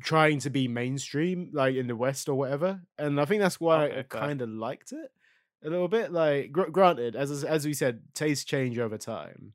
trying 0.02 0.38
to 0.40 0.50
be 0.50 0.68
mainstream, 0.68 1.50
like 1.52 1.74
in 1.74 1.86
the 1.86 1.96
West 1.96 2.28
or 2.28 2.34
whatever. 2.34 2.82
And 2.98 3.20
I 3.20 3.24
think 3.24 3.40
that's 3.40 3.60
why 3.60 3.86
Okay, 3.86 3.98
I 4.00 4.02
kind 4.02 4.40
of 4.42 4.48
liked 4.48 4.92
it 4.92 5.10
a 5.64 5.70
little 5.70 5.88
bit. 5.88 6.12
Like, 6.12 6.52
gr- 6.52 6.70
granted, 6.70 7.16
as 7.16 7.44
as 7.44 7.66
we 7.66 7.74
said, 7.74 8.02
tastes 8.14 8.44
change 8.44 8.78
over 8.78 8.98
time, 8.98 9.54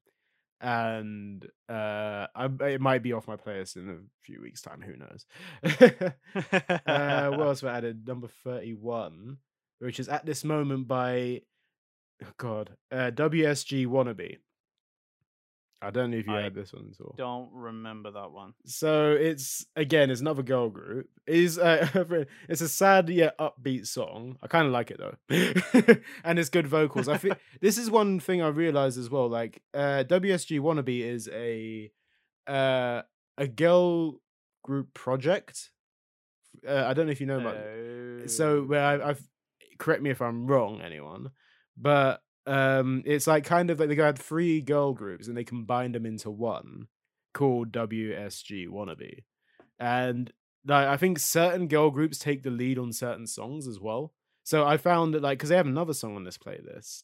and 0.59 1.45
uh, 1.69 2.27
I, 2.35 2.49
it 2.61 2.81
might 2.81 3.03
be 3.03 3.13
off 3.13 3.27
my 3.27 3.37
playlist 3.37 3.75
in 3.77 3.89
a 3.89 3.97
few 4.21 4.41
weeks' 4.41 4.61
time. 4.61 4.81
Who 4.81 4.95
knows? 4.97 5.25
uh, 6.85 7.29
what 7.31 7.47
else 7.47 7.63
we 7.63 7.69
added? 7.69 8.07
Number 8.07 8.27
thirty-one, 8.43 9.37
which 9.79 9.99
is 9.99 10.09
at 10.09 10.25
this 10.25 10.43
moment 10.43 10.87
by 10.87 11.41
oh 12.23 12.27
God, 12.37 12.71
uh, 12.91 13.11
WSG 13.13 13.87
Wannabe. 13.87 14.37
I 15.83 15.89
don't 15.89 16.11
know 16.11 16.17
if 16.17 16.27
you 16.27 16.35
I 16.35 16.43
heard 16.43 16.53
this 16.53 16.73
one 16.73 16.91
at 16.93 17.03
all. 17.03 17.15
Don't 17.17 17.49
remember 17.53 18.11
that 18.11 18.31
one. 18.31 18.53
So 18.65 19.13
it's 19.13 19.65
again, 19.75 20.11
it's 20.11 20.21
another 20.21 20.43
girl 20.43 20.69
group. 20.69 21.09
Is 21.25 21.57
uh, 21.57 21.87
it's 22.49 22.61
a 22.61 22.69
sad 22.69 23.09
yet 23.09 23.35
upbeat 23.39 23.87
song. 23.87 24.37
I 24.43 24.47
kind 24.47 24.67
of 24.67 24.73
like 24.73 24.91
it 24.91 24.99
though, 24.99 25.15
and 26.23 26.37
it's 26.37 26.49
good 26.49 26.67
vocals. 26.67 27.07
I 27.07 27.17
think 27.17 27.37
this 27.61 27.79
is 27.79 27.89
one 27.89 28.19
thing 28.19 28.43
I 28.43 28.49
realized 28.49 28.99
as 28.99 29.09
well. 29.09 29.27
Like 29.27 29.63
uh, 29.73 30.03
WSG 30.07 30.59
Wannabe 30.59 31.01
is 31.01 31.27
a 31.33 31.89
uh, 32.45 33.01
a 33.39 33.47
girl 33.47 34.19
group 34.63 34.93
project. 34.93 35.71
Uh, 36.67 36.83
I 36.85 36.93
don't 36.93 37.07
know 37.07 37.11
if 37.11 37.21
you 37.21 37.27
know 37.27 37.39
about. 37.39 37.57
So 38.29 38.61
where 38.61 38.83
I, 38.83 39.09
I've 39.09 39.23
correct 39.79 40.03
me 40.03 40.11
if 40.11 40.21
I'm 40.21 40.45
wrong, 40.45 40.79
anyone, 40.79 41.31
but 41.77 42.23
um, 42.45 43.03
it's 43.05 43.27
like 43.27 43.45
kind 43.45 43.69
of 43.69 43.79
like 43.79 43.89
they 43.89 43.95
had 43.95 44.17
three 44.19 44.61
girl 44.61 44.93
groups 44.93 45.27
and 45.27 45.37
they 45.37 45.43
combined 45.43 45.95
them 45.95 46.05
into 46.05 46.31
one 46.31 46.87
called 47.33 47.71
WSG 47.71 48.67
Wannabe, 48.67 49.23
and 49.79 50.31
like 50.65 50.87
I 50.87 50.97
think 50.97 51.19
certain 51.19 51.67
girl 51.67 51.89
groups 51.91 52.19
take 52.19 52.43
the 52.43 52.51
lead 52.51 52.77
on 52.77 52.93
certain 52.93 53.27
songs 53.27 53.67
as 53.67 53.79
well. 53.79 54.13
So 54.43 54.65
I 54.65 54.77
found 54.77 55.13
that 55.13 55.21
like 55.21 55.37
because 55.39 55.49
they 55.49 55.57
have 55.57 55.67
another 55.67 55.93
song 55.93 56.15
on 56.15 56.23
this 56.23 56.37
playlist. 56.37 57.03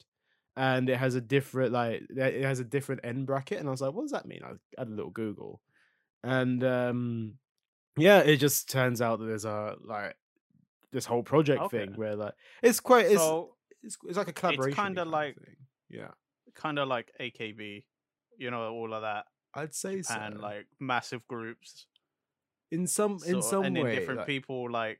And 0.55 0.89
it 0.89 0.97
has 0.97 1.13
a 1.13 1.21
different 1.21 1.71
like 1.71 2.01
it 2.09 2.43
has 2.43 2.59
a 2.59 2.63
different 2.63 3.01
end 3.03 3.27
bracket, 3.27 3.59
and 3.59 3.67
I 3.67 3.71
was 3.71 3.79
like, 3.81 3.93
"What 3.93 4.01
does 4.01 4.11
that 4.11 4.25
mean?" 4.25 4.41
I 4.43 4.53
had 4.77 4.87
a 4.87 4.91
little 4.91 5.11
Google, 5.11 5.61
and 6.23 6.63
um, 6.63 7.39
yeah, 7.97 8.19
it 8.21 8.37
just 8.37 8.69
turns 8.69 9.01
out 9.01 9.19
that 9.19 9.25
there's 9.25 9.45
a 9.45 9.77
like 9.83 10.17
this 10.91 11.05
whole 11.05 11.23
project 11.23 11.65
Okay. 11.65 11.69
thing 11.69 11.93
where 11.95 12.15
like 12.15 12.35
it's 12.63 12.79
quite 12.79 13.07
it's 13.07 13.33
so 13.33 13.56
it's, 13.83 13.97
it's 14.07 14.17
like 14.17 14.27
a 14.27 14.33
collaboration. 14.33 14.75
kinda 14.75 14.75
kind 14.75 14.99
of 14.99 15.07
like- 15.07 15.35
thing. 15.35 15.55
yeah, 15.89 16.11
kind 16.55 16.79
of 16.79 16.87
like 16.87 17.11
AKB, 17.19 17.83
you 18.37 18.51
know, 18.51 18.71
all 18.71 18.93
of 18.93 19.01
that, 19.01 19.25
I'd 19.53 19.73
say 19.75 20.01
so. 20.01 20.13
and 20.15 20.39
like 20.39 20.67
massive 20.79 21.25
groups, 21.27 21.87
in 22.71 22.87
some 22.87 23.19
in 23.25 23.41
some 23.41 23.65
and 23.65 23.75
then 23.75 23.83
way, 23.85 23.95
different 23.95 24.19
like- 24.19 24.27
people 24.27 24.69
like 24.71 24.99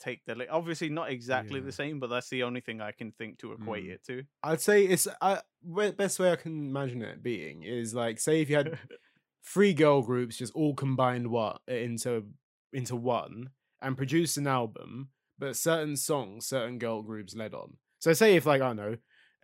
take 0.00 0.24
the. 0.26 0.34
Li- 0.36 0.46
Obviously, 0.48 0.88
not 0.88 1.10
exactly 1.10 1.58
Yeah. 1.58 1.66
the 1.66 1.72
same, 1.72 1.98
but 1.98 2.08
that's 2.08 2.28
the 2.28 2.44
only 2.44 2.60
thing 2.60 2.80
I 2.80 2.92
can 2.92 3.10
think 3.12 3.38
to 3.40 3.52
equate 3.52 3.84
Mm. 3.86 3.90
it 3.94 4.04
to. 4.04 4.22
I'd 4.44 4.60
say 4.60 4.84
it's 4.84 5.08
I 5.20 5.42
best 5.62 6.20
way 6.20 6.30
I 6.30 6.36
can 6.36 6.68
imagine 6.68 7.02
it 7.02 7.20
being 7.22 7.64
is 7.64 7.94
like 7.94 8.20
say 8.20 8.40
if 8.40 8.48
you 8.48 8.56
had 8.56 8.78
three 9.44 9.74
girl 9.74 10.02
groups 10.02 10.36
just 10.36 10.54
all 10.54 10.74
combined 10.74 11.28
what 11.28 11.60
into 11.66 12.28
into 12.72 12.94
one 12.94 13.50
and 13.82 13.96
produced 13.96 14.36
an 14.36 14.46
album, 14.46 15.10
but 15.38 15.56
certain 15.56 15.96
songs, 15.96 16.46
certain 16.46 16.78
girl 16.78 17.02
groups 17.02 17.34
led 17.34 17.52
on. 17.54 17.78
So 18.00 18.12
say 18.12 18.36
if 18.36 18.46
like 18.46 18.62
I 18.62 18.68
don't 18.68 18.76
know, 18.76 18.92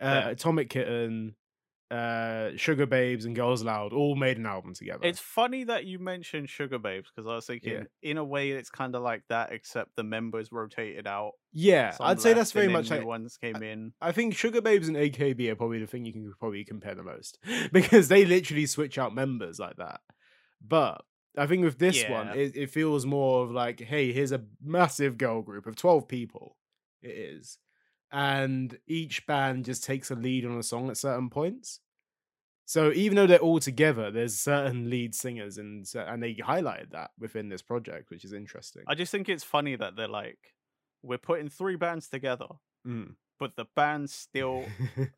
uh, 0.01 0.05
Yeah. 0.05 0.29
Atomic 0.29 0.69
Kitten, 0.69 1.35
uh, 1.91 2.51
Sugababes, 2.55 3.25
and 3.25 3.35
Girls 3.35 3.61
Aloud 3.61 3.93
all 3.93 4.15
made 4.15 4.37
an 4.37 4.45
album 4.45 4.73
together. 4.73 5.01
It's 5.03 5.19
funny 5.19 5.65
that 5.65 5.85
you 5.85 5.99
mentioned 5.99 6.47
Sugababes 6.47 7.05
because 7.13 7.27
I 7.29 7.35
was 7.35 7.45
thinking, 7.45 7.85
in 8.01 8.17
a 8.17 8.23
way, 8.23 8.51
it's 8.51 8.69
kind 8.69 8.95
of 8.95 9.03
like 9.03 9.21
that, 9.29 9.51
except 9.51 9.95
the 9.95 10.03
members 10.03 10.51
rotated 10.51 11.05
out. 11.05 11.33
yeah, 11.53 11.95
I'd 11.99 12.19
say 12.21 12.33
that's 12.33 12.51
very 12.53 12.67
much 12.69 12.89
like 12.89 13.05
ones 13.05 13.37
came 13.37 13.61
in. 13.61 13.93
I 14.01 14.11
think 14.11 14.33
Sugababes 14.33 14.87
and 14.87 14.95
AKB 14.97 15.49
are 15.49 15.55
probably 15.55 15.79
the 15.79 15.87
thing 15.87 16.05
you 16.05 16.13
can 16.13 16.33
probably 16.39 16.65
compare 16.65 16.95
the 16.95 17.03
most 17.03 17.37
because 17.71 18.07
they 18.07 18.25
literally 18.25 18.65
switch 18.65 18.97
out 18.97 19.13
members 19.13 19.59
like 19.59 19.75
that. 19.77 20.01
But 20.67 21.03
I 21.37 21.45
think 21.45 21.63
with 21.63 21.77
this 21.77 22.01
one, 22.09 22.29
it, 22.29 22.55
it 22.55 22.71
feels 22.71 23.05
more 23.05 23.43
of 23.43 23.51
like, 23.51 23.79
hey, 23.79 24.11
here's 24.11 24.31
a 24.31 24.43
massive 24.63 25.17
girl 25.17 25.41
group 25.43 25.67
of 25.67 25.75
12 25.75 26.07
people. 26.07 26.55
It 27.03 27.09
is. 27.11 27.59
And 28.11 28.77
each 28.87 29.25
band 29.27 29.65
just 29.65 29.83
takes 29.83 30.11
a 30.11 30.15
lead 30.15 30.45
on 30.45 30.57
a 30.57 30.63
song 30.63 30.89
at 30.89 30.97
certain 30.97 31.29
points. 31.29 31.79
So 32.67 32.91
even 32.93 33.15
though 33.15 33.27
they're 33.27 33.37
all 33.39 33.59
together, 33.59 34.09
there's 34.09 34.35
certain 34.35 34.89
lead 34.89 35.13
singers 35.13 35.57
and 35.59 35.85
and 35.95 36.23
they 36.23 36.33
highlighted 36.35 36.91
that 36.91 37.11
within 37.19 37.49
this 37.49 37.61
project, 37.61 38.09
which 38.09 38.25
is 38.25 38.33
interesting. 38.33 38.83
I 38.87 38.95
just 38.95 39.11
think 39.11 39.29
it's 39.29 39.43
funny 39.43 39.75
that 39.75 39.95
they're 39.95 40.07
like, 40.07 40.39
we're 41.03 41.19
putting 41.19 41.49
three 41.49 41.75
bands 41.75 42.07
together, 42.09 42.47
Mm. 42.87 43.15
but 43.39 43.55
the 43.55 43.65
bands 43.75 44.13
still 44.13 44.65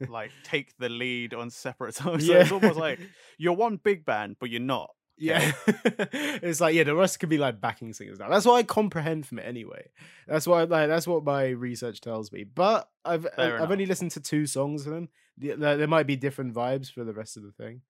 like 0.09 0.31
take 0.43 0.75
the 0.77 0.89
lead 0.89 1.33
on 1.33 1.49
separate 1.49 1.95
songs. 2.01 2.25
So 2.25 2.33
Yeah. 2.33 2.39
it's 2.41 2.51
almost 2.51 2.77
like 2.79 2.99
you're 3.37 3.53
one 3.53 3.77
big 3.77 4.03
band, 4.05 4.37
but 4.39 4.49
you're 4.49 4.59
not. 4.61 4.89
Yeah. 5.17 5.51
it's 5.67 6.61
like, 6.61 6.75
yeah, 6.75 6.83
the 6.83 6.95
rest 6.95 7.19
could 7.19 7.29
be 7.29 7.37
like 7.37 7.59
backing 7.59 7.93
singers 7.93 8.19
now. 8.19 8.29
That's 8.29 8.45
what 8.45 8.55
I 8.55 8.63
comprehend 8.63 9.25
from 9.25 9.39
it 9.39 9.47
anyway. 9.47 9.89
That's 10.27 10.45
what 10.47 10.69
like 10.69 10.87
that's 10.87 11.07
what 11.07 11.23
my 11.23 11.47
research 11.47 12.01
tells 12.01 12.31
me. 12.31 12.43
But 12.43 12.89
I've 13.03 13.27
Fair 13.35 13.61
I've 13.61 13.71
only 13.71 13.85
listened 13.85 14.11
to 14.11 14.19
two 14.21 14.45
songs 14.45 14.85
of 14.85 14.93
them. 14.93 15.09
The- 15.37 15.55
There, 15.55 15.77
there 15.77 15.87
might 15.87 16.07
be 16.07 16.15
different 16.15 16.53
vibes 16.53 16.91
for 16.91 17.03
the 17.03 17.13
rest 17.13 17.37
of 17.37 17.43
the 17.43 17.51
thing. 17.51 17.81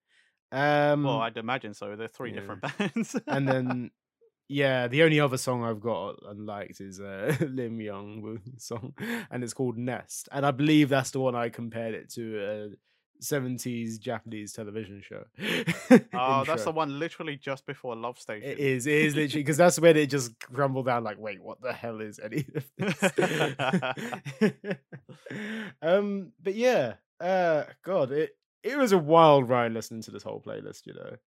Um 0.52 1.04
Well, 1.04 1.20
I'd 1.22 1.38
imagine 1.38 1.74
so. 1.74 1.96
They're 1.96 2.08
three 2.08 2.34
yeah. 2.34 2.40
different 2.40 2.62
bands. 2.78 3.16
and 3.28 3.48
then 3.48 3.92
yeah, 4.50 4.88
the 4.88 5.04
only 5.04 5.20
other 5.20 5.36
song 5.38 5.66
I've 5.66 5.82
got 5.82 6.20
and 6.26 6.46
liked 6.46 6.80
is 6.80 7.02
uh, 7.02 7.36
Lim 7.42 7.82
Young 7.82 8.40
song, 8.58 8.94
and 9.30 9.44
it's 9.44 9.54
called 9.54 9.78
Nest. 9.78 10.30
And 10.32 10.46
I 10.46 10.52
believe 10.52 10.88
that's 10.88 11.12
the 11.12 11.20
one 11.20 11.36
I 11.36 11.50
compared 11.50 11.94
it 11.94 12.10
to 12.14 12.40
a 12.40 12.70
70s 13.22 14.00
Japanese 14.00 14.54
television 14.54 15.02
show. 15.02 15.24
Oh, 16.14 16.44
that's 16.46 16.64
the 16.64 16.72
one 16.72 17.00
literally 17.00 17.38
just 17.38 17.66
before 17.66 17.96
Love 17.96 18.20
Station. 18.20 18.50
It 18.50 18.60
is. 18.60 18.88
It 18.88 18.94
is 18.94 19.16
literally 19.16 19.44
because 19.44 19.58
that's 19.58 19.80
when 19.80 19.98
it 19.98 20.10
just 20.10 20.40
crumbled 20.40 20.86
down. 20.86 21.04
Like, 21.04 21.20
wait, 21.20 21.42
what 21.42 21.62
the 21.62 21.74
hell 21.74 22.02
is 22.02 22.20
any 22.20 22.46
of 22.56 22.66
this? 22.78 23.12
um, 25.82 26.32
but 26.42 26.56
yeah, 26.56 26.96
uh, 27.20 27.64
God, 27.84 28.12
it 28.12 28.32
it 28.64 28.78
was 28.78 28.92
a 28.92 28.98
wild 28.98 29.50
ride 29.50 29.72
listening 29.72 30.02
to 30.04 30.12
this 30.12 30.24
whole 30.24 30.42
playlist. 30.42 30.86
You 30.86 30.94
know, 30.94 31.18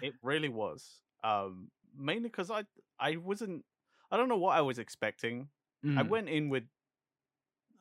It 0.00 0.14
really 0.22 0.48
was. 0.48 1.00
Um, 1.24 1.70
mainly 1.96 2.28
because 2.28 2.50
I 2.50 2.64
I 2.98 3.16
wasn't. 3.16 3.64
I 4.10 4.16
don't 4.16 4.28
know 4.28 4.38
what 4.38 4.56
I 4.56 4.60
was 4.60 4.78
expecting. 4.78 5.48
I 5.96 6.02
Mm, 6.02 6.04
went 6.10 6.28
in 6.28 6.48
with. 6.48 6.64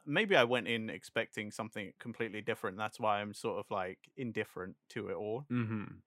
Maybe 0.05 0.35
I 0.35 0.43
went 0.43 0.67
in 0.67 0.89
expecting 0.89 1.51
something 1.51 1.93
completely 1.99 2.41
different. 2.41 2.77
That's 2.77 2.99
why 2.99 3.21
I'm 3.21 3.33
sort 3.33 3.59
of 3.59 3.65
like 3.71 3.99
indifferent 4.17 4.77
to 4.89 5.09
it 5.09 5.15
all. 5.15 5.47
mhm. 5.49 6.01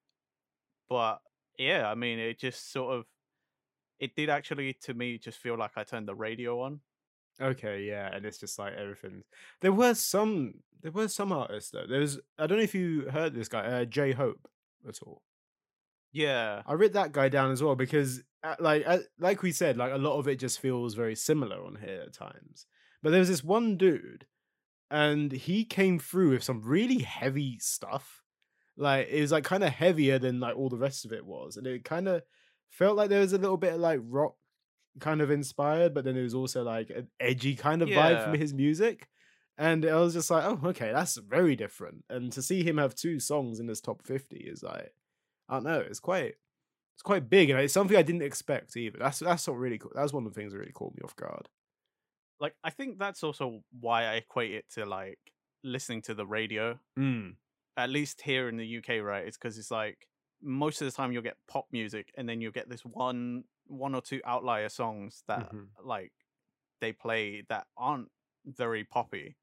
But 0.89 1.21
yeah, 1.59 1.91
I 1.91 1.95
mean, 1.95 2.19
it 2.19 2.39
just 2.39 2.71
sort 2.73 2.95
of. 2.99 3.07
It 4.01 4.17
did 4.17 4.31
actually, 4.31 4.75
to 4.83 4.95
me, 4.95 5.19
just 5.19 5.39
feel 5.39 5.57
like 5.59 5.73
I 5.77 5.85
turned 5.85 6.09
the 6.09 6.15
radio 6.17 6.61
on. 6.63 6.83
Okay, 7.41 7.83
yeah, 7.85 8.15
and 8.15 8.25
it's 8.25 8.39
just 8.39 8.59
like 8.59 8.75
everything. 8.75 9.25
There 9.61 9.73
were 9.73 9.95
some. 9.95 10.63
There 10.81 10.93
were 10.93 11.09
some 11.09 11.33
artists 11.33 11.71
though. 11.71 11.87
There 11.87 12.01
was. 12.01 12.21
I 12.39 12.47
don't 12.47 12.59
know 12.59 12.65
if 12.65 12.75
you 12.75 13.09
heard 13.11 13.35
this 13.35 13.49
guy, 13.49 13.65
uh, 13.67 13.85
J 13.85 14.13
Hope, 14.13 14.49
at 14.87 15.01
all. 15.03 15.23
Yeah, 16.13 16.63
I 16.67 16.75
read 16.75 16.93
that 16.93 17.13
guy 17.13 17.29
down 17.29 17.51
as 17.51 17.63
well 17.63 17.75
because, 17.75 18.23
uh, 18.43 18.55
like, 18.61 18.85
uh, 18.87 19.01
like 19.19 19.43
we 19.43 19.51
said, 19.51 19.77
like 19.77 19.93
a 19.93 19.99
lot 19.99 20.19
of 20.19 20.29
it 20.29 20.37
just 20.39 20.61
feels 20.61 20.95
very 20.95 21.17
similar 21.17 21.65
on 21.65 21.77
here 21.77 22.03
at 22.07 22.13
times. 22.13 22.67
But 23.05 23.11
there 23.11 23.21
was 23.21 23.29
this 23.29 23.45
one 23.45 23.77
dude, 23.77 24.25
and 24.91 25.31
he 25.31 25.67
came 25.67 25.99
through 25.99 26.31
with 26.31 26.43
some 26.43 26.63
really 26.63 27.01
heavy 27.01 27.59
stuff. 27.61 28.23
Like 28.79 29.09
it 29.11 29.21
was 29.21 29.31
like 29.31 29.45
kind 29.45 29.63
of 29.63 29.69
heavier 29.69 30.19
than 30.19 30.41
like 30.41 30.57
all 30.57 30.71
the 30.71 30.79
rest 30.79 31.05
of 31.05 31.13
it 31.13 31.27
was, 31.27 31.59
and 31.59 31.67
it 31.67 31.85
kind 31.85 32.09
of 32.09 32.23
felt 32.71 32.97
like 32.97 33.11
there 33.11 33.21
was 33.21 33.35
a 33.35 33.39
little 33.39 33.59
bit 33.59 33.75
of 33.75 33.81
like 33.81 34.01
rock 34.03 34.37
kind 35.01 35.21
of 35.21 35.31
inspired, 35.31 35.93
but 35.93 36.05
then 36.05 36.17
it 36.17 36.23
was 36.23 36.35
also 36.35 36.63
like 36.63 36.89
an 36.89 37.09
edgy 37.21 37.55
kind 37.55 37.83
of 37.83 37.91
vibe 37.91 38.25
from 38.25 38.35
his 38.41 38.55
music. 38.55 39.07
And 39.59 39.85
I 39.85 39.97
was 40.01 40.15
just 40.15 40.31
like, 40.31 40.45
oh, 40.45 40.59
okay, 40.69 40.91
that's 40.91 41.17
very 41.17 41.57
different. 41.57 42.05
And 42.09 42.33
to 42.33 42.43
see 42.43 42.65
him 42.65 42.79
have 42.79 42.95
two 42.95 43.21
songs 43.21 43.61
in 43.61 43.69
his 43.69 43.81
top 43.81 44.03
50 44.03 44.37
is 44.37 44.63
like, 44.63 44.95
I 45.49 45.55
don't 45.57 45.65
know. 45.65 45.79
It's 45.79 46.01
quite 46.01 46.37
it's 46.95 47.03
quite 47.03 47.29
big, 47.29 47.51
and 47.51 47.61
it's 47.61 47.75
something 47.75 47.99
I 47.99 48.03
didn't 48.03 48.23
expect 48.23 48.79
either. 48.79 48.99
That's 48.99 49.19
that's 49.19 49.47
what 49.47 49.59
really 49.59 49.77
cool. 49.77 49.93
That's 49.95 50.15
one 50.15 50.27
of 50.27 50.33
the 50.33 50.41
things 50.41 50.53
that 50.53 50.59
really 50.59 50.73
caught 50.73 50.95
me 50.95 51.03
off 51.05 51.17
guard. 51.17 51.51
Like 52.41 52.55
I 52.65 52.71
think 52.71 52.99
that's 52.99 53.23
also 53.23 53.63
why 53.81 54.05
I 54.05 54.15
equate 54.15 54.53
it 54.53 54.67
to 54.75 54.85
like 54.87 55.19
listening 55.63 56.03
to 56.03 56.15
the 56.15 56.27
radio. 56.27 56.79
Mm. 56.99 57.37
At 57.77 57.91
least 57.91 58.23
here 58.23 58.49
in 58.49 58.57
the 58.57 58.67
UK, 58.79 59.01
right? 59.03 59.27
It's 59.27 59.37
because 59.37 59.59
it's 59.59 59.71
like 59.71 60.09
most 60.43 60.81
of 60.83 60.87
the 60.87 60.93
time 60.93 61.13
you'll 61.13 61.23
get 61.23 61.39
pop 61.49 61.67
music, 61.73 62.13
and 62.17 62.29
then 62.29 62.41
you'll 62.41 62.53
get 62.53 62.69
this 62.69 62.85
one 62.85 63.45
one 63.67 63.95
or 63.95 64.03
two 64.03 64.21
outlier 64.27 64.69
songs 64.69 65.23
that 65.27 65.51
Mhm. 65.53 65.69
like 65.83 66.13
they 66.81 66.93
play 66.93 67.43
that 67.49 67.67
aren't 67.77 68.11
very 68.45 68.85
poppy. 68.85 69.37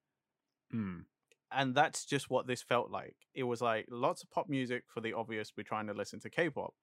Mm. 0.74 1.06
and 1.52 1.76
that's 1.76 2.06
just 2.06 2.30
what 2.30 2.48
this 2.48 2.62
felt 2.64 2.89
like. 2.92 3.16
It 3.34 3.44
was 3.44 3.62
like 3.62 3.86
lots 3.89 4.24
of 4.24 4.30
pop 4.32 4.48
music 4.48 4.86
for 4.88 5.02
the 5.02 5.12
obvious. 5.14 5.52
We're 5.58 5.64
trying 5.64 5.88
to 5.88 5.94
listen 5.94 6.20
to 6.22 6.30
K-pop, 6.30 6.74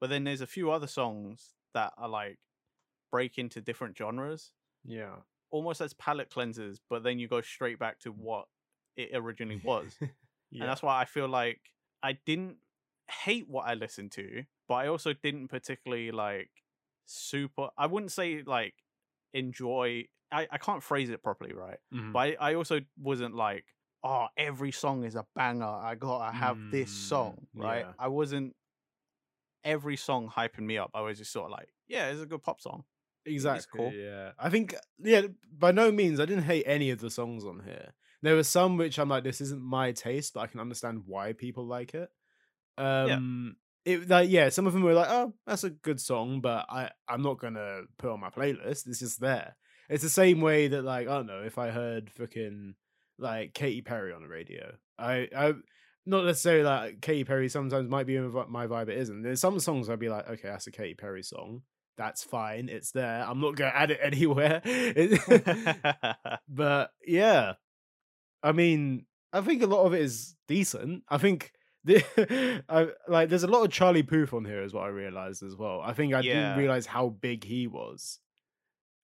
but 0.00 0.10
then 0.10 0.22
there's 0.24 0.40
a 0.42 0.46
few 0.46 0.70
other 0.70 0.86
songs 0.86 1.54
that 1.74 1.92
are 1.98 2.08
like 2.08 2.38
break 3.10 3.36
into 3.38 3.60
different 3.60 3.96
genres, 3.98 4.52
Yeah. 4.84 5.22
Almost 5.52 5.80
as 5.80 5.94
palette 5.94 6.30
cleansers. 6.30 6.78
But 6.90 7.04
then 7.04 7.20
you 7.20 7.28
go 7.28 7.40
straight 7.42 7.78
back 7.78 8.00
to 8.00 8.10
what 8.10 8.46
it 8.96 9.10
originally 9.14 9.60
was, 9.62 9.96
yeah. 10.50 10.62
and 10.62 10.68
that's 10.68 10.82
why 10.82 11.00
I 11.00 11.04
feel 11.04 11.28
like 11.28 11.60
I 12.02 12.14
didn't 12.26 12.58
hate 13.24 13.48
what 13.48 13.66
I 13.68 13.74
listened 13.74 14.12
to, 14.12 14.44
but 14.68 14.74
I 14.74 14.88
also 14.88 15.12
didn't 15.12 15.48
particularly 15.48 16.10
like 16.10 16.50
super. 17.06 17.68
I 17.78 17.86
wouldn't 17.86 18.12
say 18.12 18.42
like 18.44 18.74
enjoy. 19.32 20.06
I 20.32 20.48
I 20.50 20.58
can't 20.58 20.82
phrase 20.82 21.10
it 21.10 21.22
properly, 21.22 21.52
right? 21.52 21.78
Mhm. 21.94 22.12
But 22.12 22.18
I, 22.18 22.36
I 22.50 22.54
also 22.54 22.80
wasn't 22.98 23.34
like, 23.34 23.66
oh, 24.02 24.28
every 24.36 24.72
song 24.72 25.04
is 25.04 25.14
a 25.14 25.26
banger. 25.36 25.64
I 25.66 25.94
gotta 25.94 26.32
have 26.36 26.58
this 26.70 26.90
Mm, 26.90 27.08
song, 27.08 27.46
right? 27.54 27.86
yeah. 27.86 27.92
I 27.98 28.08
wasn't 28.08 28.56
every 29.64 29.96
song 29.96 30.28
hyping 30.28 30.60
me 30.66 30.78
up. 30.78 30.90
I 30.94 31.00
was 31.00 31.18
just 31.18 31.32
sort 31.32 31.46
of 31.46 31.52
like, 31.52 31.68
yeah, 31.88 32.08
it's 32.08 32.20
a 32.22 32.26
good 32.26 32.42
pop 32.42 32.60
song. 32.60 32.84
Exactly. 33.26 33.78
cool. 33.78 33.92
Yeah. 33.92 34.32
I 34.38 34.50
think 34.50 34.74
yeah, 34.98 35.22
by 35.56 35.72
no 35.72 35.92
means 35.92 36.20
I 36.20 36.26
didn't 36.26 36.44
hate 36.44 36.64
any 36.66 36.90
of 36.90 37.00
the 37.00 37.10
songs 37.10 37.44
on 37.44 37.62
here. 37.64 37.94
There 38.22 38.36
were 38.36 38.44
some 38.44 38.76
which 38.76 38.98
I'm 38.98 39.08
like, 39.08 39.24
this 39.24 39.40
isn't 39.40 39.62
my 39.62 39.92
taste, 39.92 40.34
but 40.34 40.40
I 40.40 40.46
can 40.46 40.60
understand 40.60 41.02
why 41.06 41.32
people 41.32 41.66
like 41.66 41.94
it. 41.94 42.10
Um 42.78 43.56
it 43.84 44.08
like 44.08 44.30
yeah, 44.30 44.48
some 44.48 44.66
of 44.66 44.72
them 44.72 44.82
were 44.82 44.94
like, 44.94 45.10
oh, 45.10 45.34
that's 45.46 45.64
a 45.64 45.70
good 45.70 46.00
song, 46.00 46.40
but 46.40 46.66
I 46.68 46.90
I'm 47.08 47.22
not 47.22 47.38
gonna 47.38 47.82
put 47.98 48.10
on 48.10 48.20
my 48.20 48.30
playlist. 48.30 48.86
It's 48.86 49.00
just 49.00 49.20
there. 49.20 49.56
It's 49.88 50.02
the 50.02 50.08
same 50.08 50.40
way 50.40 50.68
that 50.68 50.82
like 50.84 51.08
I 51.08 51.16
don't 51.16 51.26
know 51.26 51.42
if 51.42 51.58
I 51.58 51.70
heard 51.70 52.10
fucking 52.10 52.74
like 53.18 53.54
Katy 53.54 53.82
Perry 53.82 54.12
on 54.12 54.22
the 54.22 54.28
radio. 54.28 54.72
I 54.98 55.28
I 55.36 55.54
not 56.06 56.24
necessarily 56.24 56.64
like 56.64 57.00
Katy 57.00 57.24
Perry 57.24 57.48
sometimes 57.48 57.88
might 57.88 58.06
be 58.06 58.18
my 58.18 58.66
vibe. 58.66 58.88
It 58.88 58.98
isn't. 58.98 59.22
There's 59.22 59.40
some 59.40 59.60
songs 59.60 59.88
I'd 59.88 59.98
be 59.98 60.08
like, 60.08 60.28
okay, 60.28 60.48
that's 60.48 60.66
a 60.66 60.72
Katy 60.72 60.94
Perry 60.94 61.22
song. 61.22 61.62
That's 61.98 62.24
fine. 62.24 62.68
It's 62.68 62.90
there. 62.92 63.24
I'm 63.28 63.40
not 63.40 63.54
gonna 63.56 63.72
add 63.74 63.90
it 63.90 64.00
anywhere. 64.02 64.62
But 66.48 66.90
yeah, 67.06 67.54
I 68.42 68.52
mean, 68.52 69.06
I 69.32 69.40
think 69.40 69.62
a 69.62 69.66
lot 69.66 69.84
of 69.84 69.94
it 69.94 70.00
is 70.02 70.34
decent. 70.48 71.04
I 71.08 71.18
think 71.18 71.52
the 71.84 72.62
I, 72.68 72.88
like 73.08 73.28
there's 73.28 73.42
a 73.42 73.48
lot 73.48 73.64
of 73.64 73.70
Charlie 73.70 74.02
Puth 74.02 74.32
on 74.32 74.44
here, 74.44 74.62
is 74.62 74.72
what 74.74 74.84
I 74.84 74.88
realized 74.88 75.42
as 75.42 75.56
well. 75.56 75.80
I 75.80 75.92
think 75.92 76.14
I 76.14 76.20
Yeah. 76.20 76.34
didn't 76.34 76.58
realize 76.58 76.86
how 76.86 77.08
big 77.08 77.44
he 77.44 77.66
was. 77.66 78.18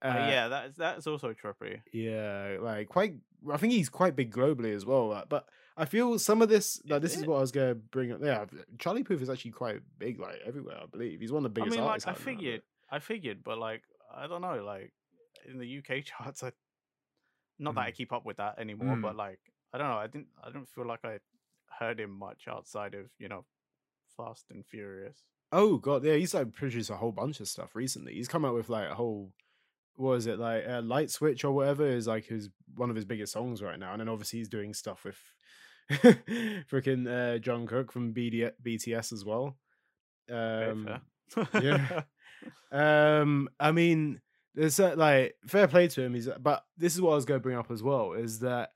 Uh, 0.03 0.09
Uh, 0.09 0.15
yeah, 0.31 0.49
that's 0.49 0.77
that's 0.79 1.07
also 1.07 1.33
trippy. 1.33 1.81
yeah, 1.93 2.59
like 2.61 2.89
quite. 2.89 3.15
I 3.53 3.57
think 3.57 3.73
he's 3.73 3.89
quite 3.89 4.17
big 4.17 4.33
globally 4.33 4.75
as 4.75 4.85
well. 4.87 5.09
like, 5.09 5.29
But 5.29 5.47
I 5.77 5.85
feel 5.85 6.19
some 6.19 6.43
of 6.43 6.49
this. 6.49 6.81
Like, 6.89 7.03
this 7.03 7.17
is 7.17 7.23
it? 7.23 7.29
what 7.29 7.37
I 7.39 7.41
was 7.41 7.53
gonna 7.53 7.75
bring 7.75 8.13
up. 8.13 8.21
Yeah, 8.23 8.45
Charlie 8.79 9.05
Puth 9.05 9.23
is 9.23 9.31
actually 9.31 9.53
quite 9.53 9.81
big, 9.99 10.19
like 10.21 10.37
everywhere. 10.45 10.79
I 10.83 10.87
believe 10.87 11.21
he's 11.21 11.33
one 11.33 11.45
of 11.45 11.55
the 11.55 11.61
biggest 11.61 11.77
I 11.77 11.81
mean, 11.81 11.85
like. 11.85 11.91
I 11.91 11.95
out 11.95 12.07
now, 12.07 12.13
but- 12.13 12.23
figured, 12.23 12.63
I 12.91 12.99
figured, 13.01 13.43
but 13.45 13.59
like 13.59 13.83
I 14.15 14.27
don't 14.27 14.43
know, 14.43 14.63
like 14.65 14.93
in 15.47 15.59
the 15.59 15.79
UK 15.79 16.05
charts, 16.05 16.43
I 16.43 16.53
not 17.59 17.75
that 17.75 17.87
I 17.87 17.91
keep 17.91 18.13
up 18.13 18.25
with 18.25 18.37
that 18.39 18.59
anymore, 18.59 18.97
Mm. 18.97 19.03
but 19.03 19.17
like 19.17 19.41
I 19.73 19.79
don't 19.79 19.89
know, 19.89 19.99
I 19.99 20.07
didn't, 20.07 20.29
I 20.43 20.51
don't 20.51 20.69
feel 20.69 20.87
like 20.87 21.05
I 21.05 21.19
heard 21.79 22.01
him 22.01 22.11
much 22.19 22.49
outside 22.49 22.95
of 22.95 23.07
you 23.19 23.29
know 23.29 23.45
Fast 24.17 24.47
and 24.51 24.65
Furious. 24.67 25.19
Oh 25.53 25.77
god, 25.79 26.05
yeah, 26.05 26.15
he's 26.15 26.35
like 26.35 26.53
produced 26.53 26.91
a 26.91 26.97
whole 26.97 27.13
bunch 27.13 27.41
of 27.41 27.49
stuff 27.49 27.75
recently. 27.75 28.15
He's 28.15 28.29
come 28.29 28.45
out 28.45 28.55
with 28.55 28.69
like 28.69 28.91
a 28.91 28.95
whole 28.95 29.33
what 29.97 30.15
is 30.15 30.27
it 30.27 30.39
like 30.39 30.65
uh, 30.69 30.81
light 30.81 31.11
switch 31.11 31.45
or 31.45 31.53
whatever 31.53 31.85
is 31.85 32.07
like 32.07 32.25
his 32.27 32.49
one 32.77 32.89
of 32.89 32.95
his 32.95 33.05
biggest 33.05 33.33
songs 33.33 33.61
right 33.61 33.81
now 33.81 33.91
and 33.91 34.01
then 34.01 34.09
obviously 34.09 34.39
he's 34.39 34.49
doing 34.49 34.73
stuff 34.73 35.03
with 35.05 35.19
freaking 36.71 37.07
uh 37.09 37.39
Jungkook 37.41 37.91
from 37.91 38.15
BD- 38.15 38.53
bts 38.65 39.13
as 39.13 39.25
well 39.25 39.57
um 40.31 41.01
yeah. 41.61 42.03
um 42.73 43.49
i 43.59 43.73
mean 43.73 44.21
there's 44.55 44.79
like 44.79 45.35
fair 45.47 45.69
play 45.69 45.89
to 45.89 46.03
him 46.03 46.15
he's 46.15 46.29
but 46.41 46.65
this 46.77 46.95
is 46.95 47.01
what 47.01 47.13
i 47.13 47.15
was 47.15 47.25
going 47.25 47.39
to 47.39 47.43
bring 47.43 47.57
up 47.57 47.71
as 47.71 47.83
well 47.83 48.13
is 48.13 48.41
that 48.41 48.71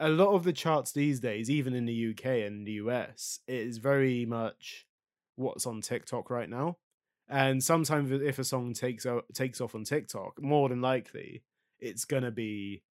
a 0.00 0.08
lot 0.08 0.34
of 0.34 0.44
the 0.44 0.52
charts 0.52 0.92
these 0.92 1.20
days 1.20 1.50
even 1.50 1.74
in 1.74 1.84
the 1.84 2.10
uk 2.10 2.24
and 2.24 2.66
the 2.66 2.74
us 2.74 3.40
is 3.46 3.78
very 3.78 4.24
much 4.26 4.86
what's 5.36 5.66
on 5.66 5.80
tiktok 5.80 6.30
right 6.30 6.48
now 6.48 6.76
and 7.28 7.62
sometimes 7.62 8.10
if 8.10 8.38
a 8.38 8.44
song 8.44 8.74
takes 8.74 9.06
takes 9.34 9.60
off 9.60 9.74
on 9.74 9.84
tiktok 9.84 10.40
more 10.40 10.68
than 10.68 10.80
likely 10.80 11.42
it's 11.80 12.04
to 12.22 12.30
be 12.30 12.82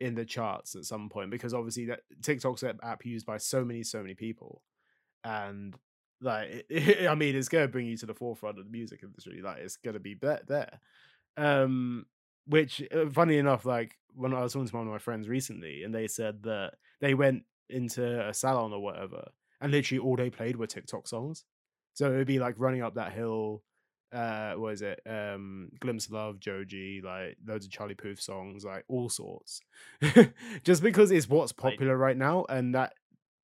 in 0.00 0.14
the 0.14 0.24
charts 0.24 0.74
at 0.74 0.84
some 0.84 1.08
point 1.08 1.30
because 1.30 1.52
obviously 1.52 1.84
that 1.86 2.00
tiktok's 2.22 2.62
an 2.62 2.78
app 2.82 3.04
used 3.04 3.26
by 3.26 3.36
so 3.36 3.64
many 3.64 3.82
so 3.82 4.00
many 4.00 4.14
people 4.14 4.62
and 5.24 5.74
like 6.20 6.66
i 7.08 7.14
mean 7.14 7.34
it's 7.34 7.48
going 7.48 7.64
to 7.64 7.72
bring 7.72 7.86
you 7.86 7.96
to 7.96 8.06
the 8.06 8.14
forefront 8.14 8.58
of 8.58 8.64
the 8.64 8.70
music 8.70 9.00
industry 9.02 9.40
like 9.42 9.58
it's 9.58 9.76
going 9.76 9.94
to 9.94 10.00
be 10.00 10.14
there, 10.14 10.40
there 10.46 10.80
um 11.36 12.04
which 12.46 12.82
uh, 12.92 13.08
funny 13.10 13.38
enough 13.38 13.64
like 13.64 13.96
when 14.14 14.34
i 14.34 14.42
was 14.42 14.52
talking 14.52 14.68
to 14.68 14.76
one 14.76 14.86
of 14.86 14.92
my 14.92 14.98
friends 14.98 15.28
recently 15.28 15.82
and 15.84 15.94
they 15.94 16.06
said 16.06 16.42
that 16.42 16.72
they 17.00 17.14
went 17.14 17.44
into 17.68 18.28
a 18.28 18.34
salon 18.34 18.72
or 18.72 18.80
whatever 18.80 19.24
and 19.60 19.72
literally 19.72 19.98
all 19.98 20.16
they 20.16 20.30
played 20.30 20.56
were 20.56 20.66
tiktok 20.66 21.06
songs. 21.06 21.44
So 21.92 22.12
it 22.12 22.16
would 22.16 22.26
be 22.26 22.38
like 22.38 22.54
running 22.58 22.82
up 22.82 22.94
that 22.94 23.12
hill 23.12 23.62
uh 24.12 24.54
what 24.54 24.72
is 24.72 24.82
it? 24.82 25.00
Um 25.06 25.70
glimpse 25.80 26.06
of 26.06 26.12
love 26.12 26.40
joji 26.40 27.00
like 27.04 27.36
loads 27.46 27.64
of 27.64 27.70
charlie 27.70 27.94
puth 27.94 28.20
songs 28.20 28.64
like 28.64 28.84
all 28.88 29.08
sorts. 29.08 29.60
Just 30.64 30.82
because 30.82 31.10
it's 31.10 31.28
what's 31.28 31.52
popular 31.52 31.96
right 31.96 32.16
now 32.16 32.44
and 32.48 32.74
that 32.74 32.94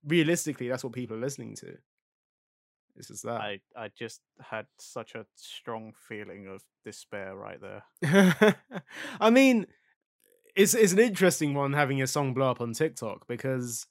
realistically 0.06 0.68
that's 0.68 0.84
what 0.84 0.92
people 0.92 1.16
are 1.16 1.20
listening 1.20 1.54
to 1.56 1.76
it's 2.96 3.08
just 3.08 3.24
that 3.24 3.40
I 3.40 3.60
I 3.76 3.90
just 3.96 4.20
had 4.40 4.66
such 4.78 5.14
a 5.14 5.26
strong 5.36 5.92
feeling 6.08 6.46
of 6.46 6.62
despair 6.84 7.34
right 7.36 7.60
there. 7.60 8.56
I 9.20 9.30
mean, 9.30 9.66
it's 10.54 10.74
it's 10.74 10.92
an 10.92 10.98
interesting 10.98 11.54
one 11.54 11.72
having 11.72 12.00
a 12.02 12.06
song 12.06 12.34
blow 12.34 12.50
up 12.50 12.60
on 12.60 12.72
TikTok 12.72 13.26
because 13.28 13.86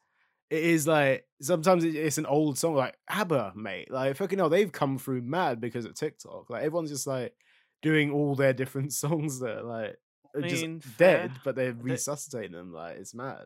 it 0.50 0.64
is 0.64 0.88
like 0.88 1.26
sometimes 1.42 1.84
it's 1.84 2.18
an 2.18 2.26
old 2.26 2.58
song 2.58 2.76
like 2.76 2.98
ABBA, 3.10 3.54
mate. 3.56 3.92
Like 3.92 4.16
fucking 4.18 4.40
hell, 4.40 4.50
they've 4.50 4.72
come 4.72 4.98
through 4.98 5.22
mad 5.22 5.60
because 5.60 5.86
of 5.86 5.96
TikTok. 5.96 6.50
Like 6.50 6.64
everyone's 6.64 6.92
just 6.92 7.08
like 7.08 7.34
doing 7.82 8.12
all 8.12 8.36
their 8.36 8.54
different 8.54 8.94
songs 9.04 9.40
that 9.40 9.66
like 9.66 9.98
are 10.36 10.42
just 10.42 10.62
mean, 10.64 10.82
dead, 10.98 11.32
fair. 11.32 11.42
but 11.44 11.56
they're 11.56 11.74
resuscitating 11.74 12.52
them. 12.52 12.74
Like 12.74 12.98
it's 12.98 13.14
mad. 13.14 13.46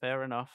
Fair 0.00 0.22
enough. 0.24 0.50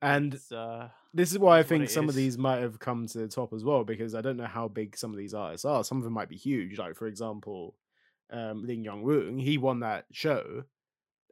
And 0.00 0.34
It's, 0.34 0.52
uh, 0.52 0.88
this 1.14 1.32
is 1.32 1.38
why 1.38 1.58
I 1.58 1.62
think 1.62 1.88
some 1.90 2.08
of 2.08 2.14
these 2.14 2.36
might 2.38 2.60
have 2.60 2.78
come 2.78 3.06
to 3.06 3.18
the 3.18 3.28
top 3.28 3.52
as 3.52 3.64
well 3.64 3.84
because 3.84 4.14
I 4.14 4.20
don't 4.20 4.36
know 4.36 4.46
how 4.46 4.68
big 4.68 4.96
some 4.96 5.10
of 5.10 5.16
these 5.16 5.34
artists 5.34 5.64
are. 5.64 5.82
Some 5.84 5.98
of 5.98 6.04
them 6.04 6.12
might 6.12 6.28
be 6.28 6.36
huge. 6.36 6.78
Like 6.78 6.96
for 6.96 7.06
example, 7.06 7.74
um, 8.30 8.64
Lim 8.66 8.84
Young-woong, 8.84 9.40
he 9.42 9.56
won 9.58 9.80
that 9.80 10.04
show, 10.12 10.64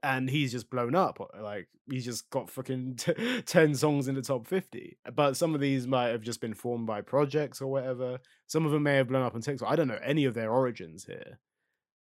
and 0.03 0.31
he's 0.31 0.53
just 0.53 0.71
blown 0.71 0.95
up. 0.95 1.21
uh, 1.21 1.43
Like 1.43 1.69
he's 1.91 2.05
just 2.05 2.29
got 2.31 2.51
fucking 2.51 2.95
t- 2.97 3.43
ten 3.43 3.75
songs 3.75 4.09
in 4.09 4.15
the 4.15 4.23
top 4.23 4.47
fifty. 4.47 4.99
But 5.15 5.37
some 5.37 5.55
of 5.55 5.61
these 5.61 5.87
might 5.87 6.09
have 6.09 6.23
just 6.23 6.41
been 6.41 6.55
formed 6.55 6.87
by 6.87 7.03
projects 7.03 7.61
or 7.61 7.71
whatever. 7.71 8.19
Some 8.47 8.65
of 8.67 8.73
them 8.73 8.83
may 8.85 8.97
have 8.97 9.09
blown 9.09 9.25
up 9.25 9.35
on 9.35 9.41
TikTok. 9.43 9.71
I 9.71 9.77
don't 9.77 9.89
know 9.89 9.99
any 10.03 10.25
of 10.25 10.35
their 10.35 10.51
origins 10.51 11.05
here. 11.05 11.39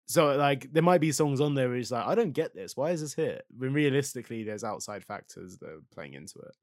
So 0.07 0.37
like 0.37 0.73
there 0.73 0.83
might 0.83 1.01
be 1.01 1.13
songs 1.13 1.41
on 1.41 1.55
there 1.55 1.69
where 1.69 1.79
it's 1.79 1.91
like 1.91 2.07
I 2.07 2.15
don't 2.15 2.33
get 2.33 2.55
this. 2.55 2.77
Why 2.77 2.91
is 2.91 3.01
this 3.01 3.15
here? 3.15 3.41
When 3.57 3.73
realistically, 3.73 4.45
there's 4.45 4.63
outside 4.65 5.03
factors 5.05 5.57
that 5.59 5.69
are 5.71 5.81
playing 5.93 6.15
into 6.15 6.39
it. 6.39 6.55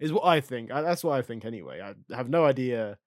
Is 0.00 0.12
what 0.12 0.24
I 0.24 0.40
think. 0.40 0.72
I, 0.72 0.80
that's 0.82 1.04
what 1.04 1.18
I 1.18 1.22
think 1.22 1.44
anyway. 1.44 1.80
I 1.80 2.16
have 2.16 2.28
no 2.28 2.44
idea 2.44 2.98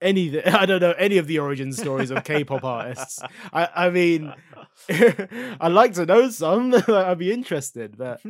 any. 0.00 0.42
I 0.44 0.66
don't 0.66 0.80
know 0.80 0.92
any 0.98 1.18
of 1.18 1.26
the 1.26 1.38
origin 1.38 1.72
stories 1.72 2.10
of 2.10 2.24
K-pop 2.24 2.64
artists. 2.64 3.20
I, 3.52 3.68
I 3.74 3.90
mean, 3.90 4.34
I'd 4.90 5.72
like 5.72 5.94
to 5.94 6.04
know 6.04 6.28
some. 6.30 6.74
I'd 6.88 7.18
be 7.18 7.32
interested, 7.32 7.96
but 7.96 8.20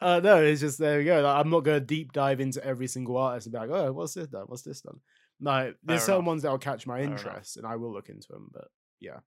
uh, 0.00 0.20
no, 0.22 0.42
it's 0.42 0.60
just 0.60 0.78
there 0.78 0.98
we 0.98 1.04
go. 1.04 1.20
Like, 1.20 1.44
I'm 1.44 1.50
not 1.50 1.64
going 1.64 1.80
to 1.80 1.84
deep 1.84 2.12
dive 2.12 2.40
into 2.40 2.64
every 2.64 2.86
single 2.86 3.16
artist 3.16 3.46
and 3.46 3.52
be 3.52 3.58
like, 3.58 3.70
oh, 3.70 3.92
what's 3.92 4.14
this 4.14 4.28
done? 4.28 4.44
What's 4.46 4.62
this 4.62 4.80
done? 4.80 5.00
No, 5.40 5.74
there's 5.82 6.00
Fair 6.00 6.06
certain 6.06 6.14
enough. 6.20 6.26
ones 6.26 6.42
that'll 6.42 6.58
catch 6.58 6.86
my 6.86 7.00
interest, 7.00 7.56
and 7.56 7.66
I 7.66 7.76
will 7.76 7.92
look 7.92 8.08
into 8.08 8.28
them. 8.30 8.48
But 8.52 8.68
yeah, 9.00 9.18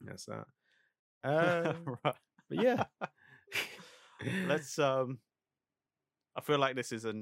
that's 0.00 0.26
that. 0.26 0.46
Uh, 1.24 1.72
right. 2.04 2.14
but 2.48 2.62
yeah, 2.62 2.84
Let's 4.46 4.78
um 4.78 5.18
I 6.38 6.40
feel 6.40 6.58
like 6.58 6.76
this 6.76 6.92
is 6.92 7.04
a 7.04 7.14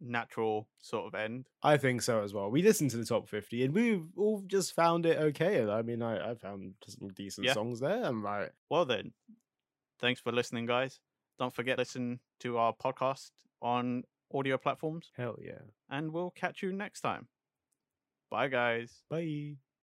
natural 0.00 0.68
sort 0.78 1.06
of 1.06 1.14
end. 1.18 1.46
I 1.62 1.78
think 1.78 2.02
so 2.02 2.22
as 2.22 2.34
well. 2.34 2.50
We 2.50 2.60
listened 2.62 2.90
to 2.90 2.98
the 2.98 3.04
top 3.06 3.28
50 3.28 3.64
and 3.64 3.74
we've 3.74 4.04
all 4.16 4.42
just 4.46 4.74
found 4.74 5.06
it 5.06 5.16
okay. 5.18 5.66
I 5.68 5.80
mean, 5.82 6.02
I, 6.02 6.32
I 6.32 6.34
found 6.34 6.74
some 6.86 7.08
decent 7.14 7.46
Yeah. 7.46 7.54
songs 7.54 7.80
there. 7.80 8.04
I'm 8.04 8.22
like, 8.22 8.52
Well 8.70 8.84
then, 8.84 9.12
thanks 9.98 10.20
for 10.20 10.32
listening, 10.32 10.66
guys. 10.66 11.00
Don't 11.38 11.54
forget 11.54 11.76
to 11.76 11.80
listen 11.80 12.20
to 12.40 12.58
our 12.58 12.74
podcast 12.74 13.30
on 13.62 14.04
audio 14.34 14.58
platforms, 14.58 15.10
hell 15.16 15.36
yeah. 15.42 15.62
and 15.88 16.12
we'll 16.12 16.30
catch 16.32 16.62
you 16.62 16.72
next 16.72 17.00
time. 17.00 17.28
Bye, 18.30 18.48
guys. 18.48 19.02
Bye. 19.08 19.56